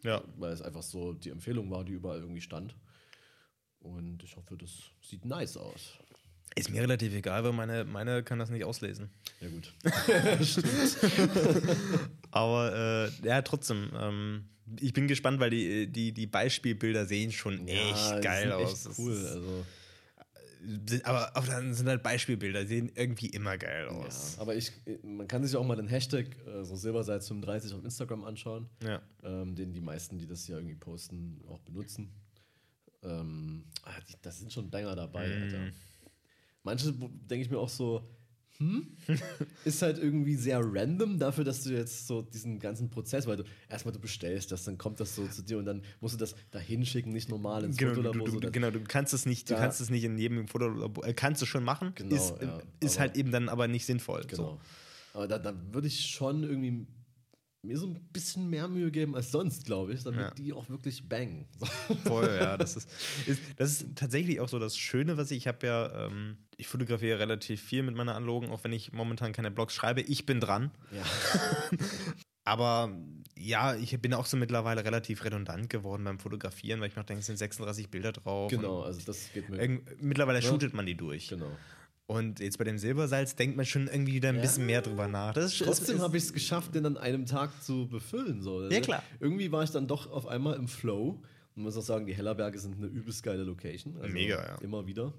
[0.02, 2.76] Ja, weil es einfach so die Empfehlung war, die überall irgendwie stand.
[3.78, 4.70] Und ich hoffe, das
[5.00, 5.98] sieht nice aus.
[6.54, 9.10] Ist mir relativ egal, weil meine, meine kann das nicht auslesen.
[9.40, 9.72] Ja, gut.
[12.30, 13.90] Aber äh, ja, trotzdem.
[13.98, 14.44] Ähm,
[14.80, 18.86] ich bin gespannt, weil die, die, die Beispielbilder sehen schon echt die geil aus.
[18.86, 19.12] Echt cool.
[19.12, 19.66] Also,
[20.88, 23.96] Sind, aber, aber dann sind halt Beispielbilder, die sehen irgendwie immer geil ja.
[23.96, 24.36] aus.
[24.38, 24.72] Aber ich,
[25.04, 29.00] man kann sich auch mal den Hashtag äh, so Silbersalz35 auf Instagram anschauen, Ja.
[29.22, 32.10] ähm, den die meisten, die das hier irgendwie posten, auch benutzen.
[33.04, 33.92] Ähm, ah,
[34.22, 35.42] das sind schon Banger dabei, Mhm.
[35.44, 35.58] Alter.
[36.66, 38.02] Manche denke ich mir auch so,
[38.58, 38.88] hm,
[39.64, 43.44] ist halt irgendwie sehr random dafür, dass du jetzt so diesen ganzen Prozess, weil du
[43.68, 46.34] erstmal du bestellst das, dann kommt das so zu dir und dann musst du das
[46.50, 48.24] da hinschicken, nicht normal ins Genau, du, Fotolabor.
[48.26, 50.48] du, so, du, genau, du kannst es nicht, du Da- kannst es nicht in jedem
[50.48, 53.86] Fotolabor, äh, kannst du schon machen, Genau, ist, ja, ist halt eben dann aber nicht
[53.86, 54.24] sinnvoll.
[54.26, 54.58] Genau.
[55.14, 56.86] Aber da, da würde ich schon irgendwie
[57.66, 60.30] mir so ein bisschen mehr Mühe geben als sonst, glaube ich, damit Ja.
[60.32, 61.46] die auch wirklich bangen.
[62.04, 62.56] Voll, ja.
[62.56, 62.88] Das ist,
[63.26, 66.66] ist, das ist tatsächlich auch so das Schöne, was ich, ich habe ja, ähm, ich
[66.68, 70.00] fotografiere relativ viel mit meiner Analogen, auch wenn ich momentan keine Blogs schreibe.
[70.02, 70.70] Ich bin dran.
[70.92, 71.02] Ja.
[72.44, 72.96] Aber
[73.36, 77.06] ja, ich bin auch so mittlerweile relativ redundant geworden beim Fotografieren, weil ich mir auch
[77.06, 78.50] denke, es sind 36 Bilder drauf.
[78.50, 79.80] Genau, also das geht mir.
[80.00, 80.48] mittlerweile Ja.
[80.48, 81.28] shootet man die durch.
[81.28, 81.50] Genau.
[82.06, 84.42] Und jetzt bei dem Silbersalz denkt man schon irgendwie wieder ein Ja.
[84.42, 85.34] bisschen mehr drüber nach.
[85.34, 88.42] Das ist, Trotzdem habe ich es geschafft, den an einem Tag zu befüllen.
[88.42, 88.68] So.
[88.68, 89.02] Ja, klar.
[89.18, 91.20] Irgendwie war ich dann doch auf einmal im Flow.
[91.56, 93.96] Und muss auch sagen, die Hellerberge sind eine übelst geile Location.
[93.96, 94.54] Also Mega, ja.
[94.58, 95.14] Immer wieder.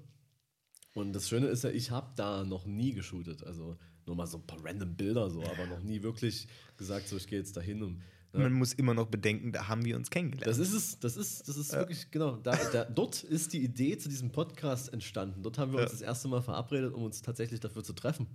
[0.94, 3.44] Und das Schöne ist ja, ich habe da noch nie geshootet.
[3.44, 3.76] Also
[4.06, 7.26] nur mal so ein paar random Bilder so, aber noch nie wirklich gesagt, so ich
[7.26, 8.02] gehe jetzt dahin und
[8.34, 10.46] Man muss immer noch bedenken, da haben wir uns kennengelernt.
[10.46, 13.96] das ist es, das ist, das ist wirklich, genau, da, da, dort ist die Idee
[13.96, 15.42] zu diesem Podcast entstanden.
[15.42, 15.92] Dort haben wir uns Ja.
[15.92, 18.26] das erste Mal verabredet, um uns tatsächlich dafür zu treffen.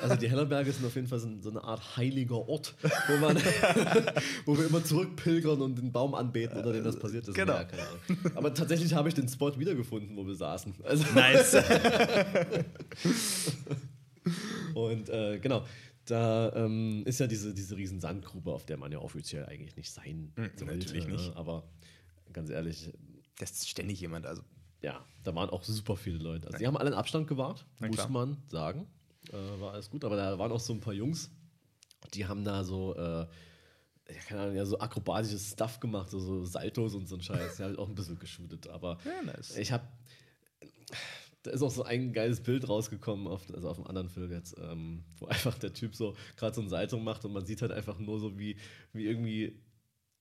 [0.00, 2.76] Also die Hellerberge sind auf jeden Fall so, so eine Art heiliger Ort,
[3.08, 3.36] wo, man,
[4.46, 7.34] wo wir immer zurückpilgern und den Baum anbeten, unter dem das passiert ist.
[7.34, 7.54] Genau.
[7.54, 7.66] Ja.
[8.36, 10.74] Aber tatsächlich habe ich den Spot wiedergefunden, wo wir saßen.
[10.84, 11.56] Also, nice.
[14.74, 15.64] Und äh, genau,
[16.06, 19.90] da ähm, ist ja diese, diese riesen Sandgrube, auf der man ja offiziell eigentlich nicht
[19.90, 20.64] sein sollte.
[20.64, 21.12] natürlich ne?
[21.14, 21.36] nicht.
[21.36, 21.64] Aber
[22.32, 22.92] ganz ehrlich,
[23.38, 24.26] das ist ständig jemand.
[24.26, 24.42] Also,
[24.82, 26.46] ja, da waren auch super viele Leute.
[26.46, 28.08] Also die haben alle einen Abstand gewahrt, Na muss klar.
[28.10, 28.86] man sagen.
[29.30, 31.30] Äh, war alles gut, aber da waren auch so ein paar Jungs,
[32.12, 33.26] die haben da so, äh,
[34.12, 37.60] ja, keine Ahnung, ja, so akrobatisches Stuff gemacht, so, so Saltos und so ein Scheiß.
[37.60, 39.56] Haben auch ein bisschen geshootet, aber Ja, nice.
[39.56, 39.84] ich habe
[41.44, 44.56] da ist auch so ein geiles Bild rausgekommen, auf, also auf einem anderen Film jetzt,
[44.60, 47.70] ähm, wo einfach der Typ so gerade so ein Salto macht und man sieht halt
[47.72, 48.56] einfach nur so, wie,
[48.92, 49.60] wie irgendwie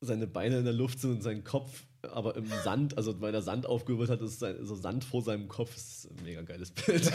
[0.01, 3.41] seine Beine in der Luft sind und sein Kopf aber im Sand, also weil der
[3.41, 5.73] Sand aufgewirbelt hat, ist sein, so Sand vor seinem Kopf.
[5.73, 7.09] Das ist ein mega geiles Bild.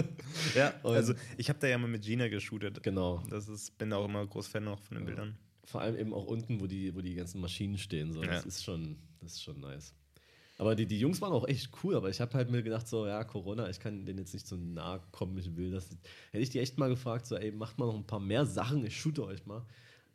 [0.54, 2.80] ja, Und- also ich habe da ja mal mit Gina geshootet.
[2.84, 3.20] genau.
[3.28, 5.36] Das ist, bin auch immer groß Fan noch von den Bildern.
[5.64, 8.12] Vor allem eben auch unten, wo die, wo die ganzen Maschinen stehen.
[8.12, 8.22] So.
[8.22, 8.48] Das, Ja.
[8.48, 9.92] ist schon, das ist schon nice.
[10.60, 13.06] Aber die, die Jungs waren auch echt cool, aber ich habe halt mir gedacht, so,
[13.06, 15.88] ja, Corona, ich kann denen jetzt nicht so nahe kommen, ich will das.
[16.32, 18.84] Hätte ich die echt mal gefragt, so, ey, macht mal noch ein paar mehr Sachen,
[18.84, 19.64] ich shoote euch mal.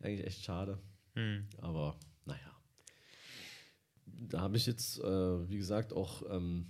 [0.01, 0.79] Eigentlich echt schade.
[1.15, 1.47] Hm.
[1.61, 2.39] Aber naja.
[4.05, 6.67] Da habe ich jetzt, äh, wie gesagt, auch ähm,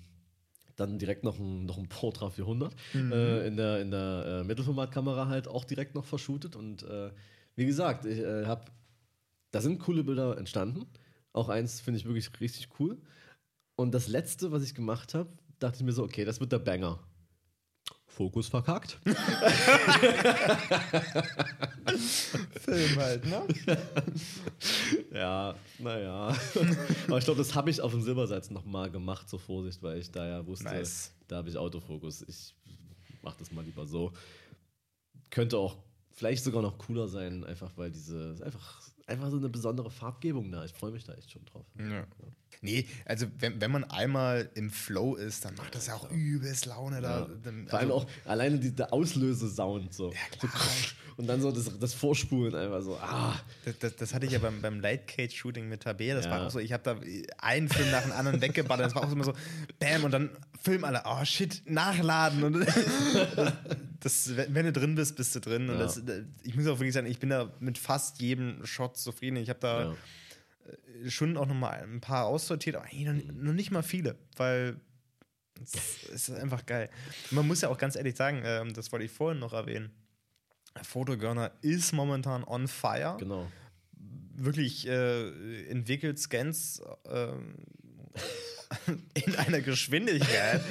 [0.76, 5.28] dann direkt noch ein, noch ein Portra 400 äh, in der, in der äh, Mittelformatkamera
[5.28, 6.56] halt auch direkt noch verschootet.
[6.56, 7.12] Und äh,
[7.56, 8.66] wie gesagt, ich äh, habe,
[9.50, 10.86] da sind coole Bilder entstanden.
[11.32, 13.00] Auch eins finde ich wirklich richtig cool.
[13.76, 16.60] Und das letzte, was ich gemacht habe, dachte ich mir so, okay, das wird der
[16.60, 17.00] Banger.
[18.06, 19.00] Fokus verkackt.
[22.62, 23.48] Film halt, ne?
[25.12, 26.36] Ja, naja.
[27.08, 30.12] Aber ich glaube, das habe ich auf dem Silbersatz nochmal gemacht, zur Vorsicht, weil ich
[30.12, 31.12] da ja wusste, Nice.
[31.28, 32.22] da habe ich Autofokus.
[32.28, 32.54] Ich
[33.24, 34.12] mache das mal lieber so.
[35.32, 35.78] Könnte auch
[36.12, 40.52] vielleicht sogar noch cooler sein, einfach weil diese, ist einfach, einfach so eine besondere Farbgebung
[40.52, 40.64] da.
[40.66, 41.66] Ich freue mich da echt schon drauf.
[41.80, 42.06] Ja.
[42.64, 46.66] Nee, also wenn, wenn man einmal im Flow ist, dann macht das ja auch übelst
[46.66, 47.28] Laune da.
[47.44, 50.12] Dann, Vor allem also- auch alleine die, der Auslöse-Sound so.
[50.42, 50.48] so.
[51.16, 52.96] Und dann so das, das Vorspulen einfach so.
[52.96, 53.36] Ah,
[53.66, 56.16] Das, das, das hatte ich ja beim, beim Light Cage Shooting mit Tabea.
[56.16, 56.96] Das war auch so, ich habe da
[57.38, 58.88] einen Film nach dem anderen weggeballert.
[58.88, 59.34] Das war auch immer so,
[59.78, 62.44] bam, und dann filmen alle, oh shit, nachladen.
[62.44, 62.66] Und
[64.00, 65.70] das, wenn du drin bist, bist du drin.
[65.70, 66.02] Und das,
[66.44, 69.38] ich muss auch wirklich sagen, ich bin da mit fast jedem Shot zufrieden.
[69.38, 69.96] Ich habe da.
[71.08, 74.80] Schon auch noch mal ein paar aussortiert, aber eigentlich noch, noch nicht mal viele, weil
[75.62, 76.90] es ist einfach geil.
[77.32, 79.92] Man muss ja auch ganz ehrlich sagen, ähm, das wollte ich vorhin noch erwähnen.
[80.82, 83.18] Photogurner ist momentan on fire.
[83.20, 83.52] Genau.
[84.36, 87.56] Wirklich äh, entwickelt Scans ähm,
[89.14, 90.62] in einer Geschwindigkeit.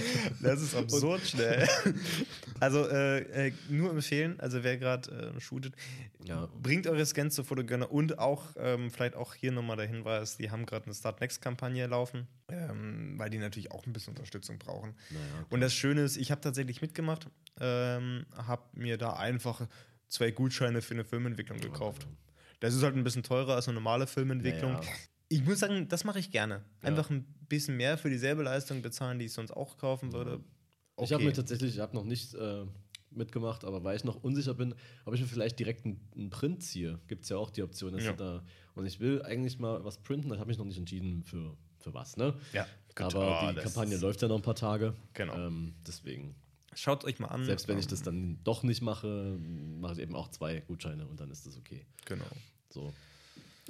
[0.41, 1.69] Das ist absurd schnell.
[2.61, 5.75] Also äh, äh, nur empfehlen, also wer gerade äh, shootet,
[6.25, 6.49] Ja.
[6.63, 10.51] bringt eure Scans zu Photogurner und auch ähm, vielleicht auch hier nochmal der Hinweis, die
[10.51, 14.59] haben gerade eine Start Next Kampagne laufen, ähm, weil die natürlich auch ein bisschen Unterstützung
[14.59, 14.95] brauchen.
[15.11, 17.29] Naja, Und das Schöne ist, ich habe tatsächlich mitgemacht,
[17.61, 19.67] ähm, habe mir da einfach
[20.09, 22.07] zwei Gutscheine für eine Filmentwicklung gekauft.
[22.61, 24.75] Das ist halt ein bisschen teurer als eine normale Filmentwicklung.
[24.75, 24.81] Ja.
[25.33, 26.63] Ich muss sagen, das mache ich gerne.
[26.83, 30.41] Einfach ein bisschen mehr für dieselbe Leistung bezahlen, die ich sonst auch kaufen würde.
[31.01, 32.65] Ich habe mir tatsächlich, ich habe noch nicht äh,
[33.11, 36.63] mitgemacht, aber weil ich noch unsicher bin, ob ich mir vielleicht direkt einen, einen Print
[36.63, 36.99] ziehe.
[37.09, 38.13] Gibt es ja auch die Option, dass Ja.
[38.13, 38.43] da.
[38.75, 41.93] Und ich will eigentlich mal was printen, da habe ich noch nicht entschieden für, für
[41.95, 42.35] was, ne?
[42.53, 43.15] Ja, gut.
[43.15, 44.95] Aber Oh, die Kampagne läuft ja noch ein paar Tage.
[45.15, 45.35] Genau.
[45.35, 46.35] Ähm, deswegen,
[46.75, 47.45] Schaut euch mal an.
[47.45, 49.39] selbst wenn ich das dann doch nicht mache,
[49.79, 51.85] mache ich eben auch zwei Gutscheine und dann ist das okay.
[52.07, 52.25] Genau.
[52.71, 52.93] So.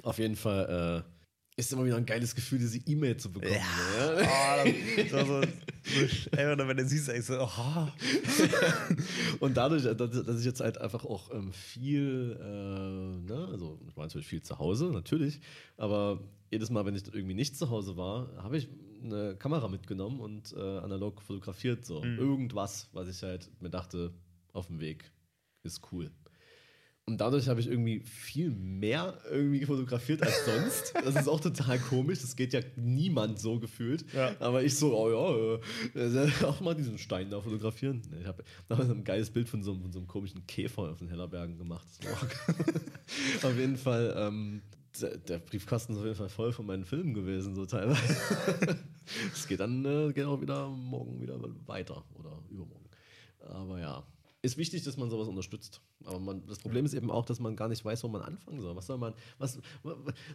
[0.03, 1.12] Auf jeden Fall äh,
[1.55, 3.53] ist immer wieder ein geiles Gefühl, diese E-Mail zu bekommen.
[3.53, 4.21] Ja.
[4.21, 4.63] ja?
[4.63, 7.87] Oh, das, so, so, so, einfach wenn du siehst, ich so, oh,
[9.39, 13.95] Und dadurch, äh, dass ich jetzt halt einfach auch ähm, viel, äh, ne, also ich
[13.95, 15.41] war natürlich viel zu Hause, natürlich,
[15.77, 16.19] aber
[16.51, 18.69] jedes Mal, wenn ich irgendwie nicht zu Hause war, habe ich
[19.03, 24.13] eine Kamera mitgenommen und äh, analog fotografiert, so irgendwas, was ich halt mir dachte,
[24.53, 25.11] auf dem Weg
[25.63, 26.11] ist cool.
[27.05, 30.93] Und dadurch habe ich irgendwie viel mehr irgendwie fotografiert als sonst.
[31.03, 32.21] Das ist auch total komisch.
[32.21, 34.05] Das geht ja niemand so gefühlt.
[34.13, 34.33] Ja.
[34.39, 35.59] Aber ich so, oh
[35.95, 38.01] ja, äh, auch mal diesen Stein da fotografieren.
[38.21, 40.99] Ich habe damals ein geiles Bild von so, einem- von so einem komischen Käfer auf
[40.99, 41.85] den Hellerbergen gemacht.
[43.43, 44.61] Auf jeden Fall, ähm,
[45.01, 47.99] der, der Briefkasten ist auf jeden Fall voll von meinen Filmen gewesen, so teilweise.
[49.33, 52.85] Es geht dann äh, geht auch wieder morgen wieder weiter oder übermorgen.
[53.41, 54.03] Aber ja,
[54.43, 55.81] ist wichtig, dass man sowas unterstützt.
[56.03, 58.59] Aber man, das Problem ist eben auch, dass man gar nicht weiß, wo man anfangen
[58.59, 58.75] soll.
[58.75, 59.57] Was soll man, was,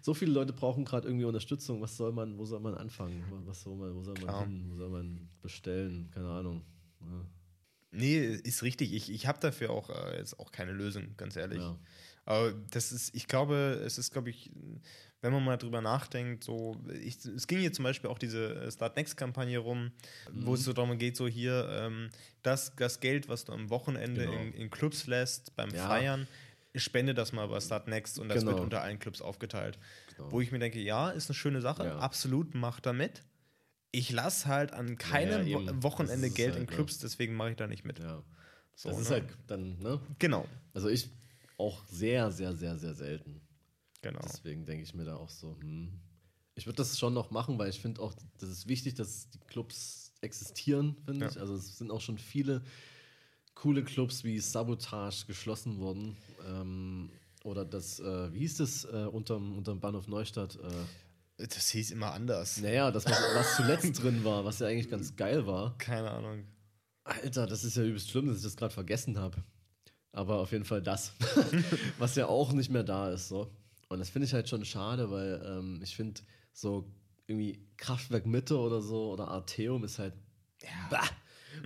[0.00, 1.82] so viele Leute brauchen gerade irgendwie Unterstützung.
[1.82, 3.22] Was soll man, wo soll man anfangen?
[3.44, 4.46] Was soll man, wo soll man Klar.
[4.46, 4.64] hin?
[4.70, 6.10] Wo soll man bestellen?
[6.12, 6.62] Keine Ahnung.
[7.02, 7.26] Ja.
[7.90, 8.94] Nee, ist richtig.
[8.94, 11.60] Ich, ich habe dafür auch äh, jetzt auch keine Lösung, ganz ehrlich.
[11.60, 11.78] Ja.
[12.28, 14.50] Aber das ist, ich glaube, es ist, glaube ich,
[15.22, 18.70] wenn man mal drüber nachdenkt, so, ich, es ging hier zum Beispiel auch diese äh,
[18.70, 19.92] Start Next-Kampagne rum,
[20.34, 20.54] wo Mhm.
[20.56, 22.10] es so darum geht, so hier, ähm,
[22.42, 24.38] das, das Geld, was du am Wochenende Genau.
[24.40, 25.86] in, in Clubs lässt, beim Ja.
[25.86, 26.28] Feiern,
[26.76, 28.50] spende das mal bei Start Next und das Genau.
[28.52, 29.78] wird unter allen Clubs aufgeteilt.
[30.18, 30.30] Genau.
[30.30, 31.98] Wo ich mir denke, ja, ist eine schöne Sache, Ja.
[31.98, 33.22] absolut, mach damit.
[33.90, 35.66] Ich lasse halt an keinem eben.
[35.78, 36.74] Wo- Wochenende Geld halt, in ne?
[36.74, 37.98] Clubs, deswegen mache ich da nicht mit.
[38.00, 38.22] Ja.
[38.74, 39.14] So, das ist ne?
[39.16, 39.98] halt dann, ne?
[40.18, 41.08] Genau, Also ich
[41.58, 43.40] auch sehr, sehr, sehr, sehr selten.
[44.00, 44.20] genau.
[44.22, 45.92] Deswegen denke ich mir da auch so, hm.
[46.54, 49.38] Ich würde das schon noch machen, weil ich finde auch, das ist wichtig, dass die
[49.40, 51.30] Clubs existieren, finde Ja.
[51.30, 51.38] ich.
[51.38, 52.62] Also es sind auch schon viele
[53.54, 56.16] coole Clubs wie Sabotage geschlossen worden.
[56.48, 57.10] Ähm,
[57.44, 60.56] oder das, äh, wie hieß das äh, unterm, unterm Bahnhof Neustadt?
[60.56, 62.60] Äh, Das hieß immer anders.
[62.60, 65.78] naja, das, was, was zuletzt drin war, was ja eigentlich ganz geil war.
[65.78, 66.44] Keine Ahnung.
[67.04, 69.44] Alter, das ist ja übelst schlimm, dass ich das gerade vergessen habe.
[70.12, 71.12] Aber auf jeden Fall das,
[71.98, 73.28] was ja auch nicht mehr da ist.
[73.28, 73.50] So.
[73.88, 76.20] Und das finde ich halt schon schade, weil ähm, ich finde,
[76.52, 76.90] so
[77.26, 80.14] irgendwie Kraftwerk Mitte oder so oder Arteum ist halt.
[80.90, 81.08] Bah!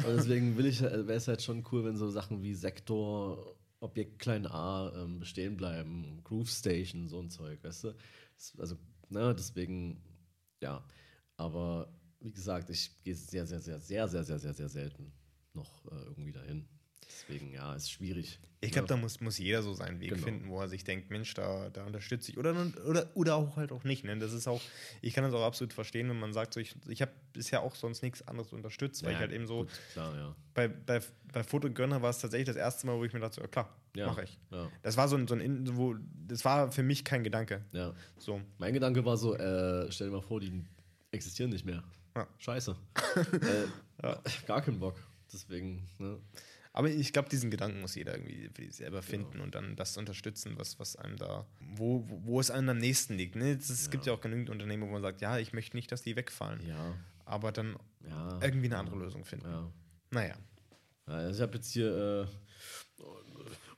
[0.06, 4.20] Und deswegen will ich, wäre es halt schon cool, wenn so Sachen wie Sektor, Objekt
[4.20, 7.94] klein a ähm, bestehen bleiben, Groove Station, so ein Zeug, weißt du?
[8.36, 8.76] Das, also,
[9.08, 10.00] ne, deswegen,
[10.60, 10.84] ja.
[11.36, 15.12] Aber wie gesagt, ich gehe sehr, sehr, sehr, sehr, sehr, sehr, sehr, sehr selten
[15.52, 16.68] noch äh, irgendwie dahin.
[17.12, 18.38] Deswegen, ja, ist schwierig.
[18.64, 18.94] Ich glaube, ja.
[18.94, 20.22] da muss, muss jeder so seinen Weg Genau.
[20.22, 22.38] finden, wo er sich denkt, Mensch, da, da unterstütze ich.
[22.38, 22.54] Oder,
[22.88, 24.04] oder, oder auch halt auch nicht.
[24.04, 24.16] Ne?
[24.18, 24.60] Das ist auch,
[25.00, 27.74] ich kann das auch absolut verstehen, wenn man sagt, so, ich, ich habe bisher auch
[27.74, 30.36] sonst nichts anderes unterstützt, weil Ja, ich halt eben so, Gut, klar, ja.
[30.54, 31.00] bei, bei,
[31.32, 34.06] bei Fotogönner war es tatsächlich das erste Mal, wo ich mir dachte, so, klar, Ja.
[34.06, 34.38] mache ich.
[34.82, 35.96] Das war so ein, so ein, In- wo,
[36.28, 37.64] das war für mich kein Gedanke.
[37.72, 37.92] ja.
[38.18, 40.52] So, Mein Gedanke war so, äh, stell dir mal vor, die
[41.10, 41.82] existieren nicht mehr.
[42.38, 42.76] Scheiße.
[44.02, 44.14] äh,
[44.46, 44.96] Gar keinen Bock.
[45.32, 46.18] Deswegen, ne?
[46.74, 49.44] Aber ich glaube, diesen Gedanken muss jeder irgendwie selber finden Genau.
[49.44, 53.36] und dann das unterstützen, was, was einem da, wo, wo, es einem am nächsten liegt.
[53.36, 53.52] Ne?
[53.52, 56.00] Es, es gibt ja auch genügend Unternehmen, wo man sagt, ja, ich möchte nicht, dass
[56.02, 56.94] die wegfallen, Ja,
[57.26, 57.76] aber dann
[58.08, 58.38] ja.
[58.42, 59.46] irgendwie eine andere Lösung finden.
[59.50, 59.70] Ja.
[60.10, 60.34] Naja.
[61.06, 62.26] Ja, Also ich habe jetzt hier,
[63.00, 63.02] äh,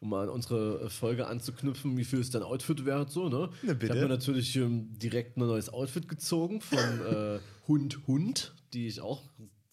[0.01, 3.49] um mal an unsere Folge anzuknüpfen, wie viel es dein Outfit wert, so, ne?
[3.63, 3.93] Na, Ich bitte.
[3.95, 9.01] habe mir natürlich ähm, direkt ein neues Outfit gezogen von äh, Hund Hund, die ich
[9.01, 9.23] auch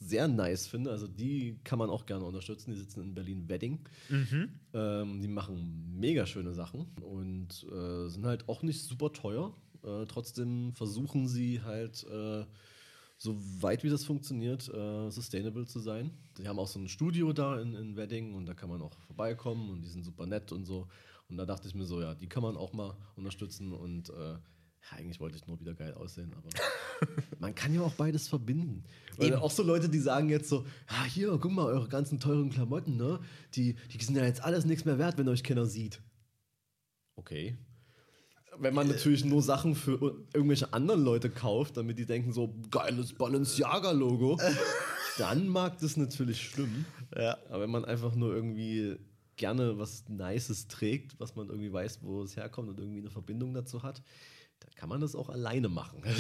[0.02, 0.92] sehr nice finde.
[0.92, 2.72] Also die kann man auch gerne unterstützen.
[2.72, 3.80] Die sitzen in Berlin-Wedding.
[4.74, 9.56] Ähm, die machen mega schöne Sachen und äh, sind halt auch nicht super teuer.
[9.84, 12.46] Äh, trotzdem versuchen sie halt, äh,
[13.22, 16.10] so weit wie das funktioniert, äh, sustainable zu sein.
[16.40, 18.96] Die haben auch so ein Studio da in, in Wedding und da kann man auch
[19.06, 20.88] vorbeikommen und die sind super nett und so.
[21.30, 24.38] Und da dachte ich mir so, ja, die kann man auch mal unterstützen und äh,
[24.90, 26.50] ja, eigentlich wollte ich nur wieder geil aussehen, aber
[27.40, 28.84] man kann ja auch beides verbinden.
[29.18, 29.36] Weil Eben.
[29.38, 32.98] auch so Leute, die sagen jetzt so, ja, hier, guck mal, eure ganzen teuren Klamotten,
[32.98, 33.20] ne?
[33.56, 36.02] Die, die sind ja jetzt alles nichts mehr wert, wenn euch keiner sieht.
[37.16, 37.58] Okay.
[38.58, 43.14] Wenn man natürlich nur Sachen für irgendwelche anderen Leute kauft, damit die denken so, geiles
[43.14, 44.40] Balenciaga-Logo,
[45.18, 46.86] dann mag das natürlich stimmen.
[47.16, 47.38] Ja.
[47.50, 48.98] Aber wenn man einfach nur irgendwie
[49.38, 53.54] gerne was Nices trägt, was man irgendwie weiß, wo es herkommt und irgendwie eine Verbindung
[53.54, 54.04] dazu hat,
[54.62, 56.02] dann kann man das auch alleine machen.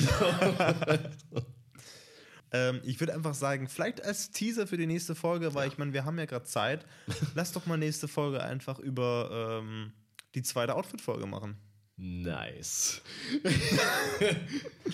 [2.52, 5.94] Ähm, ich würde einfach sagen, vielleicht als Teaser für die nächste Folge, weil ich meine,
[5.94, 6.86] wir haben ja gerade Zeit.
[7.36, 9.94] Lass doch mal nächste Folge einfach über ähm,
[10.36, 11.58] die zweite Outfit-Folge machen.
[11.96, 13.02] Nice.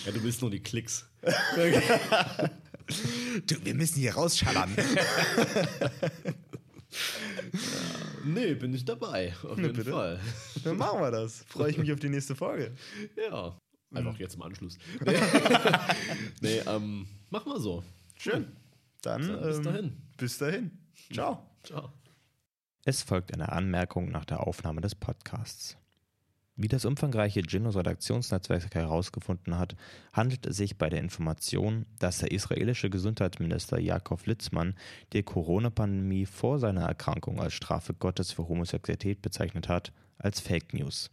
[0.06, 1.08] ja, du willst nur die Klicks.
[3.46, 4.76] Du, wir müssen hier rausschallern.
[8.28, 9.34] Nee, bin ich dabei.
[9.44, 9.92] Auf jeden bitte.
[9.92, 10.20] Fall.
[10.64, 11.44] Dann machen wir das.
[11.48, 12.76] Freue ich mich auf die nächste Folge.
[13.30, 13.58] Ja.
[13.94, 14.78] Einfach jetzt im Anschluss.
[16.42, 17.84] nee, ähm, mach mal so.
[18.18, 18.52] Schön.
[19.02, 19.98] Dann, Dann bis ähm, dahin.
[20.18, 20.72] Bis dahin.
[21.14, 21.50] Ciao.
[21.64, 21.94] Ciao.
[22.84, 25.78] Es folgt eine Anmerkung nach der Aufnahme des Podcasts.
[26.60, 29.76] Wie das umfangreiche Genos Redaktionsnetzwerk herausgefunden hat,
[30.12, 34.74] handelt es sich bei der Information, dass der israelische Gesundheitsminister Jakob Litzmann
[35.14, 41.12] die Corona-Pandemie vor seiner Erkrankung als Strafe Gottes für Homosexualität bezeichnet hat, als Fake News.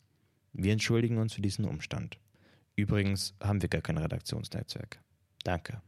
[0.54, 2.18] Wir entschuldigen uns für diesen Umstand.
[2.74, 4.98] Übrigens haben wir gar kein Redaktionsnetzwerk.
[5.44, 5.82] Danke.